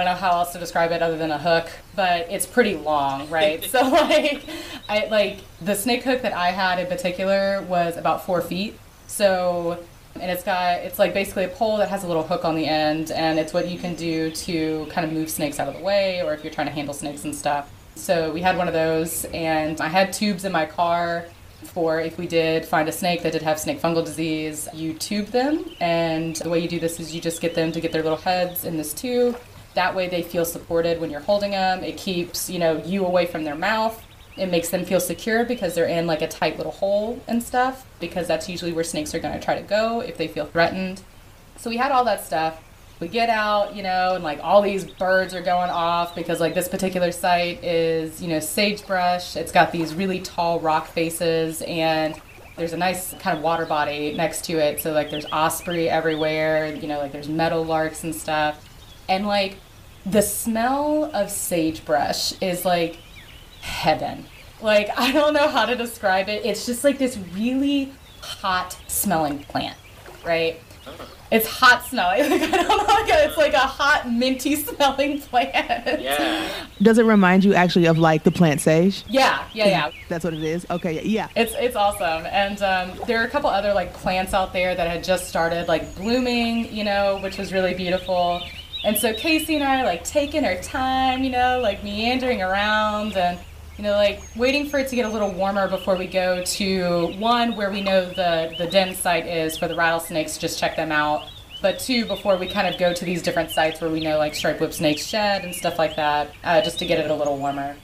I 0.00 0.04
don't 0.04 0.14
know 0.14 0.18
how 0.18 0.38
else 0.38 0.52
to 0.54 0.58
describe 0.58 0.92
it 0.92 1.02
other 1.02 1.18
than 1.18 1.30
a 1.30 1.36
hook, 1.36 1.70
but 1.94 2.26
it's 2.30 2.46
pretty 2.46 2.74
long, 2.74 3.28
right? 3.28 3.62
so 3.70 3.82
like, 3.82 4.42
I 4.88 5.06
like 5.06 5.40
the 5.60 5.74
snake 5.74 6.04
hook 6.04 6.22
that 6.22 6.32
I 6.32 6.52
had 6.52 6.78
in 6.78 6.86
particular 6.86 7.62
was 7.68 7.98
about 7.98 8.24
four 8.24 8.40
feet. 8.40 8.78
So, 9.08 9.84
and 10.14 10.30
it's 10.30 10.42
got 10.42 10.78
it's 10.78 10.98
like 10.98 11.12
basically 11.12 11.44
a 11.44 11.48
pole 11.48 11.76
that 11.76 11.90
has 11.90 12.02
a 12.02 12.06
little 12.06 12.22
hook 12.22 12.46
on 12.46 12.54
the 12.54 12.64
end, 12.64 13.10
and 13.10 13.38
it's 13.38 13.52
what 13.52 13.68
you 13.68 13.78
can 13.78 13.94
do 13.94 14.30
to 14.30 14.86
kind 14.88 15.06
of 15.06 15.12
move 15.12 15.28
snakes 15.28 15.60
out 15.60 15.68
of 15.68 15.76
the 15.76 15.82
way, 15.82 16.22
or 16.22 16.32
if 16.32 16.42
you're 16.42 16.52
trying 16.52 16.68
to 16.68 16.72
handle 16.72 16.94
snakes 16.94 17.24
and 17.24 17.34
stuff. 17.34 17.70
So 17.94 18.32
we 18.32 18.40
had 18.40 18.56
one 18.56 18.68
of 18.68 18.72
those, 18.74 19.26
and 19.26 19.82
I 19.82 19.88
had 19.88 20.14
tubes 20.14 20.46
in 20.46 20.52
my 20.52 20.64
car 20.64 21.26
for 21.62 22.00
if 22.00 22.16
we 22.16 22.26
did 22.26 22.64
find 22.64 22.88
a 22.88 22.92
snake 22.92 23.22
that 23.22 23.32
did 23.32 23.42
have 23.42 23.60
snake 23.60 23.82
fungal 23.82 24.02
disease, 24.02 24.66
you 24.72 24.94
tube 24.94 25.26
them, 25.26 25.66
and 25.78 26.36
the 26.36 26.48
way 26.48 26.58
you 26.58 26.68
do 26.68 26.80
this 26.80 26.98
is 26.98 27.14
you 27.14 27.20
just 27.20 27.42
get 27.42 27.54
them 27.54 27.70
to 27.72 27.82
get 27.82 27.92
their 27.92 28.02
little 28.02 28.16
heads 28.16 28.64
in 28.64 28.78
this 28.78 28.94
tube 28.94 29.38
that 29.74 29.94
way 29.94 30.08
they 30.08 30.22
feel 30.22 30.44
supported 30.44 31.00
when 31.00 31.10
you're 31.10 31.20
holding 31.20 31.52
them. 31.52 31.84
It 31.84 31.96
keeps, 31.96 32.50
you 32.50 32.58
know, 32.58 32.82
you 32.84 33.04
away 33.04 33.26
from 33.26 33.44
their 33.44 33.54
mouth. 33.54 34.02
It 34.36 34.50
makes 34.50 34.70
them 34.70 34.84
feel 34.84 35.00
secure 35.00 35.44
because 35.44 35.74
they're 35.74 35.86
in 35.86 36.06
like 36.06 36.22
a 36.22 36.28
tight 36.28 36.56
little 36.56 36.72
hole 36.72 37.20
and 37.28 37.42
stuff 37.42 37.86
because 38.00 38.26
that's 38.26 38.48
usually 38.48 38.72
where 38.72 38.84
snakes 38.84 39.14
are 39.14 39.18
going 39.18 39.38
to 39.38 39.44
try 39.44 39.54
to 39.54 39.66
go 39.66 40.00
if 40.00 40.16
they 40.16 40.28
feel 40.28 40.46
threatened. 40.46 41.02
So 41.56 41.70
we 41.70 41.76
had 41.76 41.92
all 41.92 42.04
that 42.04 42.24
stuff. 42.24 42.62
We 43.00 43.08
get 43.08 43.30
out, 43.30 43.74
you 43.74 43.82
know, 43.82 44.14
and 44.14 44.24
like 44.24 44.40
all 44.42 44.60
these 44.60 44.84
birds 44.84 45.34
are 45.34 45.42
going 45.42 45.70
off 45.70 46.14
because 46.14 46.40
like 46.40 46.54
this 46.54 46.68
particular 46.68 47.12
site 47.12 47.62
is, 47.64 48.20
you 48.20 48.28
know, 48.28 48.40
sagebrush. 48.40 49.36
It's 49.36 49.52
got 49.52 49.72
these 49.72 49.94
really 49.94 50.20
tall 50.20 50.60
rock 50.60 50.88
faces 50.88 51.62
and 51.62 52.20
there's 52.56 52.72
a 52.74 52.76
nice 52.76 53.14
kind 53.14 53.38
of 53.38 53.42
water 53.42 53.64
body 53.64 54.14
next 54.14 54.44
to 54.46 54.58
it. 54.58 54.80
So 54.80 54.92
like 54.92 55.10
there's 55.10 55.24
osprey 55.26 55.88
everywhere, 55.88 56.74
you 56.74 56.88
know, 56.88 56.98
like 56.98 57.12
there's 57.12 57.28
meadow 57.28 57.62
larks 57.62 58.04
and 58.04 58.14
stuff 58.14 58.69
and 59.10 59.26
like 59.26 59.56
the 60.06 60.22
smell 60.22 61.10
of 61.12 61.30
sagebrush 61.30 62.32
is 62.40 62.64
like 62.64 62.96
heaven. 63.60 64.24
Like 64.62 64.88
I 64.96 65.12
don't 65.12 65.34
know 65.34 65.48
how 65.48 65.66
to 65.66 65.76
describe 65.76 66.30
it. 66.30 66.46
It's 66.46 66.64
just 66.64 66.84
like 66.84 66.96
this 66.96 67.18
really 67.34 67.92
hot 68.22 68.78
smelling 68.86 69.40
plant, 69.40 69.76
right? 70.24 70.60
It's 71.30 71.46
hot 71.46 71.84
smelling. 71.84 72.20
Like, 72.30 72.42
I 72.42 72.62
don't 72.62 72.68
know. 72.68 72.84
Like 72.84 73.08
it's 73.08 73.36
like 73.36 73.52
a 73.54 73.58
hot 73.58 74.10
minty 74.10 74.56
smelling 74.64 75.20
plant. 75.20 76.00
Yeah. 76.00 76.48
Does 76.82 76.98
it 76.98 77.04
remind 77.04 77.44
you 77.44 77.54
actually 77.54 77.86
of 77.86 77.98
like 77.98 78.24
the 78.24 78.30
plant 78.30 78.60
sage? 78.60 79.04
Yeah, 79.08 79.44
yeah, 79.52 79.66
yeah. 79.66 79.90
That's 80.08 80.24
what 80.24 80.34
it 80.34 80.42
is. 80.42 80.66
Okay, 80.70 81.02
yeah. 81.04 81.28
It's 81.36 81.54
it's 81.58 81.76
awesome, 81.76 82.26
and 82.26 82.60
um, 82.62 83.06
there 83.06 83.20
are 83.20 83.24
a 83.24 83.28
couple 83.28 83.50
other 83.50 83.72
like 83.72 83.92
plants 83.92 84.34
out 84.34 84.52
there 84.52 84.74
that 84.74 84.88
had 84.88 85.04
just 85.04 85.28
started 85.28 85.68
like 85.68 85.94
blooming, 85.94 86.72
you 86.74 86.84
know, 86.84 87.20
which 87.22 87.38
was 87.38 87.52
really 87.52 87.74
beautiful. 87.74 88.42
And 88.82 88.96
so 88.96 89.12
Casey 89.12 89.56
and 89.56 89.64
I 89.64 89.82
are 89.82 89.84
like 89.84 90.04
taking 90.04 90.44
our 90.44 90.56
time, 90.62 91.22
you 91.22 91.30
know, 91.30 91.60
like 91.60 91.84
meandering 91.84 92.42
around 92.42 93.16
and 93.16 93.38
you 93.76 93.84
know, 93.84 93.92
like 93.92 94.22
waiting 94.36 94.68
for 94.68 94.78
it 94.78 94.88
to 94.88 94.96
get 94.96 95.06
a 95.06 95.08
little 95.08 95.32
warmer 95.32 95.66
before 95.66 95.96
we 95.96 96.06
go 96.06 96.44
to 96.44 97.14
one 97.18 97.56
where 97.56 97.70
we 97.70 97.80
know 97.80 98.04
the 98.04 98.54
the 98.58 98.66
den 98.66 98.94
site 98.94 99.26
is 99.26 99.56
for 99.56 99.68
the 99.68 99.74
rattlesnakes, 99.74 100.36
just 100.36 100.58
check 100.58 100.76
them 100.76 100.92
out. 100.92 101.30
But 101.62 101.78
two, 101.78 102.06
before 102.06 102.36
we 102.36 102.46
kind 102.46 102.66
of 102.66 102.78
go 102.78 102.92
to 102.92 103.04
these 103.04 103.22
different 103.22 103.50
sites 103.50 103.80
where 103.80 103.90
we 103.90 104.00
know 104.00 104.18
like 104.18 104.34
striped 104.34 104.60
whip 104.60 104.72
snakes 104.72 105.06
shed 105.06 105.44
and 105.44 105.54
stuff 105.54 105.78
like 105.78 105.96
that, 105.96 106.30
uh, 106.44 106.60
just 106.62 106.78
to 106.80 106.86
get 106.86 106.98
it 106.98 107.10
a 107.10 107.14
little 107.14 107.38
warmer. 107.38 107.76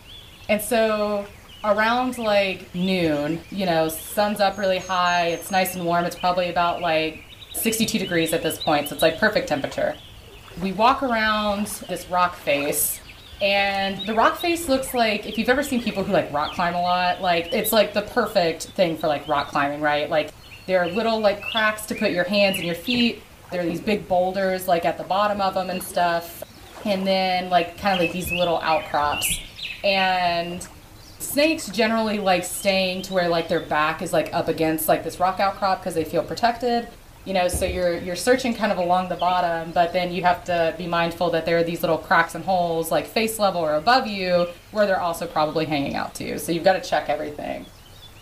And 0.49 0.61
so 0.61 1.27
around 1.65 2.19
like 2.19 2.75
noon, 2.75 3.41
you 3.51 3.67
know, 3.67 3.89
sun's 3.89 4.41
up 4.41 4.59
really 4.59 4.79
high, 4.79 5.29
it's 5.29 5.51
nice 5.51 5.75
and 5.75 5.85
warm. 5.85 6.05
It's 6.05 6.17
probably 6.17 6.51
about 6.51 6.81
like 6.81 7.25
62 7.55 7.99
degrees 7.99 8.33
at 8.35 8.43
this 8.43 8.63
point, 8.63 8.89
so 8.89 8.95
it's 8.95 9.03
like 9.03 9.19
perfect 9.19 9.49
temperature 9.49 9.95
we 10.63 10.73
walk 10.73 11.03
around 11.03 11.67
this 11.89 12.09
rock 12.09 12.37
face 12.37 13.01
and 13.43 14.07
the 14.07 14.15
rock 14.15 14.37
face 14.39 14.69
looks 14.69 14.95
like 14.95 15.27
if 15.27 15.37
you've 15.37 15.51
ever 15.51 15.63
seen 15.63 15.83
people 15.83 16.03
who 16.03 16.13
like 16.13 16.33
rock 16.33 16.55
climb 16.55 16.75
a 16.75 16.81
lot 16.81 17.21
like 17.21 17.53
it's 17.53 17.73
like 17.73 17.93
the 17.93 18.03
perfect 18.03 18.65
thing 18.69 18.97
for 18.97 19.09
like 19.09 19.27
rock 19.29 19.49
climbing 19.49 19.81
right? 19.81 20.09
Like 20.09 20.33
there 20.67 20.83
are 20.83 20.89
little 20.89 21.21
like 21.21 21.43
cracks 21.43 21.87
to 21.87 21.95
put 21.95 22.11
your 22.11 22.25
hands 22.25 22.57
and 22.57 22.67
your 22.67 22.75
feet. 22.75 23.23
There 23.51 23.63
are 23.63 23.67
these 23.67 23.81
big 23.81 24.09
boulders 24.09 24.67
like 24.67 24.85
at 24.85 24.99
the 24.99 25.05
bottom 25.05 25.41
of 25.41 25.55
them 25.55 25.71
and 25.71 25.83
stuff. 25.83 26.43
And 26.85 27.07
then 27.07 27.51
like 27.51 27.79
kind 27.79 27.95
of 27.95 28.01
like 28.01 28.13
these 28.13 28.33
little 28.33 28.59
outcrops. 28.59 29.41
And 29.85 30.67
snakes 31.19 31.69
generally 31.69 32.19
like 32.19 32.45
staying 32.45 33.03
to 33.03 33.15
where 33.15 33.29
like 33.29 33.49
their 33.49 33.61
back 33.61 34.03
is 34.03 34.13
like 34.13 34.33
up 34.33 34.49
against 34.49 34.89
like 34.89 35.05
this 35.05 35.21
rock 35.21 35.41
outcrop 35.41 35.81
because 35.81 35.95
they 35.95 36.05
feel 36.05 36.23
protected 36.23 36.89
you 37.27 37.35
know 37.35 37.49
so 37.49 37.67
you're 37.67 37.99
you're 37.99 38.17
searching 38.17 38.55
kind 38.55 38.73
of 38.73 38.79
along 38.79 39.09
the 39.09 39.17
bottom 39.17 39.73
but 39.73 39.93
then 39.93 40.13
you 40.13 40.23
have 40.23 40.45
to 40.45 40.75
be 40.79 40.87
mindful 40.87 41.29
that 41.31 41.45
there 41.45 41.59
are 41.59 41.65
these 41.65 41.83
little 41.83 41.99
cracks 41.99 42.35
and 42.35 42.45
holes 42.45 42.91
like 42.91 43.05
face 43.05 43.39
level 43.39 43.61
or 43.61 43.75
above 43.75 44.07
you 44.07 44.47
where 44.71 44.87
they're 44.87 45.01
also 45.01 45.27
probably 45.27 45.67
hanging 45.67 45.97
out 45.97 46.15
too 46.15 46.39
so 46.39 46.53
you've 46.53 46.65
got 46.65 46.83
to 46.83 46.89
check 46.89 47.09
everything. 47.09 47.67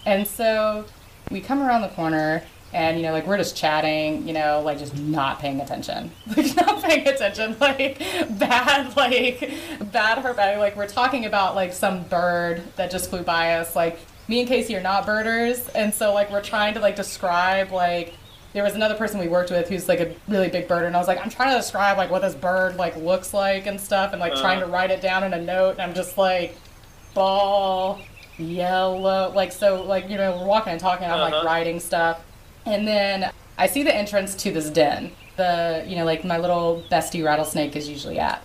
And 0.06 0.26
so 0.26 0.84
we 1.30 1.40
come 1.40 1.62
around 1.62 1.82
the 1.82 1.88
corner 1.88 2.42
and 2.72 2.96
you 2.96 3.04
know 3.04 3.12
like 3.12 3.26
we're 3.26 3.36
just 3.36 3.56
chatting 3.56 4.26
you 4.26 4.34
know 4.34 4.60
like 4.64 4.78
just 4.78 4.96
not 4.96 5.38
paying 5.38 5.60
attention. 5.60 6.10
Like 6.36 6.56
not 6.56 6.82
paying 6.82 7.06
attention 7.06 7.56
like 7.60 7.98
bad 8.38 8.96
like 8.96 9.52
bad 9.92 10.18
her 10.18 10.32
bad 10.32 10.58
like 10.58 10.76
we're 10.76 10.88
talking 10.88 11.26
about 11.26 11.54
like 11.54 11.72
some 11.72 12.04
bird 12.04 12.62
that 12.76 12.90
just 12.90 13.10
flew 13.10 13.22
by 13.22 13.54
us. 13.54 13.76
Like 13.76 13.98
me 14.28 14.40
and 14.40 14.48
casey 14.48 14.74
are 14.74 14.82
not 14.82 15.04
birders. 15.04 15.68
And 15.68 15.92
so 15.92 16.14
like 16.14 16.30
we're 16.30 16.42
trying 16.42 16.74
to 16.74 16.80
like 16.80 16.96
describe 16.96 17.70
like 17.70 18.14
there 18.54 18.62
was 18.62 18.74
another 18.74 18.94
person 18.94 19.20
we 19.20 19.28
worked 19.28 19.50
with 19.50 19.68
who's 19.68 19.88
like 19.88 20.00
a 20.00 20.14
really 20.28 20.48
big 20.48 20.66
bird 20.66 20.84
and 20.84 20.96
i 20.96 20.98
was 20.98 21.08
like 21.08 21.20
i'm 21.22 21.28
trying 21.28 21.50
to 21.50 21.56
describe 21.56 21.98
like 21.98 22.10
what 22.10 22.22
this 22.22 22.34
bird 22.34 22.76
like 22.76 22.96
looks 22.96 23.34
like 23.34 23.66
and 23.66 23.78
stuff 23.78 24.12
and 24.12 24.20
like 24.20 24.32
uh. 24.32 24.40
trying 24.40 24.60
to 24.60 24.66
write 24.66 24.90
it 24.90 25.02
down 25.02 25.22
in 25.22 25.34
a 25.34 25.42
note 25.42 25.72
and 25.72 25.82
i'm 25.82 25.92
just 25.92 26.16
like 26.16 26.56
ball 27.12 28.00
yellow 28.38 29.30
like 29.34 29.52
so 29.52 29.82
like 29.82 30.08
you 30.08 30.16
know 30.16 30.38
we're 30.38 30.46
walking 30.46 30.72
and 30.72 30.80
talking 30.80 31.06
i'm 31.06 31.20
uh-huh. 31.20 31.36
like 31.36 31.44
writing 31.44 31.78
stuff 31.78 32.24
and 32.64 32.88
then 32.88 33.30
i 33.58 33.66
see 33.66 33.82
the 33.82 33.94
entrance 33.94 34.34
to 34.34 34.50
this 34.50 34.70
den 34.70 35.12
the 35.36 35.84
you 35.86 35.96
know 35.96 36.04
like 36.04 36.24
my 36.24 36.38
little 36.38 36.82
bestie 36.90 37.24
rattlesnake 37.24 37.76
is 37.76 37.88
usually 37.88 38.18
at 38.18 38.42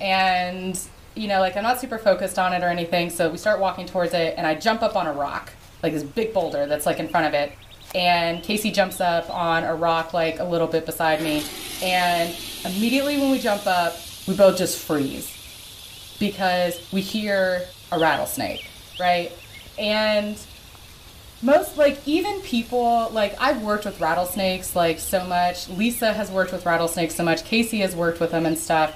and 0.00 0.80
you 1.14 1.28
know 1.28 1.40
like 1.40 1.56
i'm 1.56 1.62
not 1.62 1.80
super 1.80 1.98
focused 1.98 2.38
on 2.38 2.52
it 2.52 2.62
or 2.62 2.68
anything 2.68 3.10
so 3.10 3.30
we 3.30 3.36
start 3.36 3.60
walking 3.60 3.86
towards 3.86 4.14
it 4.14 4.34
and 4.36 4.46
i 4.46 4.54
jump 4.54 4.82
up 4.82 4.96
on 4.96 5.06
a 5.06 5.12
rock 5.12 5.52
like 5.82 5.92
this 5.92 6.02
big 6.02 6.32
boulder 6.32 6.66
that's 6.66 6.86
like 6.86 6.98
in 6.98 7.08
front 7.08 7.26
of 7.26 7.34
it 7.34 7.52
and 7.94 8.42
Casey 8.42 8.70
jumps 8.70 9.00
up 9.00 9.28
on 9.30 9.64
a 9.64 9.74
rock 9.74 10.12
like 10.12 10.38
a 10.38 10.44
little 10.44 10.66
bit 10.66 10.86
beside 10.86 11.22
me. 11.22 11.42
And 11.82 12.36
immediately 12.64 13.18
when 13.18 13.30
we 13.30 13.38
jump 13.38 13.66
up, 13.66 13.96
we 14.28 14.34
both 14.36 14.58
just 14.58 14.78
freeze 14.78 15.36
because 16.18 16.92
we 16.92 17.00
hear 17.00 17.62
a 17.90 17.98
rattlesnake, 17.98 18.68
right? 18.98 19.32
And 19.78 20.38
most 21.42 21.78
like 21.78 22.06
even 22.06 22.40
people 22.42 23.08
like 23.12 23.34
I've 23.40 23.62
worked 23.62 23.86
with 23.86 24.00
rattlesnakes 24.00 24.76
like 24.76 24.98
so 24.98 25.24
much. 25.24 25.68
Lisa 25.68 26.12
has 26.12 26.30
worked 26.30 26.52
with 26.52 26.66
rattlesnakes 26.66 27.14
so 27.14 27.24
much. 27.24 27.44
Casey 27.44 27.78
has 27.78 27.96
worked 27.96 28.20
with 28.20 28.30
them 28.30 28.44
and 28.46 28.58
stuff 28.58 28.94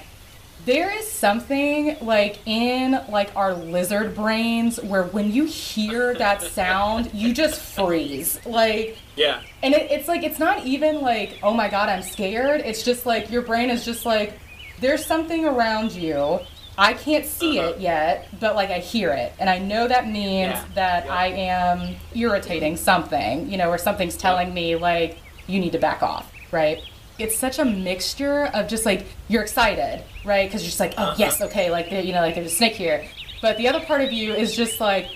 there 0.64 0.96
is 0.96 1.10
something 1.10 1.96
like 2.00 2.38
in 2.46 2.98
like 3.08 3.34
our 3.36 3.54
lizard 3.54 4.14
brains 4.14 4.80
where 4.82 5.04
when 5.04 5.30
you 5.30 5.44
hear 5.44 6.14
that 6.14 6.42
sound 6.42 7.12
you 7.12 7.34
just 7.34 7.60
freeze 7.60 8.44
like 8.46 8.96
yeah 9.16 9.42
and 9.62 9.74
it, 9.74 9.90
it's 9.90 10.08
like 10.08 10.22
it's 10.22 10.38
not 10.38 10.64
even 10.64 11.00
like 11.00 11.38
oh 11.42 11.52
my 11.52 11.68
god 11.68 11.88
i'm 11.88 12.02
scared 12.02 12.60
it's 12.62 12.82
just 12.82 13.04
like 13.04 13.30
your 13.30 13.42
brain 13.42 13.68
is 13.68 13.84
just 13.84 14.06
like 14.06 14.38
there's 14.80 15.04
something 15.04 15.44
around 15.44 15.92
you 15.92 16.40
i 16.78 16.94
can't 16.94 17.26
see 17.26 17.58
uh-huh. 17.58 17.70
it 17.70 17.80
yet 17.80 18.28
but 18.40 18.54
like 18.54 18.70
i 18.70 18.78
hear 18.78 19.10
it 19.10 19.32
and 19.38 19.50
i 19.50 19.58
know 19.58 19.86
that 19.86 20.06
means 20.06 20.52
yeah. 20.52 20.64
that 20.74 21.04
yeah. 21.04 21.14
i 21.14 21.26
am 21.26 21.94
irritating 22.14 22.76
something 22.76 23.50
you 23.50 23.58
know 23.58 23.68
or 23.68 23.78
something's 23.78 24.16
telling 24.16 24.48
yeah. 24.48 24.54
me 24.54 24.76
like 24.76 25.18
you 25.46 25.60
need 25.60 25.72
to 25.72 25.78
back 25.78 26.02
off 26.02 26.32
right 26.52 26.82
it's 27.18 27.36
such 27.38 27.58
a 27.58 27.64
mixture 27.64 28.46
of 28.46 28.68
just 28.68 28.84
like 28.84 29.06
you're 29.28 29.42
excited, 29.42 30.04
right? 30.24 30.48
Because 30.48 30.62
you're 30.62 30.68
just 30.68 30.80
like, 30.80 30.94
oh 30.98 31.02
uh-huh. 31.02 31.16
yes, 31.18 31.40
okay, 31.40 31.70
like 31.70 31.90
you 31.90 32.12
know, 32.12 32.20
like 32.20 32.34
there's 32.34 32.52
a 32.52 32.54
snake 32.54 32.74
here. 32.74 33.04
But 33.40 33.56
the 33.58 33.68
other 33.68 33.80
part 33.80 34.00
of 34.00 34.12
you 34.12 34.32
is 34.32 34.56
just 34.56 34.80
like, 34.80 35.08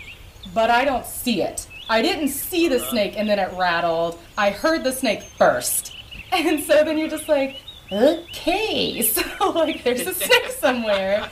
but 0.55 0.71
I 0.71 0.85
don't 0.85 1.07
see 1.07 1.43
it. 1.43 1.67
I 1.89 2.03
didn't 2.03 2.29
see 2.29 2.69
the 2.69 2.77
uh-huh. 2.77 2.91
snake 2.91 3.15
and 3.17 3.29
then 3.29 3.39
it 3.39 3.51
rattled. 3.55 4.19
I 4.37 4.51
heard 4.51 4.85
the 4.85 4.93
snake 4.93 5.23
first. 5.23 5.95
And 6.31 6.63
so 6.63 6.85
then 6.85 6.99
you're 6.99 7.09
just 7.09 7.27
like, 7.27 7.57
okay, 7.91 9.01
so 9.15 9.51
like 9.51 9.83
there's 9.83 10.07
a 10.07 10.13
snake 10.13 10.51
somewhere. 10.59 11.31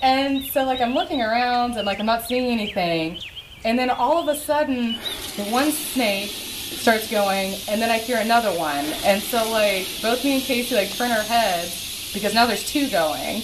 And 0.00 0.42
so 0.44 0.64
like 0.64 0.80
I'm 0.80 0.94
looking 0.94 1.20
around 1.20 1.76
and 1.76 1.84
like 1.84 2.00
I'm 2.00 2.06
not 2.06 2.24
seeing 2.24 2.46
anything. 2.46 3.20
And 3.64 3.78
then 3.78 3.90
all 3.90 4.16
of 4.16 4.34
a 4.34 4.40
sudden, 4.40 4.96
the 5.36 5.44
one 5.50 5.70
snake 5.72 6.49
starts 6.80 7.10
going, 7.10 7.54
and 7.68 7.80
then 7.80 7.90
I 7.90 7.98
hear 7.98 8.18
another 8.18 8.56
one. 8.58 8.86
And 9.04 9.22
so, 9.22 9.48
like, 9.50 9.86
both 10.00 10.24
me 10.24 10.36
and 10.36 10.42
Casey, 10.42 10.74
like, 10.74 10.90
turn 10.94 11.10
our 11.10 11.22
heads 11.22 12.10
because 12.14 12.32
now 12.34 12.46
there's 12.46 12.64
two 12.64 12.88
going. 12.88 13.42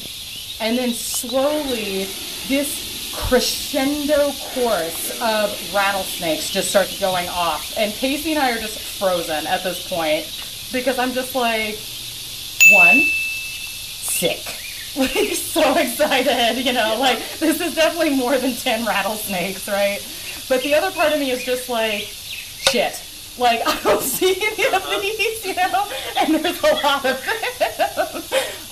And 0.59 0.79
then 0.79 0.93
slowly, 0.93 2.05
this 2.49 3.13
crescendo 3.15 4.33
chorus 4.55 5.21
of 5.21 5.75
rattlesnakes 5.75 6.51
just 6.51 6.71
starts 6.71 6.99
going 6.99 7.29
off. 7.29 7.77
And 7.77 7.93
Casey 7.93 8.33
and 8.33 8.41
I 8.41 8.53
are 8.53 8.59
just 8.59 8.79
frozen 8.79 9.47
at 9.47 9.63
this 9.63 9.87
point 9.89 10.25
because 10.73 10.99
I'm 10.99 11.13
just 11.13 11.35
like, 11.35 11.77
one, 12.73 13.01
sick. 13.01 14.41
Like, 14.97 15.35
so 15.35 15.77
excited, 15.77 16.65
you 16.65 16.73
know, 16.73 16.97
like, 16.99 17.19
this 17.39 17.61
is 17.61 17.75
definitely 17.75 18.17
more 18.17 18.39
than 18.39 18.55
10 18.55 18.87
rattlesnakes, 18.87 19.69
right? 19.69 19.99
But 20.49 20.63
the 20.63 20.75
other 20.75 20.91
part 20.91 21.13
of 21.13 21.21
me 21.21 21.31
is 21.33 21.45
just 21.45 21.69
like, 21.69 22.05
shit. 22.05 23.06
Like, 23.39 23.61
I 23.67 23.79
don't 23.83 24.03
see 24.17 24.35
any 24.41 24.75
of 24.75 25.01
these, 25.03 25.45
you 25.47 25.55
know, 25.55 25.87
and 26.19 26.35
there's 26.35 26.63
a 26.63 26.75
lot 26.75 27.05
of 27.05 27.59
them. 27.59 28.23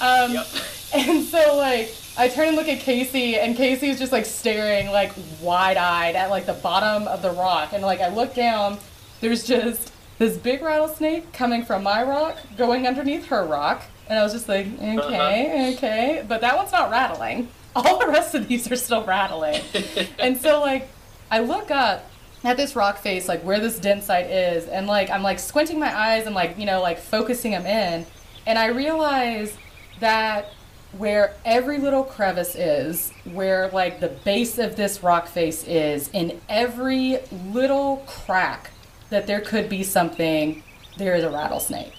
um, 0.01 0.33
Yep. 0.33 0.47
and 0.95 1.25
so, 1.25 1.57
like, 1.57 1.95
I 2.17 2.29
turn 2.29 2.49
and 2.49 2.57
look 2.57 2.69
at 2.69 2.81
Casey, 2.81 3.37
and 3.39 3.57
Casey's 3.57 3.99
just 3.99 4.13
like 4.13 4.25
staring, 4.25 4.89
like 4.91 5.13
wide 5.41 5.77
eyed 5.77 6.15
at 6.15 6.31
like 6.31 6.47
the 6.47 6.53
bottom 6.55 7.09
of 7.09 7.23
the 7.23 7.31
rock. 7.33 7.73
And 7.73 7.83
like, 7.83 8.01
I 8.01 8.09
look 8.09 8.35
down, 8.35 8.79
there's 9.21 9.45
just 9.45 9.93
this 10.19 10.37
big 10.37 10.63
rattlesnake 10.63 11.33
coming 11.33 11.65
from 11.65 11.83
my 11.83 12.03
rock, 12.05 12.39
going 12.57 12.87
underneath 12.87 13.27
her 13.27 13.45
rock. 13.45 13.83
And 14.09 14.19
I 14.19 14.23
was 14.23 14.33
just 14.33 14.49
like, 14.49 14.67
okay, 14.81 15.75
okay. 15.75 16.25
But 16.29 16.41
that 16.43 16.57
one's 16.57 16.73
not 16.73 16.91
rattling. 16.91 17.49
All 17.75 17.99
the 17.99 18.07
rest 18.07 18.35
of 18.35 18.47
these 18.47 18.71
are 18.71 18.77
still 18.77 19.03
rattling. 19.05 19.61
and 20.21 20.37
so, 20.39 20.61
like, 20.61 20.89
I 21.31 21.41
look 21.41 21.71
up 21.73 22.09
at 22.45 22.57
this 22.59 22.77
rock 22.77 22.99
face, 22.99 23.27
like 23.27 23.43
where 23.43 23.59
this 23.59 23.79
den 23.81 24.03
site 24.03 24.27
is, 24.27 24.67
and 24.69 24.87
like, 24.87 25.11
I'm 25.11 25.23
like 25.23 25.39
squinting 25.39 25.81
my 25.81 25.97
eyes 25.97 26.27
and 26.27 26.35
like, 26.35 26.59
you 26.59 26.67
know, 26.67 26.81
like 26.83 26.99
focusing 26.99 27.53
them 27.53 27.67
in. 27.67 28.07
And 28.47 28.59
I 28.59 28.67
realize 28.67 29.57
that 30.01 30.51
where 30.99 31.35
every 31.45 31.79
little 31.79 32.05
crevice 32.05 32.55
is, 32.55 33.13
where 33.33 33.69
like 33.71 34.01
the 34.01 34.09
base 34.09 34.59
of 34.59 34.77
this 34.77 35.03
rock 35.03 35.27
face 35.27 35.65
is, 35.65 36.11
in 36.13 36.41
every 36.49 37.19
little 37.51 38.05
crack 38.07 38.71
that 39.11 39.27
there 39.27 39.41
could 39.41 39.69
be 39.69 39.83
something, 39.83 40.63
there 40.99 41.15
is 41.15 41.25
a 41.25 41.31
rattlesnake. 41.31 41.95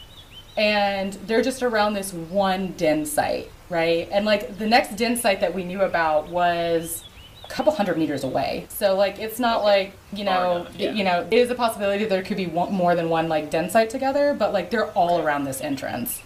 And 0.56 1.14
they're 1.14 1.42
just 1.42 1.64
around 1.64 1.96
this 1.96 2.14
one 2.14 2.74
den 2.74 3.06
site, 3.06 3.52
right? 3.70 4.08
And 4.12 4.26
like 4.26 4.58
the 4.58 4.68
next 4.68 4.96
den 4.96 5.18
site 5.18 5.42
that 5.42 5.54
we 5.54 5.64
knew 5.64 5.82
about 5.82 6.30
was 6.30 7.04
couple 7.50 7.74
hundred 7.74 7.98
meters 7.98 8.24
away. 8.24 8.66
So 8.70 8.96
like 8.96 9.20
it's 9.20 9.40
not 9.40 9.64
like, 9.64 9.94
you 10.14 10.24
know, 10.24 10.68
yeah. 10.78 10.92
you 10.92 11.04
know, 11.04 11.28
it 11.30 11.34
is 11.34 11.50
a 11.50 11.56
possibility 11.56 12.06
there 12.06 12.24
could 12.24 12.38
be 12.38 12.48
one, 12.48 12.74
more 12.74 12.96
than 12.96 13.10
one 13.10 13.28
like 13.30 13.50
den 13.50 13.70
site 13.70 13.90
together, 13.90 14.36
but 14.38 14.54
like 14.54 14.70
they're 14.72 14.92
all 14.92 15.22
around 15.22 15.46
this 15.46 15.62
entrance. 15.62 16.22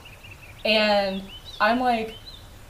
And 0.66 1.24
I'm 1.60 1.80
like, 1.80 2.16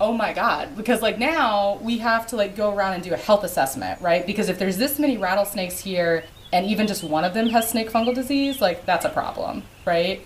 oh 0.01 0.13
my 0.13 0.31
god 0.33 0.75
because 0.77 1.01
like 1.01 1.19
now 1.19 1.77
we 1.81 1.97
have 1.97 2.25
to 2.25 2.35
like 2.35 2.55
go 2.55 2.73
around 2.73 2.93
and 2.93 3.03
do 3.03 3.13
a 3.13 3.17
health 3.17 3.43
assessment 3.43 3.99
right 4.01 4.25
because 4.25 4.49
if 4.49 4.57
there's 4.57 4.77
this 4.77 4.97
many 4.97 5.17
rattlesnakes 5.17 5.79
here 5.79 6.23
and 6.53 6.65
even 6.65 6.87
just 6.87 7.03
one 7.03 7.25
of 7.25 7.33
them 7.33 7.49
has 7.49 7.69
snake 7.69 7.89
fungal 7.89 8.15
disease 8.15 8.61
like 8.61 8.85
that's 8.85 9.05
a 9.05 9.09
problem 9.09 9.61
right 9.85 10.25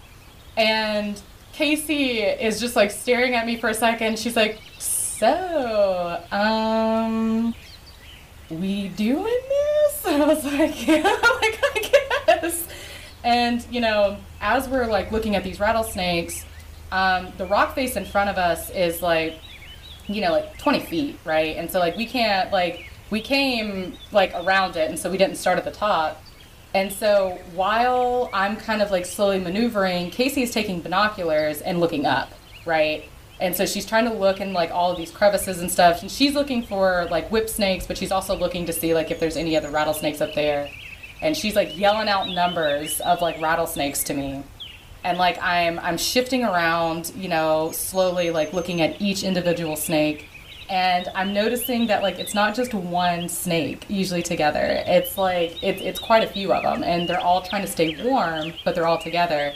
and 0.58 1.22
casey 1.54 2.20
is 2.20 2.60
just 2.60 2.76
like 2.76 2.92
staring 2.92 3.34
at 3.34 3.46
me 3.46 3.58
for 3.58 3.70
a 3.70 3.74
second 3.74 4.18
she's 4.20 4.36
like 4.36 4.60
so 4.78 6.24
um 6.32 7.56
we 8.50 8.90
doing 8.90 9.24
this 9.24 10.06
and 10.06 10.24
i 10.24 10.28
was 10.28 10.44
like 10.46 10.88
yeah 10.88 11.04
like 11.04 11.60
i 11.76 11.92
guess 12.28 12.68
and 13.24 13.66
you 13.72 13.80
know 13.80 14.18
as 14.42 14.68
we're 14.68 14.88
like 14.88 15.12
looking 15.12 15.36
at 15.36 15.44
these 15.44 15.60
rattlesnakes 15.60 16.46
um, 16.92 17.34
the 17.38 17.46
rock 17.48 17.74
face 17.74 17.96
in 17.96 18.06
front 18.06 18.30
of 18.30 18.38
us 18.38 18.70
is 18.70 19.02
like 19.02 19.40
you 20.08 20.22
know, 20.22 20.32
like 20.32 20.58
20 20.58 20.80
feet, 20.82 21.20
right? 21.26 21.56
And 21.58 21.70
so, 21.70 21.80
like, 21.80 21.96
we 21.96 22.06
can't, 22.06 22.52
like, 22.52 22.90
we 23.10 23.22
came, 23.22 23.98
like, 24.12 24.34
around 24.36 24.76
it, 24.76 24.90
and 24.90 25.00
so 25.00 25.10
we 25.10 25.18
didn't 25.18 25.38
start 25.38 25.58
at 25.58 25.66
the 25.66 25.72
top. 25.72 26.22
And 26.74 26.92
so, 26.92 27.40
while 27.54 28.30
I'm 28.34 28.56
kind 28.56 28.82
of, 28.82 28.92
like, 28.92 29.06
slowly 29.06 29.40
maneuvering, 29.40 30.10
Casey 30.10 30.44
is 30.44 30.52
taking 30.52 30.82
binoculars 30.82 31.62
and 31.62 31.80
looking 31.80 32.06
up, 32.06 32.32
right? 32.66 33.06
And 33.42 33.56
so 33.56 33.66
she's 33.66 33.86
trying 33.86 34.06
to 34.06 34.14
look 34.14 34.40
in, 34.40 34.54
like, 34.54 34.72
all 34.72 34.92
of 34.92 34.98
these 34.98 35.12
crevices 35.12 35.60
and 35.60 35.72
stuff. 35.72 36.02
And 36.02 36.10
she's 36.12 36.34
looking 36.34 36.64
for, 36.64 37.08
like, 37.10 37.32
whip 37.32 37.50
snakes, 37.50 37.86
but 37.88 37.98
she's 37.98 38.12
also 38.12 38.36
looking 38.36 38.66
to 38.66 38.74
see, 38.74 38.94
like, 38.94 39.12
if 39.12 39.20
there's 39.20 39.38
any 39.38 39.58
other 39.58 39.70
rattlesnakes 39.70 40.22
up 40.22 40.34
there. 40.34 40.70
And 41.22 41.36
she's, 41.36 41.56
like, 41.56 41.78
yelling 41.78 42.08
out 42.08 42.30
numbers 42.30 43.00
of, 43.02 43.22
like, 43.22 43.42
rattlesnakes 43.42 44.04
to 44.06 44.14
me 44.14 44.44
and 45.04 45.18
like 45.18 45.38
I'm 45.42 45.80
I'm 45.80 45.98
shifting 45.98 46.44
around, 46.44 47.12
you 47.16 47.28
know, 47.28 47.72
slowly 47.74 48.32
like 48.32 48.54
looking 48.54 48.82
at 48.82 49.02
each 49.02 49.24
individual 49.24 49.76
snake 49.76 50.30
and 50.70 51.10
I'm 51.14 51.34
noticing 51.34 51.88
that 51.88 52.02
like 52.02 52.20
it's 52.20 52.34
not 52.34 52.56
just 52.56 52.74
one 52.74 53.28
snake 53.30 53.86
usually 53.90 54.24
together. 54.24 54.84
It's 54.88 55.18
like 55.18 55.62
it's 55.62 55.82
it's 55.82 56.00
quite 56.00 56.24
a 56.24 56.28
few 56.28 56.54
of 56.54 56.64
them 56.64 56.84
and 56.84 57.08
they're 57.08 57.20
all 57.20 57.42
trying 57.42 57.64
to 57.64 57.68
stay 57.68 58.02
warm, 58.04 58.54
but 58.64 58.76
they're 58.76 58.88
all 58.88 58.98
together. 58.98 59.54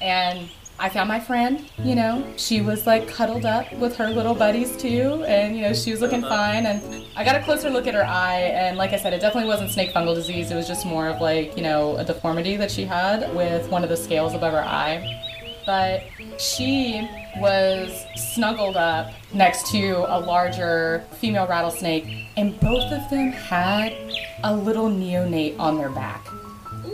And 0.00 0.48
I 0.78 0.88
found 0.88 1.08
my 1.08 1.20
friend, 1.20 1.64
you 1.78 1.94
know, 1.94 2.26
she 2.36 2.60
was 2.60 2.86
like 2.86 3.08
cuddled 3.08 3.46
up 3.46 3.72
with 3.74 3.96
her 3.96 4.08
little 4.08 4.34
buddies 4.34 4.76
too, 4.76 5.24
and 5.26 5.56
you 5.56 5.62
know, 5.62 5.72
she 5.72 5.92
was 5.92 6.00
looking 6.00 6.20
fine. 6.20 6.66
And 6.66 7.06
I 7.16 7.24
got 7.24 7.36
a 7.36 7.42
closer 7.44 7.70
look 7.70 7.86
at 7.86 7.94
her 7.94 8.04
eye, 8.04 8.40
and 8.40 8.76
like 8.76 8.92
I 8.92 8.96
said, 8.96 9.12
it 9.12 9.20
definitely 9.20 9.48
wasn't 9.48 9.70
snake 9.70 9.92
fungal 9.92 10.14
disease. 10.14 10.50
It 10.50 10.56
was 10.56 10.66
just 10.66 10.84
more 10.84 11.08
of 11.08 11.20
like, 11.20 11.56
you 11.56 11.62
know, 11.62 11.96
a 11.96 12.04
deformity 12.04 12.56
that 12.56 12.70
she 12.70 12.84
had 12.84 13.34
with 13.34 13.70
one 13.70 13.84
of 13.84 13.88
the 13.88 13.96
scales 13.96 14.34
above 14.34 14.52
her 14.52 14.64
eye. 14.64 15.20
But 15.64 16.02
she 16.38 17.08
was 17.38 18.04
snuggled 18.16 18.76
up 18.76 19.12
next 19.32 19.70
to 19.70 20.04
a 20.08 20.18
larger 20.18 21.06
female 21.12 21.46
rattlesnake, 21.46 22.04
and 22.36 22.58
both 22.60 22.92
of 22.92 23.08
them 23.10 23.30
had 23.30 23.94
a 24.42 24.54
little 24.54 24.90
neonate 24.90 25.58
on 25.58 25.78
their 25.78 25.90
back. 25.90 26.26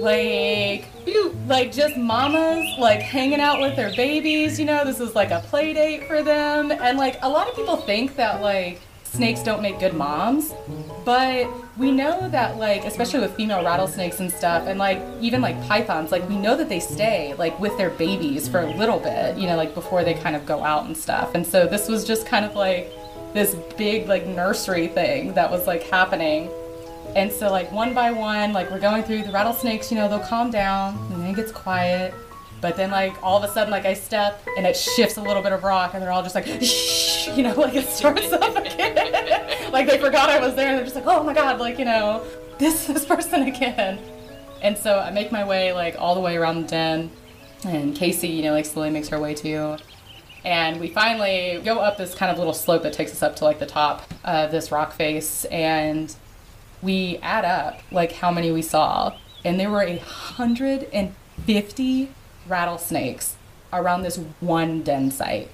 Like, 0.01 0.87
like 1.47 1.73
just 1.73 1.97
mamas 1.97 2.79
like 2.79 3.01
hanging 3.01 3.41
out 3.41 3.61
with 3.61 3.77
their 3.77 3.95
babies, 3.95 4.59
you 4.59 4.65
know, 4.65 4.85
this 4.85 4.99
is 4.99 5.15
like 5.15 5.31
a 5.31 5.41
play 5.41 5.75
date 5.75 6.07
for 6.07 6.23
them. 6.23 6.73
And 6.73 6.97
like 6.97 7.19
a 7.23 7.29
lot 7.29 7.49
of 7.49 7.55
people 7.55 7.77
think 7.77 8.17
that 8.17 8.41
like 8.41 8.81
snakes 9.05 9.43
don't 9.43 9.61
make 9.61 9.79
good 9.79 9.93
moms, 9.93 10.55
but 11.05 11.49
we 11.77 11.91
know 11.91 12.29
that 12.31 12.57
like 12.57 12.85
especially 12.85 13.21
with 13.21 13.35
female 13.35 13.63
rattlesnakes 13.63 14.21
and 14.21 14.33
stuff 14.33 14.67
and 14.67 14.79
like 14.79 15.03
even 15.21 15.43
like 15.43 15.61
pythons, 15.67 16.13
like 16.13 16.27
we 16.29 16.37
know 16.37 16.57
that 16.57 16.69
they 16.69 16.81
stay 16.81 17.35
like 17.35 17.59
with 17.61 17.77
their 17.77 17.91
babies 17.91 18.49
for 18.49 18.61
a 18.61 18.77
little 18.77 19.01
bit, 19.01 19.37
you 19.37 19.47
know, 19.47 19.57
like 19.57 19.75
before 19.75 20.03
they 20.03 20.15
kind 20.15 20.35
of 20.35 20.47
go 20.47 20.65
out 20.65 20.87
and 20.87 20.97
stuff. 20.97 21.35
And 21.35 21.47
so 21.47 21.67
this 21.67 21.89
was 21.89 22.07
just 22.07 22.27
kind 22.27 22.45
of 22.45 22.55
like 22.55 22.91
this 23.35 23.55
big 23.77 24.09
like 24.09 24.27
nursery 24.27 24.89
thing 24.89 25.35
that 25.35 25.51
was 25.51 25.67
like 25.67 25.83
happening. 25.83 26.49
And 27.17 27.31
so, 27.33 27.51
like, 27.51 27.71
one 27.73 27.93
by 27.93 28.13
one, 28.13 28.53
like, 28.53 28.71
we're 28.71 28.79
going 28.79 29.03
through 29.03 29.23
the 29.23 29.33
rattlesnakes, 29.33 29.91
you 29.91 29.97
know, 29.97 30.09
they'll 30.09 30.21
calm 30.21 30.51
down 30.51 30.97
and 31.13 31.23
then 31.23 31.31
it 31.31 31.37
gets 31.37 31.51
quiet. 31.51 32.15
But 32.61 32.77
then, 32.77 32.91
like, 32.91 33.21
all 33.23 33.43
of 33.43 33.49
a 33.49 33.53
sudden, 33.53 33.71
like, 33.71 33.87
I 33.87 33.95
step 33.95 34.47
and 34.57 34.67
it 34.67 34.77
shifts 34.77 35.17
a 35.17 35.23
little 35.23 35.43
bit 35.43 35.53
of 35.53 35.65
rock 35.65 35.95
and 35.95 36.03
they're 36.03 36.13
all 36.13 36.23
just 36.23 36.35
like, 36.35 36.47
shh, 36.63 37.29
you 37.29 37.43
know, 37.43 37.55
like 37.55 37.75
it 37.75 37.87
starts 37.87 38.33
up 38.33 38.57
again. 38.65 39.73
like, 39.73 39.87
they 39.87 39.99
forgot 39.99 40.29
I 40.29 40.39
was 40.41 40.55
there 40.55 40.69
and 40.69 40.79
they're 40.79 40.85
just 40.85 40.97
like, 40.97 41.07
oh 41.07 41.23
my 41.23 41.35
god, 41.35 41.59
like, 41.59 41.79
you 41.79 41.85
know, 41.85 42.25
this, 42.59 42.87
this 42.87 43.05
person 43.05 43.43
again. 43.43 43.99
And 44.63 44.77
so 44.77 44.99
I 44.99 45.11
make 45.11 45.33
my 45.33 45.45
way, 45.45 45.73
like, 45.73 45.97
all 45.99 46.15
the 46.15 46.21
way 46.21 46.37
around 46.37 46.63
the 46.63 46.69
den. 46.69 47.11
And 47.65 47.95
Casey, 47.95 48.29
you 48.29 48.43
know, 48.43 48.53
like, 48.53 48.67
slowly 48.67 48.91
makes 48.91 49.09
her 49.09 49.19
way 49.19 49.35
too. 49.35 49.77
And 50.45 50.81
we 50.81 50.89
finally 50.89 51.61
go 51.65 51.79
up 51.79 51.99
this 51.99 52.15
kind 52.15 52.31
of 52.31 52.39
little 52.39 52.55
slope 52.55 52.83
that 52.83 52.93
takes 52.93 53.13
us 53.13 53.23
up 53.23 53.37
to, 53.37 53.45
like, 53.45 53.59
the 53.59 53.67
top 53.67 54.11
of 54.25 54.51
this 54.51 54.71
rock 54.71 54.93
face. 54.93 55.45
And 55.47 56.15
we 56.83 57.19
add 57.19 57.45
up 57.45 57.81
like 57.91 58.13
how 58.13 58.31
many 58.31 58.51
we 58.53 58.63
saw, 58.63 59.17
and 59.45 59.59
there 59.59 59.71
were 59.71 59.83
a 59.83 59.99
hundred 59.99 60.89
and 60.93 61.15
fifty 61.47 62.11
rattlesnakes 62.47 63.37
around 63.73 64.03
this 64.03 64.19
one 64.41 64.83
den 64.83 65.11
site. 65.11 65.51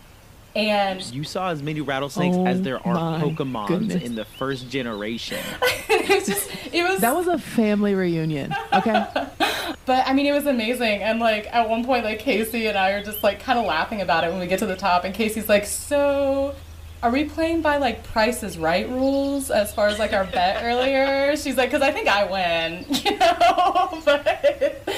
And 0.54 1.04
You 1.12 1.22
saw 1.22 1.50
as 1.50 1.62
many 1.62 1.82
rattlesnakes 1.82 2.34
Oh 2.34 2.46
as 2.46 2.62
there 2.62 2.84
are 2.86 2.94
my 2.94 3.20
Pokemons 3.20 3.68
goodness. 3.68 4.02
in 4.02 4.14
the 4.14 4.24
first 4.24 4.70
generation. 4.70 5.38
it 5.90 6.08
was 6.08 6.26
just, 6.26 6.50
it 6.72 6.82
was, 6.82 7.02
That 7.02 7.14
was 7.14 7.26
a 7.26 7.36
family 7.36 7.94
reunion. 7.94 8.54
Okay. 8.72 9.04
but 9.84 10.06
I 10.06 10.14
mean, 10.14 10.24
it 10.24 10.32
was 10.32 10.46
amazing. 10.46 11.02
And 11.02 11.20
like 11.20 11.46
at 11.54 11.68
one 11.68 11.84
point, 11.84 12.04
like 12.04 12.20
Casey 12.20 12.68
and 12.68 12.78
I 12.78 12.92
are 12.92 13.04
just 13.04 13.22
like 13.22 13.38
kind 13.40 13.58
of 13.58 13.66
laughing 13.66 14.00
about 14.00 14.24
it 14.24 14.30
when 14.30 14.40
we 14.40 14.46
get 14.46 14.58
to 14.60 14.66
the 14.66 14.76
top, 14.76 15.04
and 15.04 15.14
Casey's 15.14 15.48
like, 15.48 15.66
so. 15.66 16.54
Are 17.02 17.10
we 17.10 17.24
playing 17.24 17.60
by 17.60 17.76
like 17.76 18.04
Price 18.04 18.42
is 18.42 18.56
Right 18.56 18.88
rules 18.88 19.50
as 19.50 19.72
far 19.72 19.88
as 19.88 19.98
like 19.98 20.12
our 20.12 20.24
bet 20.24 20.62
earlier? 20.64 21.36
She's 21.36 21.56
like, 21.56 21.70
because 21.70 21.82
I 21.82 21.92
think 21.92 22.08
I 22.08 22.24
win, 22.24 22.86
you 23.04 23.18
know. 23.18 24.02
but 24.04 24.88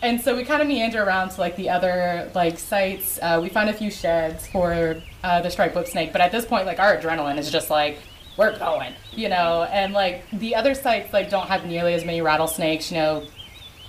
and 0.00 0.20
so 0.20 0.36
we 0.36 0.44
kind 0.44 0.62
of 0.62 0.68
meander 0.68 1.02
around 1.02 1.30
to 1.30 1.40
like 1.40 1.56
the 1.56 1.68
other 1.70 2.30
like 2.34 2.58
sites. 2.58 3.18
Uh, 3.20 3.40
we 3.42 3.48
found 3.48 3.70
a 3.70 3.72
few 3.72 3.90
sheds 3.90 4.46
for 4.46 5.02
uh, 5.24 5.40
the 5.40 5.50
striped 5.50 5.74
whip 5.74 5.88
snake, 5.88 6.12
but 6.12 6.20
at 6.20 6.30
this 6.30 6.44
point, 6.44 6.64
like 6.64 6.78
our 6.78 6.96
adrenaline 6.96 7.38
is 7.38 7.50
just 7.50 7.70
like 7.70 7.98
we're 8.36 8.56
going, 8.56 8.94
you 9.12 9.28
know. 9.28 9.64
And 9.64 9.92
like 9.92 10.30
the 10.30 10.54
other 10.54 10.74
sites 10.74 11.12
like 11.12 11.28
don't 11.28 11.48
have 11.48 11.66
nearly 11.66 11.94
as 11.94 12.04
many 12.04 12.22
rattlesnakes, 12.22 12.92
you 12.92 12.98
know. 12.98 13.26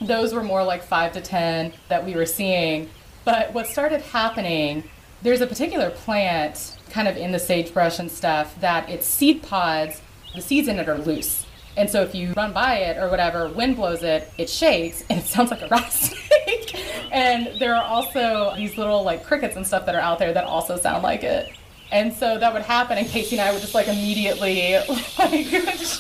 Those 0.02 0.34
were 0.34 0.44
more 0.44 0.64
like 0.64 0.82
five 0.82 1.14
to 1.14 1.22
ten 1.22 1.74
that 1.88 2.04
we 2.04 2.16
were 2.16 2.26
seeing. 2.26 2.90
But 3.26 3.54
what 3.54 3.68
started 3.68 4.02
happening, 4.02 4.86
there's 5.22 5.42
a 5.42 5.48
particular 5.48 5.92
plant 5.92 6.79
kind 6.90 7.08
of 7.08 7.18
in 7.18 7.32
the 7.32 7.40
sagebrush 7.40 8.00
and 8.00 8.12
stuff 8.12 8.60
that 8.62 8.90
its 8.90 9.06
seed 9.06 9.44
pods 9.44 10.02
the 10.36 10.42
seeds 10.42 10.68
in 10.68 10.80
it 10.80 10.88
are 10.88 10.98
loose. 10.98 11.46
And 11.78 11.90
so 11.90 12.02
if 12.02 12.14
you 12.14 12.34
run 12.34 12.52
by 12.52 12.76
it 12.76 12.98
or 12.98 13.10
whatever, 13.10 13.48
wind 13.50 13.78
blows 13.78 14.04
it, 14.04 14.32
it 14.38 14.50
shakes 14.50 15.04
and 15.10 15.20
it 15.20 15.26
sounds 15.26 15.52
like 15.52 15.62
a 15.62 15.68
rattlesnake. 15.68 16.76
and 17.12 17.60
there 17.60 17.76
are 17.76 17.84
also 17.84 18.54
these 18.56 18.78
little 18.78 19.04
like 19.04 19.24
crickets 19.24 19.56
and 19.56 19.66
stuff 19.66 19.86
that 19.86 19.96
are 19.96 20.02
out 20.02 20.20
there 20.20 20.34
that 20.34 20.44
also 20.44 20.78
sound 20.78 21.04
like 21.04 21.24
it. 21.24 21.52
And 21.92 22.14
so 22.14 22.38
that 22.38 22.54
would 22.54 22.62
happen, 22.62 23.00
and 23.00 23.08
Casey 23.08 23.40
and 23.40 23.50
I 23.50 23.52
would 23.52 23.62
just 23.62 23.74
like 23.74 23.88
immediately 23.88 24.74
like 25.18 25.54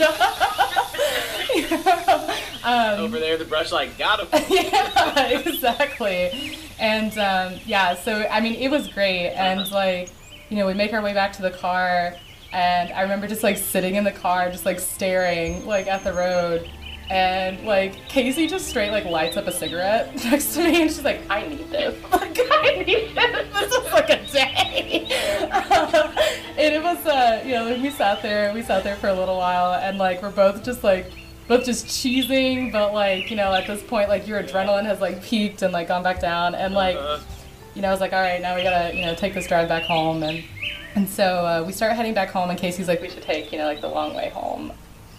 um, 2.63 2.99
over 2.99 3.19
there, 3.19 3.38
the 3.38 3.45
brush 3.45 3.71
like 3.71 3.97
got 3.97 4.19
him. 4.19 4.28
yeah, 4.49 5.30
exactly. 5.30 6.56
And 6.78 7.17
um, 7.17 7.60
yeah, 7.65 7.95
so 7.95 8.28
I 8.30 8.39
mean, 8.39 8.54
it 8.54 8.69
was 8.69 8.88
great, 8.88 9.30
and 9.30 9.62
uh-huh. 9.62 9.75
like 9.75 10.12
you 10.50 10.58
know, 10.58 10.66
we 10.66 10.74
make 10.74 10.94
our 10.94 11.02
way 11.02 11.14
back 11.14 11.34
to 11.34 11.42
the 11.42 11.52
car, 11.52 12.16
and 12.52 12.92
I 12.92 13.02
remember 13.02 13.28
just 13.28 13.44
like 13.44 13.58
sitting 13.58 13.96
in 13.96 14.04
the 14.04 14.12
car, 14.12 14.50
just 14.50 14.66
like 14.66 14.80
staring 14.80 15.66
like 15.66 15.88
at 15.88 16.04
the 16.04 16.14
road. 16.14 16.70
And 17.12 17.66
like 17.66 17.96
Casey 18.08 18.46
just 18.46 18.68
straight 18.68 18.92
like 18.92 19.06
lights 19.06 19.36
up 19.36 19.48
a 19.48 19.52
cigarette 19.52 20.14
next 20.26 20.54
to 20.54 20.60
me, 20.60 20.82
and 20.84 20.92
she's 20.92 21.04
like, 21.04 21.22
"I 21.30 21.48
need 21.48 21.70
this. 21.72 21.96
like, 22.12 22.38
I 22.40 22.84
need 22.86 23.16
this. 23.16 23.54
This 23.54 23.72
is 23.74 23.92
like 23.92 24.10
a 24.10 24.26
day." 24.32 25.08
and 26.58 26.76
it 26.76 26.84
was, 26.84 27.04
uh, 27.08 27.42
you 27.44 27.54
know, 27.54 27.64
like, 27.66 27.82
we 27.82 27.90
sat 27.90 28.22
there, 28.22 28.54
we 28.54 28.62
sat 28.62 28.84
there 28.84 28.96
for 28.96 29.08
a 29.08 29.14
little 29.14 29.38
while, 29.38 29.74
and 29.74 29.98
like 29.98 30.22
we're 30.22 30.30
both 30.30 30.64
just 30.64 30.84
like 30.84 31.12
both 31.48 31.66
just 31.66 31.88
cheesing, 31.88 32.72
but 32.72 32.94
like 32.94 33.32
you 33.32 33.36
know, 33.36 33.54
at 33.54 33.66
this 33.66 33.82
point, 33.82 34.08
like 34.08 34.28
your 34.28 34.44
adrenaline 34.44 34.86
has 34.86 35.02
like 35.02 35.24
peaked 35.24 35.64
and 35.64 35.74
like 35.74 35.88
gone 35.88 36.04
back 36.04 36.20
down, 36.20 36.56
and 36.56 36.74
like. 36.74 36.96
Uh-huh. 36.96 37.20
You 37.80 37.84
know, 37.84 37.88
I 37.88 37.92
was 37.92 38.02
like, 38.02 38.12
all 38.12 38.20
right, 38.20 38.42
now 38.42 38.58
we 38.58 38.63
gotta, 38.63 38.94
you 38.94 39.06
know, 39.06 39.15
take 39.15 39.34
this 39.34 39.48
drive 39.48 39.70
back 39.70 39.84
home, 39.84 40.22
and 40.22 40.44
and 40.96 41.08
so 41.08 41.24
uh, 41.24 41.63
we 41.65 41.72
start 41.72 41.94
heading 41.94 42.13
back 42.13 42.30
home, 42.30 42.50
and 42.50 42.60
Casey's 42.60 42.89
like, 42.89 43.02
we 43.02 43.10
should 43.10 43.24
take, 43.24 43.54
you 43.54 43.58
know, 43.58 43.63
like 43.63 43.80
the 43.80 43.88
long 43.88 44.13
way 44.13 44.28
home. 44.32 44.74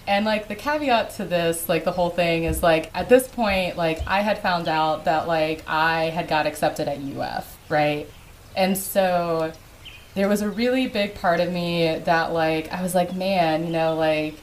And 0.07 0.27
like 0.27 0.47
the 0.47 0.55
caveat 0.55 1.09
to 1.13 1.25
this, 1.25 1.71
like 1.71 1.85
the 1.85 1.93
whole 1.93 2.11
thing 2.11 2.45
is 2.45 2.63
like 2.63 2.91
at 2.95 3.09
this 3.09 3.27
point, 3.29 3.79
like 3.79 4.07
I 4.07 4.21
had 4.21 4.41
found 4.41 4.69
out 4.69 5.07
that 5.07 5.27
like 5.27 5.65
I 5.67 6.11
had 6.11 6.29
got 6.29 6.47
accepted 6.47 6.87
at 6.87 6.99
UF, 6.99 7.57
right? 7.71 8.07
And 8.55 8.77
so 8.77 9.55
there 10.15 10.29
was 10.29 10.43
a 10.43 10.51
really 10.51 10.87
big 10.87 11.15
part 11.15 11.41
of 11.41 11.51
me 11.51 11.99
that 12.01 12.35
like 12.35 12.71
I 12.71 12.83
was 12.83 12.95
like, 12.95 13.15
man, 13.15 13.65
you 13.65 13.73
know, 13.73 13.95
like 13.95 14.35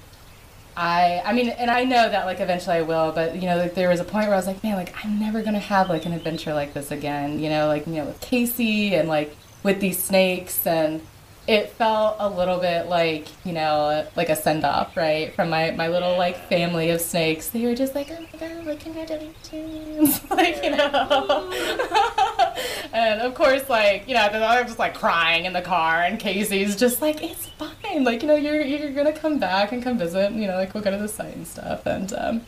I 0.78 1.24
I 1.26 1.34
mean, 1.34 1.50
and 1.50 1.72
I 1.72 1.84
know 1.86 2.08
that 2.08 2.26
like 2.26 2.40
eventually 2.40 2.78
I 2.78 2.82
will, 2.84 3.12
but 3.12 3.36
you 3.36 3.48
know, 3.48 3.58
like 3.58 3.74
there 3.74 3.90
was 3.90 4.00
a 4.00 4.04
point 4.04 4.28
where 4.28 4.36
I 4.36 4.38
was 4.38 4.46
like, 4.46 4.64
man, 4.64 4.76
like 4.76 4.94
I'm 5.04 5.20
never 5.20 5.42
gonna 5.42 5.60
have 5.60 5.90
like 5.90 6.06
an 6.06 6.14
adventure 6.14 6.54
like 6.54 6.74
this 6.74 6.92
again, 6.92 7.40
you 7.40 7.50
know, 7.50 7.68
like 7.68 7.88
you 7.88 7.94
know 7.94 8.06
with 8.06 8.22
Casey 8.22 8.94
and 8.94 9.10
like 9.10 9.36
with 9.64 9.82
these 9.82 10.02
snakes 10.02 10.68
and 10.68 11.02
it 11.48 11.70
felt 11.70 12.18
a 12.20 12.30
little 12.30 12.60
bit 12.60 12.88
like 12.88 13.26
you 13.46 13.54
know 13.54 14.06
like 14.18 14.28
a 14.30 14.36
send 14.36 14.66
off 14.66 14.98
right? 14.98 15.34
From 15.34 15.50
my 15.50 15.72
my 15.72 15.88
little 15.88 16.18
like 16.18 16.38
family 16.50 16.90
of 16.90 17.00
snakes. 17.00 17.50
They 17.50 17.66
were 17.66 17.76
just 17.76 17.96
like 17.96 18.12
oh 18.12 18.20
my 18.22 18.40
god 18.40 18.66
like 18.66 18.80
congratulations 18.82 20.22
like 20.30 20.64
you 20.64 20.72
know. 20.72 21.52
And 22.94 23.22
of 23.22 23.36
course 23.36 23.70
like 23.70 24.08
you 24.08 24.16
know 24.16 24.22
i'm 24.22 24.66
just 24.66 24.80
like 24.80 24.96
crying 24.96 25.46
in 25.46 25.54
the 25.54 25.62
car 25.62 26.02
and 26.02 26.20
casey's 26.20 26.76
just 26.76 27.02
like 27.02 27.22
it's 27.22 27.48
fine. 27.48 28.04
Like 28.04 28.22
you 28.24 28.28
know 28.28 28.36
you're 28.36 28.62
you're 28.62 28.92
gonna 28.92 29.18
come 29.18 29.40
back 29.40 29.72
and 29.72 29.84
come 29.84 29.98
visit 29.98 30.32
you 30.32 30.48
know 30.48 30.56
like 30.56 30.74
we'll 30.74 30.84
go 30.84 30.92
to 30.92 30.98
the 30.98 31.08
site 31.08 31.36
and 31.36 31.48
stuff. 31.48 31.86
And 31.86 32.12
um, 32.14 32.42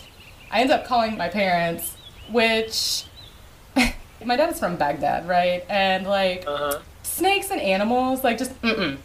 i 0.51 0.61
end 0.61 0.71
up 0.71 0.85
calling 0.85 1.17
my 1.17 1.29
parents 1.29 1.95
which 2.31 3.05
my 4.25 4.35
dad 4.35 4.51
is 4.51 4.59
from 4.59 4.75
baghdad 4.75 5.27
right? 5.27 5.63
And 5.69 6.07
like 6.07 6.45
uh-huh 6.47 6.79
snakes 7.09 7.51
and 7.51 7.59
animals, 7.59 8.23
like 8.23 8.37
just 8.37 8.59
mm-mm. 8.61 8.97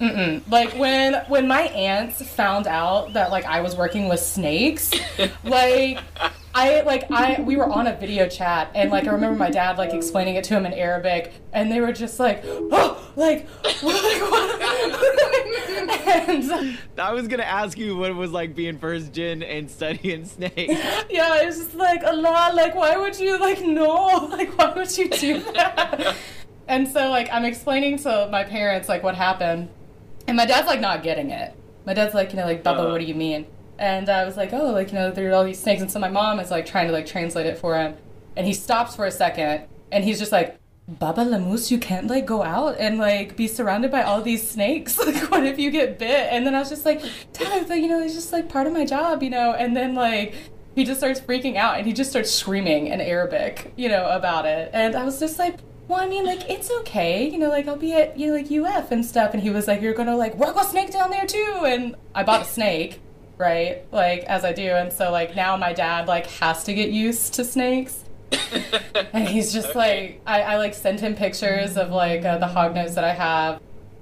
Mm-mm. 0.00 0.42
Like 0.50 0.72
when 0.78 1.14
when 1.28 1.46
my 1.46 1.62
aunts 1.62 2.22
found 2.22 2.66
out 2.66 3.12
that 3.12 3.30
like 3.30 3.44
I 3.44 3.60
was 3.60 3.76
working 3.76 4.08
with 4.08 4.20
snakes, 4.20 4.92
like 5.44 5.98
I 6.54 6.80
like 6.80 7.10
I 7.12 7.40
we 7.42 7.56
were 7.56 7.68
on 7.68 7.86
a 7.86 7.94
video 7.94 8.26
chat 8.26 8.70
and 8.74 8.90
like 8.90 9.06
I 9.06 9.10
remember 9.12 9.38
my 9.38 9.50
dad 9.50 9.76
like 9.76 9.92
explaining 9.92 10.36
it 10.36 10.44
to 10.44 10.54
him 10.54 10.64
in 10.64 10.72
Arabic 10.72 11.34
and 11.52 11.70
they 11.70 11.80
were 11.80 11.92
just 11.92 12.18
like 12.18 12.42
oh 12.44 13.12
like 13.14 13.46
what, 13.80 14.60
and 16.28 16.78
I 16.98 17.12
was 17.12 17.28
gonna 17.28 17.42
ask 17.42 17.76
you 17.76 17.94
what 17.96 18.10
it 18.10 18.14
was 18.14 18.32
like 18.32 18.54
being 18.54 18.78
first 18.78 19.12
gen 19.12 19.42
and 19.42 19.70
studying 19.70 20.24
snakes. 20.24 20.82
Yeah, 21.10 21.42
it's 21.42 21.58
just 21.58 21.74
like 21.74 22.02
Allah, 22.04 22.52
like 22.54 22.74
why 22.74 22.96
would 22.96 23.20
you 23.20 23.38
like 23.38 23.60
no 23.62 24.28
like 24.30 24.56
why 24.56 24.72
would 24.72 24.96
you 24.96 25.10
do 25.10 25.40
that? 25.52 26.16
And 26.70 26.86
so 26.86 27.10
like 27.10 27.28
I'm 27.32 27.44
explaining 27.44 27.98
to 27.98 28.28
my 28.30 28.44
parents 28.44 28.88
like 28.88 29.02
what 29.02 29.16
happened, 29.16 29.70
and 30.28 30.36
my 30.36 30.46
dad's 30.46 30.68
like 30.68 30.80
not 30.80 31.02
getting 31.02 31.30
it. 31.30 31.52
My 31.84 31.94
dad's 31.94 32.14
like, 32.14 32.30
you 32.30 32.36
know, 32.36 32.44
like 32.44 32.62
Bubba, 32.62 32.86
uh, 32.86 32.90
what 32.92 33.00
do 33.00 33.06
you 33.06 33.14
mean? 33.16 33.46
And 33.76 34.08
I 34.08 34.24
was 34.24 34.36
like, 34.36 34.52
oh, 34.52 34.70
like 34.70 34.92
you 34.92 34.94
know, 34.94 35.10
there 35.10 35.28
are 35.30 35.34
all 35.34 35.42
these 35.42 35.60
snakes, 35.60 35.82
and 35.82 35.90
so 35.90 35.98
my 35.98 36.08
mom 36.08 36.38
is 36.38 36.52
like 36.52 36.66
trying 36.66 36.86
to 36.86 36.92
like 36.92 37.06
translate 37.06 37.46
it 37.46 37.58
for 37.58 37.74
him, 37.76 37.96
and 38.36 38.46
he 38.46 38.52
stops 38.52 38.94
for 38.94 39.04
a 39.04 39.10
second, 39.10 39.64
and 39.90 40.04
he's 40.04 40.20
just 40.20 40.30
like, 40.30 40.60
Baba 40.86 41.22
Lamous, 41.22 41.72
you 41.72 41.78
can't 41.78 42.06
like 42.06 42.24
go 42.24 42.44
out 42.44 42.76
and 42.78 42.98
like 42.98 43.36
be 43.36 43.48
surrounded 43.48 43.90
by 43.90 44.04
all 44.04 44.22
these 44.22 44.48
snakes. 44.48 44.96
Like, 45.04 45.28
what 45.28 45.44
if 45.44 45.58
you 45.58 45.72
get 45.72 45.98
bit? 45.98 46.32
And 46.32 46.46
then 46.46 46.54
I 46.54 46.60
was 46.60 46.68
just 46.68 46.84
like, 46.84 47.02
Dad, 47.32 47.68
like, 47.68 47.82
you 47.82 47.88
know, 47.88 48.00
it's 48.00 48.14
just 48.14 48.32
like 48.32 48.48
part 48.48 48.68
of 48.68 48.72
my 48.72 48.84
job, 48.84 49.24
you 49.24 49.30
know. 49.30 49.54
And 49.54 49.76
then 49.76 49.96
like 49.96 50.34
he 50.76 50.84
just 50.84 51.00
starts 51.00 51.20
freaking 51.20 51.56
out 51.56 51.78
and 51.78 51.86
he 51.86 51.92
just 51.92 52.10
starts 52.10 52.30
screaming 52.30 52.86
in 52.86 53.00
Arabic, 53.00 53.72
you 53.76 53.88
know, 53.88 54.08
about 54.08 54.46
it. 54.46 54.70
And 54.72 54.94
I 54.94 55.04
was 55.04 55.18
just 55.18 55.36
like, 55.36 55.58
well, 55.90 56.00
I 56.00 56.06
mean, 56.06 56.24
like, 56.24 56.48
it's 56.48 56.70
okay. 56.70 57.28
You 57.28 57.36
know, 57.36 57.48
like, 57.48 57.66
I'll 57.66 57.76
be 57.76 57.92
at, 57.94 58.16
you 58.16 58.28
know, 58.28 58.34
like, 58.34 58.50
UF 58.50 58.92
and 58.92 59.04
stuff. 59.04 59.34
And 59.34 59.42
he 59.42 59.50
was 59.50 59.66
like, 59.66 59.82
you're 59.82 59.92
going 59.92 60.06
to, 60.06 60.14
like, 60.14 60.36
work 60.36 60.56
a 60.56 60.64
snake 60.64 60.92
down 60.92 61.10
there, 61.10 61.26
too. 61.26 61.62
And 61.66 61.96
I 62.14 62.22
bought 62.22 62.42
a 62.42 62.44
snake, 62.44 63.00
right? 63.38 63.84
Like, 63.90 64.22
as 64.24 64.44
I 64.44 64.52
do. 64.52 64.70
And 64.70 64.92
so, 64.92 65.10
like, 65.10 65.34
now 65.34 65.56
my 65.56 65.72
dad, 65.72 66.06
like, 66.06 66.26
has 66.26 66.62
to 66.64 66.74
get 66.74 66.90
used 66.90 67.34
to 67.34 67.44
snakes. 67.44 68.04
and 69.12 69.28
he's 69.28 69.52
just 69.52 69.70
okay. 69.70 69.78
like, 69.78 70.20
I, 70.26 70.42
I, 70.42 70.56
like, 70.58 70.74
send 70.74 71.00
him 71.00 71.16
pictures 71.16 71.76
of, 71.76 71.90
like, 71.90 72.24
uh, 72.24 72.38
the 72.38 72.46
hognose 72.46 72.94
that 72.94 73.04
I 73.04 73.12
have. 73.12 73.60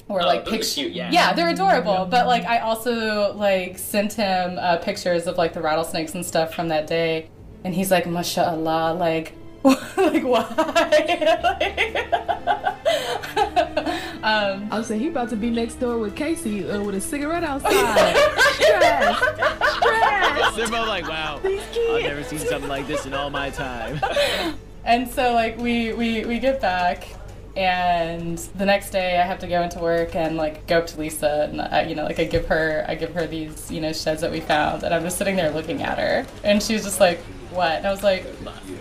Or, 0.08 0.22
oh, 0.22 0.26
like, 0.26 0.44
pictures. 0.44 0.76
Yeah. 0.76 1.10
yeah, 1.10 1.32
they're 1.32 1.48
adorable. 1.48 2.06
But, 2.10 2.26
like, 2.26 2.44
I 2.44 2.58
also, 2.58 3.32
like, 3.34 3.78
sent 3.78 4.12
him 4.12 4.58
uh, 4.58 4.76
pictures 4.76 5.26
of, 5.26 5.38
like, 5.38 5.54
the 5.54 5.62
rattlesnakes 5.62 6.14
and 6.14 6.24
stuff 6.24 6.54
from 6.54 6.68
that 6.68 6.86
day. 6.86 7.30
And 7.64 7.74
he's 7.74 7.90
like, 7.90 8.06
mashallah, 8.06 8.92
like, 8.92 9.32
like 9.64 10.22
why? 10.22 10.44
um, 14.22 14.68
I 14.70 14.78
was 14.78 14.86
saying 14.86 15.00
he 15.00 15.08
about 15.08 15.30
to 15.30 15.36
be 15.36 15.50
next 15.50 15.76
door 15.76 15.98
with 15.98 16.14
Casey 16.14 16.68
uh, 16.68 16.80
with 16.82 16.94
a 16.94 17.00
cigarette 17.00 17.42
outside. 17.42 17.72
Stress, 18.54 19.18
stress. 19.18 20.56
They're 20.56 20.68
both 20.68 20.88
like, 20.88 21.08
wow, 21.08 21.40
I've 21.44 22.02
never 22.02 22.22
seen 22.22 22.38
something 22.38 22.68
like 22.68 22.86
this 22.86 23.06
in 23.06 23.14
all 23.14 23.30
my 23.30 23.50
time. 23.50 24.00
and 24.84 25.08
so 25.08 25.32
like 25.32 25.58
we 25.58 25.92
we 25.92 26.24
we 26.24 26.38
get 26.38 26.60
back. 26.60 27.08
And 27.58 28.38
the 28.56 28.64
next 28.64 28.90
day, 28.90 29.18
I 29.18 29.24
have 29.24 29.40
to 29.40 29.48
go 29.48 29.62
into 29.62 29.80
work 29.80 30.14
and 30.14 30.36
like 30.36 30.66
go 30.68 30.78
up 30.78 30.86
to 30.88 31.00
Lisa, 31.00 31.48
and 31.50 31.60
I, 31.60 31.82
you 31.82 31.96
know, 31.96 32.04
like 32.04 32.20
I 32.20 32.24
give 32.24 32.46
her, 32.46 32.84
I 32.86 32.94
give 32.94 33.12
her 33.14 33.26
these, 33.26 33.68
you 33.70 33.80
know, 33.80 33.92
sheds 33.92 34.20
that 34.20 34.30
we 34.30 34.40
found, 34.40 34.84
and 34.84 34.94
I'm 34.94 35.02
just 35.02 35.18
sitting 35.18 35.34
there 35.34 35.50
looking 35.50 35.82
at 35.82 35.98
her, 35.98 36.24
and 36.44 36.62
she's 36.62 36.84
just 36.84 37.00
like, 37.00 37.18
"What?" 37.50 37.72
And 37.72 37.86
I 37.86 37.90
was 37.90 38.04
like, 38.04 38.24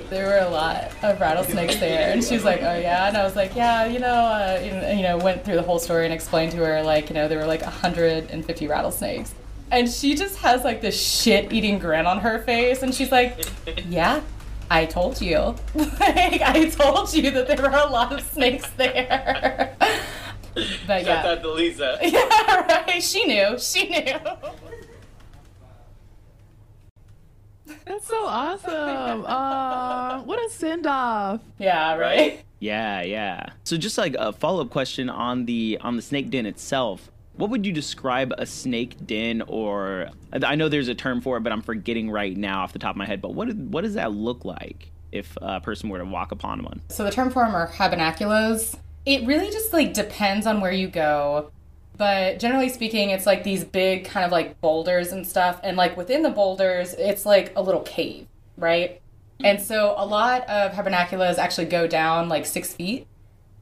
there 0.10 0.28
were 0.28 0.48
a 0.48 0.50
lot 0.50 0.92
of 1.04 1.20
rattlesnakes 1.20 1.78
there. 1.78 2.12
And 2.12 2.24
she's 2.24 2.44
like, 2.44 2.62
oh 2.62 2.78
yeah. 2.78 3.08
And 3.08 3.18
I 3.18 3.24
was 3.24 3.36
like, 3.36 3.56
yeah, 3.56 3.86
you 3.86 4.00
know, 4.00 4.08
uh, 4.08 4.94
you 4.94 5.04
know, 5.04 5.18
went 5.18 5.44
through 5.44 5.56
the 5.56 5.64
whole 5.64 5.80
story 5.80 6.06
and 6.06 6.14
explained 6.14 6.52
to 6.54 6.58
her 6.58 6.82
like, 6.84 7.10
you 7.10 7.16
know, 7.16 7.28
there 7.28 7.40
were 7.40 7.46
like 7.46 7.62
150 7.62 8.68
rattlesnakes. 8.68 9.34
And 9.70 9.90
she 9.90 10.16
just 10.16 10.38
has 10.38 10.64
like 10.64 10.82
this 10.82 11.00
shit 11.00 11.52
eating 11.52 11.78
grin 11.80 12.06
on 12.06 12.20
her 12.20 12.40
face. 12.40 12.84
And 12.84 12.94
she's 12.94 13.12
like, 13.12 13.46
yeah, 13.90 14.22
I 14.70 14.86
told 14.86 15.22
you. 15.22 15.56
like, 15.76 16.42
I 16.42 16.70
told 16.70 17.14
you 17.14 17.32
that 17.32 17.48
there 17.48 17.58
were 17.58 17.78
a 17.78 17.88
lot 17.88 18.12
of 18.12 18.22
snakes 18.22 18.70
there. 18.72 19.76
but 19.78 21.04
yeah. 21.04 21.04
Shout 21.04 21.26
out 21.26 21.42
to 21.42 21.52
Lisa. 21.52 21.98
Yeah, 22.02 22.84
right. 22.86 23.02
She 23.02 23.26
knew. 23.26 23.58
She 23.60 23.90
knew. 23.90 24.20
That's 27.86 28.08
so 28.08 28.26
awesome. 28.26 29.26
Uh, 29.26 30.22
what 30.24 30.40
a 30.40 30.50
send 30.50 30.86
off. 30.88 31.42
Yeah, 31.58 31.96
right? 31.96 32.44
Yeah, 32.60 33.02
yeah. 33.02 33.50
So 33.64 33.78
just 33.78 33.98
like 33.98 34.16
a 34.18 34.34
follow-up 34.34 34.70
question 34.70 35.10
on 35.10 35.46
the 35.46 35.78
on 35.82 35.96
the 35.96 36.02
snake 36.02 36.30
den 36.30 36.46
itself. 36.46 37.12
What 37.38 37.50
would 37.52 37.66
you 37.66 37.72
describe 37.72 38.34
a 38.38 38.46
snake 38.46 38.98
den 39.06 39.42
or 39.44 40.10
I 40.34 40.56
know 40.56 40.70
there's 40.70 40.88
a 40.88 40.96
term 40.96 41.22
for 41.22 41.38
it 41.38 41.42
but 41.42 41.52
I'm 41.52 41.62
forgetting 41.62 42.10
right 42.10 42.36
now 42.36 42.62
off 42.64 42.74
the 42.74 42.80
top 42.80 42.92
of 42.92 42.98
my 42.98 43.06
head, 43.06 43.22
but 43.22 43.34
what 43.34 43.54
what 43.56 43.82
does 43.84 43.94
that 43.94 44.12
look 44.12 44.44
like 44.44 44.92
if 45.12 45.38
a 45.42 45.62
person 45.62 45.90
were 45.90 46.00
to 46.00 46.06
walk 46.06 46.32
upon 46.32 46.64
one? 46.64 46.82
So 46.90 47.04
the 47.04 47.12
term 47.12 47.30
for 47.30 47.46
them 47.46 47.56
are 47.56 47.68
hibernaculars. 47.68 48.78
It 49.06 49.26
really 49.26 49.50
just 49.50 49.72
like 49.72 49.94
depends 49.94 50.46
on 50.46 50.60
where 50.62 50.72
you 50.72 50.88
go. 50.88 51.52
But 51.96 52.40
generally 52.40 52.70
speaking, 52.70 53.10
it's 53.10 53.26
like 53.26 53.44
these 53.44 53.64
big 53.64 54.06
kind 54.06 54.26
of 54.26 54.32
like 54.32 54.62
boulders 54.62 55.12
and 55.12 55.26
stuff. 55.26 55.60
And 55.64 55.78
like 55.78 55.98
within 55.98 56.22
the 56.22 56.30
boulders, 56.30 56.94
it's 56.94 57.26
like 57.26 57.54
a 57.56 57.62
little 57.62 57.82
cave, 57.82 58.28
right? 58.58 59.02
And 59.44 59.62
so 59.62 59.94
a 59.98 60.06
lot 60.06 60.48
of 60.50 60.74
hibernaculars 60.74 61.38
actually 61.38 61.66
go 61.66 61.88
down 61.88 62.30
like 62.30 62.46
six 62.46 62.74
feet. 62.74 63.08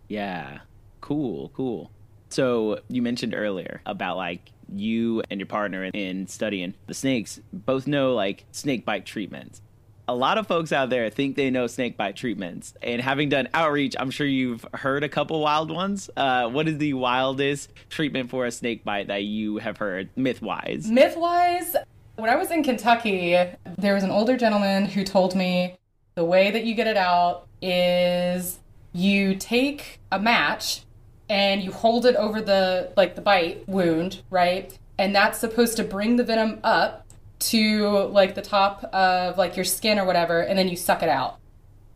Yeah. 0.08 0.60
Cool, 1.02 1.50
cool. 1.50 1.92
So 2.30 2.80
you 2.90 3.02
mentioned 3.02 3.34
earlier 3.36 3.82
about 3.86 4.18
like 4.18 4.52
you 4.74 5.22
and 5.30 5.40
your 5.40 5.48
partner 5.48 5.90
in 5.94 6.28
studying 6.28 6.74
the 6.88 6.94
snakes 6.94 7.40
both 7.54 7.88
know 7.88 8.14
like 8.14 8.46
snake 8.52 8.86
bite 8.86 9.06
treatments. 9.06 9.62
A 10.08 10.16
lot 10.16 10.38
of 10.38 10.46
folks 10.46 10.72
out 10.72 10.92
there 10.92 11.10
think 11.10 11.36
they 11.36 11.50
know 11.50 11.66
snake 11.66 11.98
bite 11.98 12.16
treatments, 12.16 12.76
and 12.84 13.02
having 13.02 13.28
done 13.28 13.50
outreach, 13.56 13.96
I'm 14.00 14.12
sure 14.12 14.28
you've 14.28 14.64
heard 14.72 15.04
a 15.04 15.10
couple 15.10 15.42
wild 15.42 15.72
ones. 15.72 16.12
Uh, 16.16 16.48
what 16.48 16.68
is 16.68 16.78
the 16.78 16.94
wildest 16.94 17.72
treatment 17.90 18.30
for 18.30 18.46
a 18.46 18.52
snake 18.52 18.84
bite 18.84 19.08
that 19.08 19.24
you 19.24 19.58
have 19.58 19.78
heard, 19.78 20.10
myth 20.16 20.44
wise? 20.44 20.88
Myth 20.92 21.18
wise, 21.18 21.76
when 22.18 22.30
I 22.30 22.36
was 22.36 22.52
in 22.52 22.64
Kentucky, 22.64 23.36
there 23.80 23.96
was 23.96 24.04
an 24.04 24.12
older 24.12 24.38
gentleman 24.38 24.86
who 24.86 25.04
told 25.04 25.36
me 25.36 25.76
the 26.14 26.24
way 26.24 26.52
that 26.52 26.66
you 26.66 26.76
get 26.76 26.86
it 26.86 26.98
out 26.98 27.48
is 27.60 28.60
you 28.94 29.36
take 29.36 30.00
a 30.12 30.20
match 30.20 30.85
and 31.30 31.64
you 31.64 31.72
hold 31.72 32.06
it 32.06 32.16
over 32.16 32.42
the 32.42 32.92
like 32.96 33.16
the 33.16 33.22
bite 33.22 33.68
wound, 33.68 34.22
right? 34.30 34.78
And 34.98 35.16
that's 35.16 35.40
supposed 35.40 35.78
to 35.78 35.84
bring 35.84 36.16
the 36.16 36.24
venom 36.24 36.60
up 36.64 37.06
to 37.38 37.90
like 38.08 38.36
the 38.36 38.42
top 38.42 38.84
of 38.86 39.38
like 39.38 39.56
your 39.56 39.66
skin 39.66 40.00
or 40.00 40.06
whatever, 40.06 40.42
and 40.42 40.58
then 40.58 40.68
you 40.68 40.76
suck 40.76 41.04
it 41.04 41.10
out. 41.10 41.38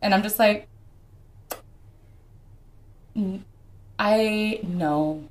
And 0.01 0.13
I'm 0.13 0.23
just 0.23 0.39
like, 0.39 0.67
I 3.97 4.59
know. 4.63 5.23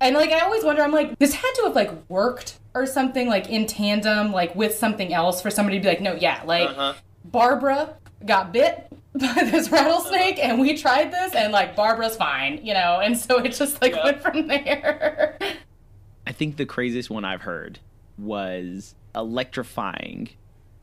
And 0.00 0.14
like 0.14 0.30
I 0.30 0.40
always 0.40 0.64
wonder, 0.64 0.82
I'm 0.82 0.92
like, 0.92 1.18
this 1.18 1.34
had 1.34 1.52
to 1.56 1.62
have 1.64 1.74
like 1.74 1.90
worked 2.08 2.58
or 2.74 2.86
something 2.86 3.28
like 3.28 3.48
in 3.48 3.66
tandem, 3.66 4.32
like 4.32 4.54
with 4.54 4.74
something 4.74 5.12
else 5.12 5.42
for 5.42 5.50
somebody 5.50 5.78
to 5.78 5.82
be 5.82 5.88
like, 5.88 6.00
no, 6.00 6.14
yeah, 6.14 6.42
like 6.44 6.68
uh-huh. 6.68 6.94
Barbara 7.24 7.96
got 8.24 8.52
bit 8.52 8.87
by 9.34 9.42
this 9.44 9.70
rattlesnake 9.70 10.38
and 10.38 10.60
we 10.60 10.76
tried 10.76 11.12
this 11.12 11.34
and 11.34 11.52
like 11.52 11.74
Barbara's 11.74 12.16
fine, 12.16 12.60
you 12.64 12.74
know, 12.74 13.00
and 13.02 13.16
so 13.16 13.38
it 13.38 13.52
just 13.52 13.80
like 13.82 13.94
yep. 13.94 14.04
went 14.04 14.22
from 14.22 14.46
there. 14.46 15.38
I 16.26 16.32
think 16.32 16.56
the 16.56 16.66
craziest 16.66 17.10
one 17.10 17.24
I've 17.24 17.42
heard 17.42 17.80
was 18.16 18.94
electrifying 19.14 20.28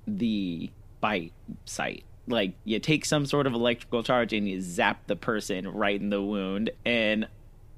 the 0.07 0.69
bite 0.99 1.33
site. 1.65 2.03
Like 2.27 2.55
you 2.63 2.79
take 2.79 3.05
some 3.05 3.25
sort 3.25 3.47
of 3.47 3.53
electrical 3.53 4.03
charge 4.03 4.33
and 4.33 4.49
you 4.49 4.59
zap 4.61 5.07
the 5.07 5.15
person 5.15 5.67
right 5.69 5.99
in 5.99 6.09
the 6.09 6.21
wound 6.21 6.71
and 6.86 7.27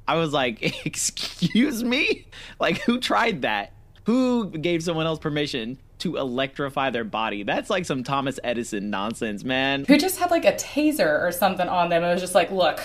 I 0.07 0.15
was 0.15 0.31
like, 0.31 0.61
"Excuse 0.85 1.83
me? 1.83 2.27
Like 2.59 2.81
who 2.81 2.99
tried 2.99 3.41
that? 3.41 3.73
Who 4.05 4.49
gave 4.49 4.81
someone 4.81 5.05
else 5.05 5.19
permission 5.19 5.77
to 5.99 6.17
electrify 6.17 6.89
their 6.89 7.03
body. 7.03 7.43
That's 7.43 7.69
like 7.69 7.85
some 7.85 8.03
Thomas 8.03 8.39
Edison 8.43 8.89
nonsense, 8.89 9.43
man. 9.43 9.85
Who 9.85 9.97
just 9.97 10.19
had 10.19 10.31
like 10.31 10.45
a 10.45 10.53
taser 10.53 11.21
or 11.21 11.31
something 11.31 11.67
on 11.67 11.89
them. 11.89 12.03
It 12.03 12.11
was 12.11 12.21
just 12.21 12.35
like, 12.35 12.51
look. 12.51 12.81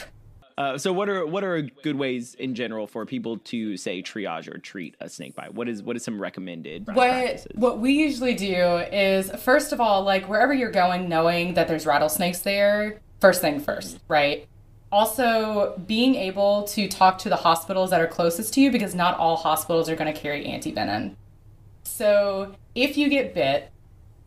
Uh, 0.58 0.76
so 0.76 0.92
what 0.92 1.08
are 1.08 1.26
what 1.26 1.42
are 1.44 1.62
good 1.62 1.96
ways 1.96 2.34
in 2.34 2.54
general 2.54 2.86
for 2.86 3.06
people 3.06 3.38
to 3.38 3.76
say 3.76 4.02
triage 4.02 4.54
or 4.54 4.58
treat 4.58 4.94
a 5.00 5.08
snake 5.08 5.34
bite? 5.34 5.54
What 5.54 5.68
is 5.68 5.82
what 5.82 5.96
is 5.96 6.04
some 6.04 6.20
recommended 6.20 6.86
what 6.88 6.94
practices? 6.94 7.52
what 7.54 7.78
we 7.78 7.92
usually 7.92 8.34
do 8.34 8.54
is 8.92 9.30
first 9.42 9.72
of 9.72 9.80
all 9.80 10.02
like 10.02 10.28
wherever 10.28 10.52
you're 10.52 10.70
going, 10.70 11.08
knowing 11.08 11.54
that 11.54 11.68
there's 11.68 11.86
rattlesnakes 11.86 12.40
there. 12.40 13.00
First 13.20 13.40
thing 13.40 13.60
first, 13.60 13.98
right? 14.08 14.46
also 14.92 15.74
being 15.86 16.14
able 16.14 16.64
to 16.64 16.86
talk 16.86 17.16
to 17.16 17.30
the 17.30 17.36
hospitals 17.36 17.90
that 17.90 18.00
are 18.00 18.06
closest 18.06 18.52
to 18.54 18.60
you 18.60 18.70
because 18.70 18.94
not 18.94 19.18
all 19.18 19.36
hospitals 19.36 19.88
are 19.88 19.96
going 19.96 20.12
to 20.12 20.20
carry 20.20 20.44
antivenom. 20.44 21.16
So 21.84 22.54
if 22.74 22.96
you 22.96 23.08
get 23.08 23.34
bit, 23.34 23.70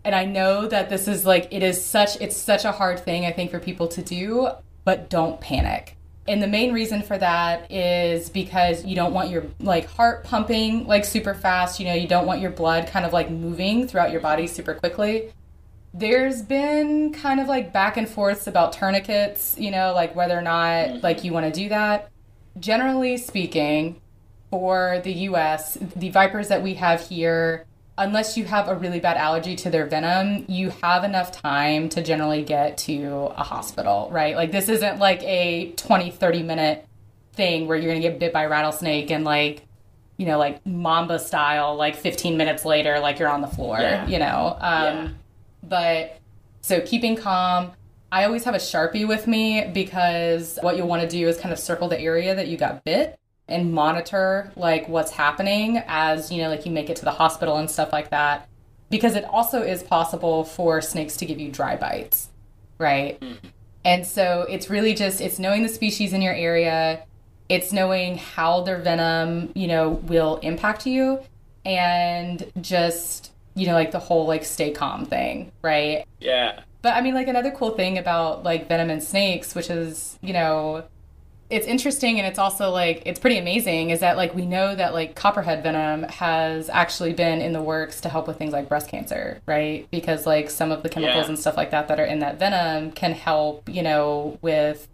and 0.04 0.14
I 0.14 0.26
know 0.26 0.68
that 0.68 0.90
this 0.90 1.08
is 1.08 1.26
like 1.26 1.48
it 1.52 1.64
is 1.64 1.84
such 1.84 2.22
it's 2.22 2.38
such 2.38 2.64
a 2.64 2.72
hard 2.72 3.00
thing 3.00 3.26
I 3.26 3.32
think 3.32 3.52
for 3.52 3.60
people 3.60 3.88
to 3.90 4.02
do, 4.02 4.50
but 4.84 5.10
don't 5.10 5.42
panic. 5.42 5.98
And 6.28 6.42
the 6.42 6.48
main 6.48 6.74
reason 6.74 7.02
for 7.02 7.18
that 7.18 7.72
is 7.72 8.30
because 8.30 8.84
you 8.86 8.96
don't 8.96 9.14
want 9.14 9.30
your 9.30 9.46
like 9.60 9.86
heart 9.86 10.24
pumping 10.24 10.88
like 10.88 11.06
super 11.06 11.34
fast, 11.34 11.80
you 11.80 11.86
know, 11.86 11.94
you 11.94 12.08
don't 12.08 12.26
want 12.26 12.42
your 12.42 12.52
blood 12.52 12.88
kind 12.88 13.06
of 13.06 13.14
like 13.14 13.30
moving 13.30 13.88
throughout 13.88 14.12
your 14.12 14.22
body 14.22 14.48
super 14.48 14.74
quickly. 14.76 15.32
There's 15.94 16.42
been 16.42 17.14
kind 17.14 17.40
of 17.40 17.48
like 17.48 17.72
back 17.72 17.98
and 17.98 18.08
forths 18.08 18.48
about 18.48 18.74
tourniquets, 18.74 19.56
you 19.58 19.72
know, 19.72 19.94
like 19.94 20.16
whether 20.16 20.38
or 20.38 20.42
not 20.42 21.04
like 21.04 21.24
you 21.24 21.32
want 21.32 21.52
to 21.52 21.60
do 21.60 21.70
that. 21.70 22.12
Generally 22.60 23.18
speaking, 23.18 24.02
for 24.50 25.02
the 25.04 25.14
US, 25.30 25.78
the 25.96 26.10
vipers 26.10 26.48
that 26.50 26.62
we 26.62 26.76
have 26.76 27.02
here, 27.02 27.66
unless 27.98 28.38
you 28.38 28.46
have 28.46 28.68
a 28.68 28.76
really 28.76 29.00
bad 29.00 29.18
allergy 29.18 29.56
to 29.56 29.70
their 29.70 29.86
venom, 29.86 30.46
you 30.48 30.70
have 30.82 31.04
enough 31.04 31.32
time 31.32 31.90
to 31.90 32.02
generally 32.02 32.44
get 32.44 32.78
to 32.78 33.32
a 33.36 33.44
hospital, 33.44 34.10
right? 34.12 34.36
Like 34.36 34.52
this 34.52 34.70
isn't 34.70 35.00
like 35.00 35.24
a 35.24 35.72
20, 35.74 36.12
30 36.12 36.44
minute 36.44 36.88
thing 37.34 37.68
where 37.68 37.78
you're 37.78 37.92
going 37.92 38.02
to 38.02 38.08
get 38.08 38.20
bit 38.20 38.34
by 38.34 38.44
a 38.44 38.50
rattlesnake 38.50 39.12
and 39.12 39.24
like, 39.24 39.64
you 40.18 40.26
know, 40.26 40.38
like 40.38 40.66
mamba 40.66 41.20
style, 41.20 41.76
like 41.76 41.96
15 41.96 42.38
minutes 42.38 42.66
later, 42.66 43.00
like 43.00 43.20
you're 43.20 43.30
on 43.30 43.42
the 43.42 43.48
floor, 43.48 43.80
yeah. 43.80 44.08
you 44.08 44.20
know? 44.20 44.58
Um, 44.60 44.84
yeah. 44.84 45.10
But 45.64 46.20
so 46.62 46.82
keeping 46.82 47.16
calm. 47.16 47.72
I 48.12 48.24
always 48.24 48.46
have 48.46 48.54
a 48.54 48.60
Sharpie 48.60 49.06
with 49.06 49.28
me 49.28 49.70
because 49.74 50.58
what 50.62 50.78
you'll 50.78 50.88
want 50.88 51.02
to 51.02 51.08
do 51.08 51.28
is 51.28 51.38
kind 51.38 51.52
of 51.52 51.60
circle 51.60 51.90
the 51.90 52.00
area 52.00 52.34
that 52.34 52.48
you 52.48 52.56
got 52.56 52.86
bit 52.86 53.20
and 53.48 53.74
monitor 53.74 54.52
like 54.56 54.90
what's 54.90 55.12
happening 55.12 55.82
as 55.88 56.32
you 56.32 56.42
know 56.42 56.50
like 56.50 56.66
you 56.66 56.72
make 56.72 56.90
it 56.90 56.96
to 56.98 57.06
the 57.06 57.12
hospital 57.12 57.58
and 57.58 57.70
stuff 57.70 57.92
like 57.92 58.10
that. 58.10 58.48
Because 58.90 59.16
it 59.16 59.26
also 59.26 59.62
is 59.62 59.82
possible 59.84 60.44
for 60.44 60.82
snakes 60.82 61.18
to 61.18 61.26
give 61.26 61.40
you 61.40 61.52
dry 61.52 61.76
bites 61.76 62.30
right? 62.78 63.20
Mm-hmm. 63.20 63.48
and 63.84 64.06
so 64.06 64.46
it's 64.50 64.70
really 64.70 64.94
just 64.94 65.22
it's 65.22 65.40
knowing 65.40 65.64
the 65.64 65.70
species 65.70 66.14
in 66.14 66.22
your 66.22 66.34
area. 66.34 67.04
It's 67.48 67.72
knowing 67.72 68.18
how 68.18 68.62
their 68.62 68.80
venom 68.80 69.52
you 69.56 69.68
know 69.68 69.90
will 69.90 70.38
impact 70.38 70.86
you. 70.86 71.20
And 71.64 72.52
just 72.62 73.32
you 73.56 73.66
know 73.68 73.74
like 73.74 73.92
the 73.92 74.00
whole 74.00 74.28
like 74.28 74.44
stay 74.44 74.72
calm 74.72 75.06
thing 75.06 75.52
right? 75.62 76.06
Yeah. 76.20 76.62
But 76.82 76.94
i 76.94 77.02
mean 77.02 77.16
like 77.16 77.28
another 77.28 77.50
cool 77.50 77.72
thing 77.72 77.98
about 77.98 78.44
like 78.44 78.68
venom 78.68 78.92
and 78.92 79.04
snakes 79.04 79.56
which 79.56 79.72
is 79.72 80.20
you 80.22 80.34
know 80.34 80.84
it's 81.50 81.68
interesting 81.68 82.18
and 82.18 82.26
it's 82.28 82.40
also 82.40 82.72
like 82.72 83.04
it's 83.06 83.20
pretty 83.20 83.38
amazing 83.38 83.92
is 83.92 84.00
that 84.00 84.18
like 84.18 84.34
we 84.34 84.46
know 84.46 84.74
that 84.74 84.94
like 84.94 85.16
copperhead 85.16 85.62
venom 85.62 86.04
has 86.04 86.70
actually 86.70 87.14
been 87.14 87.40
in 87.40 87.54
the 87.54 87.62
works 87.62 88.02
to 88.02 88.10
help 88.10 88.28
with 88.28 88.38
things 88.38 88.52
like 88.52 88.68
breast 88.68 88.90
cancer 88.90 89.40
right? 89.46 89.88
Because 89.92 90.26
like 90.26 90.50
some 90.50 90.72
of 90.72 90.82
the 90.82 90.90
chemicals 90.90 91.26
yeah. 91.26 91.30
and 91.30 91.38
stuff 91.38 91.56
like 91.56 91.72
that 91.72 91.88
that 91.88 92.00
are 92.00 92.06
in 92.06 92.20
that 92.20 92.40
venom 92.40 92.92
can 92.92 93.14
help 93.14 93.70
you 93.70 93.84
know 93.84 94.40
with 94.42 94.88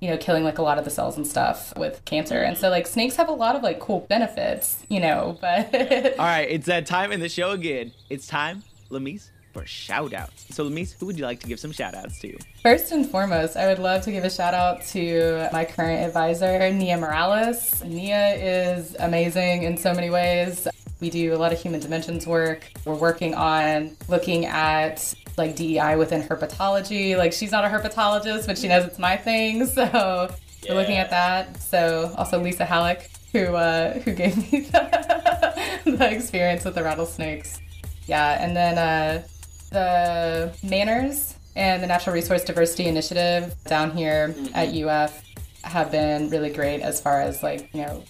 you 0.00 0.10
know 0.10 0.18
killing 0.18 0.44
like 0.44 0.58
a 0.58 0.62
lot 0.62 0.78
of 0.78 0.84
the 0.84 0.90
cells 0.90 1.16
and 1.16 1.26
stuff 1.26 1.72
with 1.76 2.04
cancer. 2.04 2.42
And 2.42 2.58
so 2.58 2.68
like 2.68 2.86
snakes 2.86 3.16
have 3.16 3.28
a 3.28 3.32
lot 3.32 3.56
of 3.56 3.62
like 3.62 3.80
cool 3.80 4.00
benefits 4.00 4.84
you 4.90 5.00
know 5.00 5.38
but 5.40 5.74
all 6.18 6.26
right 6.26 6.48
it's 6.50 6.66
that 6.66 6.84
time 6.86 7.12
in 7.12 7.20
the 7.20 7.30
show 7.30 7.52
again. 7.52 7.92
It's 8.10 8.26
time 8.26 8.62
Lameace 8.90 9.30
for 9.54 9.64
shout 9.64 10.12
outs. 10.12 10.44
So, 10.50 10.64
Lameace, 10.64 10.94
who 10.98 11.06
would 11.06 11.16
you 11.16 11.24
like 11.24 11.40
to 11.40 11.46
give 11.46 11.60
some 11.60 11.72
shout 11.72 11.94
outs 11.94 12.20
to? 12.20 12.36
First 12.62 12.92
and 12.92 13.08
foremost, 13.08 13.56
I 13.56 13.68
would 13.68 13.78
love 13.78 14.02
to 14.02 14.12
give 14.12 14.24
a 14.24 14.30
shout 14.30 14.52
out 14.52 14.82
to 14.88 15.48
my 15.52 15.64
current 15.64 16.04
advisor, 16.04 16.70
Nia 16.70 16.98
Morales. 16.98 17.82
Nia 17.84 18.34
is 18.34 18.96
amazing 18.98 19.62
in 19.62 19.76
so 19.78 19.94
many 19.94 20.10
ways. 20.10 20.68
We 21.00 21.08
do 21.08 21.34
a 21.34 21.38
lot 21.38 21.52
of 21.52 21.60
human 21.60 21.80
dimensions 21.80 22.26
work. 22.26 22.70
We're 22.84 22.94
working 22.94 23.34
on 23.34 23.96
looking 24.08 24.46
at 24.46 25.14
like 25.36 25.56
DEI 25.56 25.96
within 25.96 26.22
herpetology. 26.22 27.16
Like 27.16 27.32
she's 27.32 27.52
not 27.52 27.64
a 27.64 27.68
herpetologist, 27.68 28.46
but 28.46 28.58
she 28.58 28.68
knows 28.68 28.84
it's 28.84 28.98
my 28.98 29.16
thing. 29.16 29.66
So 29.74 29.82
yeah. 29.82 30.72
we're 30.72 30.80
looking 30.80 30.96
at 30.96 31.10
that. 31.10 31.60
So 31.60 32.14
also 32.16 32.40
Lisa 32.40 32.64
Hallock, 32.64 33.02
who 33.32 33.54
uh, 33.54 33.98
who 34.00 34.12
gave 34.12 34.36
me 34.36 34.60
the, 34.70 35.82
the 35.84 36.10
experience 36.10 36.64
with 36.64 36.74
the 36.74 36.82
rattlesnakes. 36.82 37.60
Yeah, 38.06 38.42
and 38.42 38.56
then 38.56 38.78
uh, 38.78 39.26
the 39.74 40.56
MANRRS 40.62 41.34
and 41.56 41.82
the 41.82 41.86
Natural 41.86 42.14
Resource 42.14 42.44
Diversity 42.44 42.86
Initiative 42.86 43.54
down 43.66 43.90
here 43.90 44.28
mm-hmm. 44.28 44.54
at 44.54 44.74
UF 44.74 45.22
have 45.64 45.90
been 45.90 46.30
really 46.30 46.50
great 46.50 46.80
as 46.80 47.00
far 47.00 47.20
as 47.20 47.42
like, 47.42 47.68
you 47.74 47.82
know, 47.82 48.02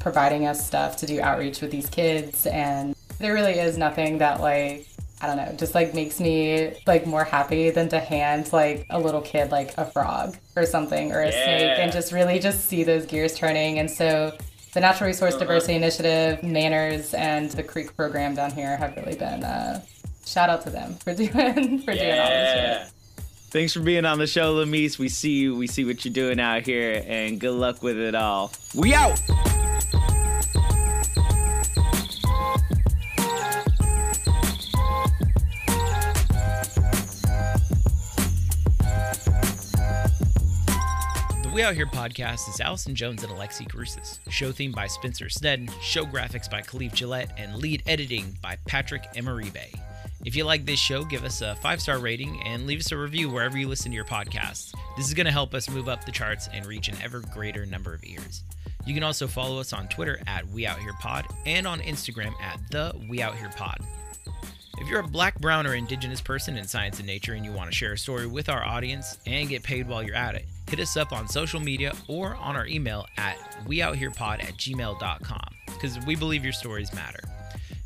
providing 0.00 0.46
us 0.46 0.66
stuff 0.66 0.96
to 0.96 1.06
do 1.06 1.20
outreach 1.20 1.60
with 1.60 1.70
these 1.70 1.88
kids. 1.90 2.46
And 2.46 2.96
there 3.18 3.34
really 3.34 3.58
is 3.58 3.76
nothing 3.76 4.18
that 4.18 4.40
like, 4.40 4.86
I 5.20 5.26
don't 5.26 5.36
know, 5.36 5.54
just 5.58 5.74
like 5.74 5.94
makes 5.94 6.20
me 6.20 6.72
like 6.86 7.06
more 7.06 7.24
happy 7.24 7.68
than 7.68 7.90
to 7.90 8.00
hand 8.00 8.50
like 8.52 8.86
a 8.88 8.98
little 8.98 9.20
kid 9.20 9.50
like 9.50 9.76
a 9.76 9.84
frog 9.84 10.36
or 10.56 10.64
something 10.64 11.12
or 11.12 11.20
a 11.20 11.26
yeah. 11.26 11.44
snake 11.44 11.78
and 11.80 11.92
just 11.92 12.12
really 12.12 12.38
just 12.38 12.64
see 12.64 12.82
those 12.82 13.04
gears 13.04 13.36
turning. 13.36 13.78
And 13.78 13.90
so 13.90 14.36
the 14.72 14.80
Natural 14.80 15.08
Resource 15.08 15.34
uh-huh. 15.34 15.40
Diversity 15.40 15.74
Initiative, 15.74 16.40
MANRRS, 16.40 17.12
and 17.12 17.50
the 17.50 17.62
Creek 17.62 17.94
program 17.94 18.34
down 18.34 18.52
here 18.52 18.76
have 18.78 18.96
really 18.96 19.16
been 19.16 19.44
uh, 19.44 19.82
shout 20.30 20.48
out 20.48 20.62
to 20.62 20.70
them 20.70 20.94
for 20.94 21.14
doing 21.14 21.80
for 21.80 21.92
yeah. 21.92 22.04
doing 22.04 22.20
all 22.20 22.28
this 22.28 22.54
shit. 22.54 22.92
Thanks 23.50 23.72
for 23.72 23.80
being 23.80 24.04
on 24.04 24.18
the 24.18 24.28
show, 24.28 24.54
Lameace. 24.54 24.96
We 24.96 25.08
see 25.08 25.40
you. 25.40 25.56
We 25.56 25.66
see 25.66 25.84
what 25.84 26.04
you're 26.04 26.14
doing 26.14 26.38
out 26.38 26.64
here, 26.64 27.04
and 27.04 27.40
good 27.40 27.54
luck 27.54 27.82
with 27.82 27.98
it 27.98 28.14
all. 28.14 28.52
We 28.76 28.94
out. 28.94 29.20
The 41.42 41.50
We 41.52 41.64
Out 41.64 41.74
Here 41.74 41.86
podcast 41.86 42.48
is 42.48 42.60
Allison 42.60 42.94
Jones 42.94 43.24
and 43.24 43.32
Alexi 43.32 43.68
Cruces. 43.68 44.20
Show 44.28 44.52
theme 44.52 44.70
by 44.70 44.86
Spencer 44.86 45.28
Snedden, 45.28 45.68
show 45.82 46.04
graphics 46.04 46.48
by 46.48 46.62
Khalif 46.62 46.94
Gillette, 46.94 47.32
and 47.36 47.56
lead 47.56 47.82
editing 47.88 48.38
by 48.40 48.56
Patrick 48.68 49.02
Emeribe. 49.16 49.76
If 50.22 50.36
you 50.36 50.44
like 50.44 50.66
this 50.66 50.78
show, 50.78 51.02
give 51.02 51.24
us 51.24 51.40
a 51.40 51.54
five 51.56 51.80
star 51.80 51.98
rating 51.98 52.42
and 52.42 52.66
leave 52.66 52.80
us 52.80 52.92
a 52.92 52.96
review 52.96 53.30
wherever 53.30 53.56
you 53.56 53.68
listen 53.68 53.90
to 53.90 53.94
your 53.94 54.04
podcasts. 54.04 54.74
This 54.96 55.08
is 55.08 55.14
going 55.14 55.26
to 55.26 55.32
help 55.32 55.54
us 55.54 55.70
move 55.70 55.88
up 55.88 56.04
the 56.04 56.12
charts 56.12 56.48
and 56.52 56.66
reach 56.66 56.88
an 56.88 56.96
ever 57.02 57.20
greater 57.32 57.64
number 57.64 57.94
of 57.94 58.04
ears. 58.04 58.42
You 58.84 58.92
can 58.92 59.02
also 59.02 59.26
follow 59.26 59.60
us 59.60 59.72
on 59.72 59.88
Twitter 59.88 60.20
at 60.26 60.46
We 60.48 60.66
Out 60.66 60.78
Here 60.78 60.92
Pod 61.00 61.26
and 61.46 61.66
on 61.66 61.80
Instagram 61.80 62.32
at 62.42 62.60
The 62.70 62.94
We 63.08 63.22
Out 63.22 63.36
Here 63.36 63.50
Pod. 63.56 63.78
If 64.78 64.88
you're 64.88 65.00
a 65.00 65.06
black, 65.06 65.38
brown, 65.40 65.66
or 65.66 65.74
indigenous 65.74 66.20
person 66.20 66.56
in 66.56 66.66
science 66.66 66.98
and 66.98 67.06
nature 67.06 67.34
and 67.34 67.44
you 67.44 67.52
want 67.52 67.70
to 67.70 67.76
share 67.76 67.92
a 67.92 67.98
story 67.98 68.26
with 68.26 68.48
our 68.48 68.64
audience 68.64 69.18
and 69.26 69.48
get 69.48 69.62
paid 69.62 69.88
while 69.88 70.02
you're 70.02 70.14
at 70.14 70.34
it, 70.34 70.46
hit 70.68 70.80
us 70.80 70.96
up 70.96 71.12
on 71.12 71.28
social 71.28 71.60
media 71.60 71.94
or 72.08 72.34
on 72.36 72.56
our 72.56 72.66
email 72.66 73.06
at 73.16 73.36
weoutherepod 73.66 74.42
at 74.42 74.56
gmail.com 74.56 75.54
because 75.66 75.98
we 76.06 76.14
believe 76.14 76.44
your 76.44 76.52
stories 76.52 76.92
matter. 76.94 77.20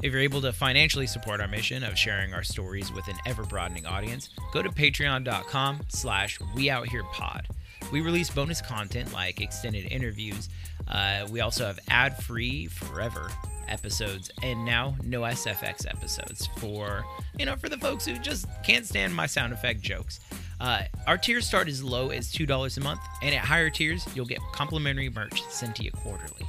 If 0.04 0.12
you're 0.12 0.20
able 0.20 0.42
to 0.42 0.52
financially 0.52 1.06
support 1.06 1.40
our 1.40 1.48
mission 1.48 1.82
of 1.82 1.96
sharing 1.96 2.34
our 2.34 2.42
stories 2.42 2.92
with 2.92 3.08
an 3.08 3.16
ever-broadening 3.24 3.86
audience, 3.86 4.28
go 4.52 4.60
to 4.60 4.68
patreon.com 4.68 5.80
slash 5.88 6.38
weoutherepod. 6.54 7.46
We 7.90 8.02
release 8.02 8.28
bonus 8.28 8.60
content 8.60 9.14
like 9.14 9.40
extended 9.40 9.90
interviews. 9.90 10.50
Uh, 10.86 11.26
we 11.30 11.40
also 11.40 11.64
have 11.64 11.78
ad-free 11.88 12.66
forever 12.66 13.30
episodes 13.66 14.30
and 14.42 14.62
now 14.66 14.94
no 15.04 15.22
SFX 15.22 15.88
episodes 15.88 16.50
for 16.58 17.02
you 17.38 17.46
know 17.46 17.56
for 17.56 17.70
the 17.70 17.78
folks 17.78 18.04
who 18.04 18.18
just 18.18 18.46
can't 18.62 18.84
stand 18.84 19.14
my 19.14 19.24
sound 19.24 19.54
effect 19.54 19.80
jokes. 19.80 20.20
Uh, 20.60 20.82
our 21.06 21.16
tiers 21.16 21.46
start 21.46 21.66
as 21.66 21.82
low 21.82 22.10
as 22.10 22.30
two 22.30 22.44
dollars 22.44 22.76
a 22.76 22.80
month, 22.82 23.00
and 23.22 23.34
at 23.34 23.40
higher 23.40 23.70
tiers 23.70 24.06
you'll 24.14 24.26
get 24.26 24.40
complimentary 24.52 25.08
merch 25.08 25.42
sent 25.44 25.74
to 25.76 25.82
you 25.82 25.90
quarterly. 25.92 26.44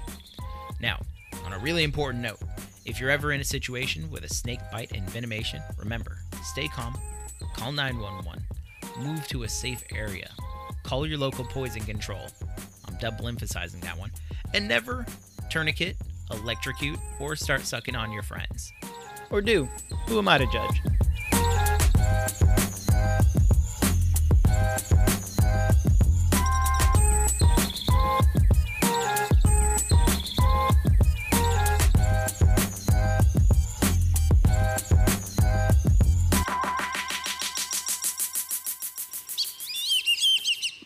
Now, 0.81 0.99
on 1.45 1.53
a 1.53 1.59
really 1.59 1.85
important 1.85 2.21
note, 2.21 2.39
if 2.85 2.99
you're 2.99 3.09
ever 3.09 3.31
in 3.31 3.41
a 3.41 3.45
situation 3.45 4.09
with 4.09 4.23
a 4.23 4.33
snake 4.33 4.59
bite 4.71 4.89
envenomation, 4.89 5.61
remember 5.77 6.17
stay 6.43 6.67
calm, 6.67 6.95
call 7.55 7.71
911, 7.71 8.43
move 8.99 9.27
to 9.27 9.43
a 9.43 9.49
safe 9.49 9.83
area, 9.93 10.29
call 10.83 11.07
your 11.07 11.17
local 11.17 11.45
poison 11.45 11.81
control. 11.81 12.27
I'm 12.87 12.95
double 12.97 13.27
emphasizing 13.27 13.79
that 13.81 13.97
one, 13.97 14.11
and 14.53 14.67
never 14.67 15.05
tourniquet 15.49 15.97
electrocute, 16.31 16.99
or 17.19 17.35
start 17.35 17.61
sucking 17.61 17.95
on 17.95 18.11
your 18.11 18.23
friends. 18.23 18.71
Or 19.29 19.41
do. 19.41 19.67
Who 20.07 20.17
am 20.17 20.27
I 20.27 20.37
to 20.37 20.45
judge? 20.47 20.81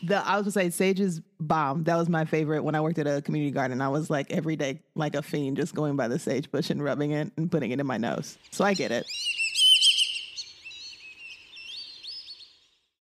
The 0.10 0.28
I 0.28 0.36
was 0.36 0.44
gonna 0.44 0.52
say 0.52 0.70
Sage's 0.70 1.22
bomb. 1.40 1.86
That 1.86 1.96
was 1.96 2.10
my 2.10 2.26
favorite 2.26 2.64
when 2.64 2.76
I 2.76 2.82
worked 2.82 3.00
at 3.00 3.08
a 3.08 3.22
community 3.22 3.52
garden. 3.52 3.82
I 3.82 3.88
was 3.88 4.10
like 4.10 4.32
every 4.32 4.56
day 4.56 4.82
like 4.96 5.16
a 5.16 5.22
fiend, 5.22 5.58
just 5.58 5.74
going 5.74 5.96
by 5.96 6.08
the 6.08 6.20
sage 6.20 6.52
bush 6.52 6.70
and 6.70 6.84
rubbing 6.84 7.12
it 7.12 7.32
and 7.38 7.50
putting 7.50 7.72
it 7.72 7.80
in 7.80 7.88
my 7.88 7.98
nose. 7.98 8.38
So 8.52 8.66
I 8.66 8.74
get 8.74 8.92
it. 8.92 9.06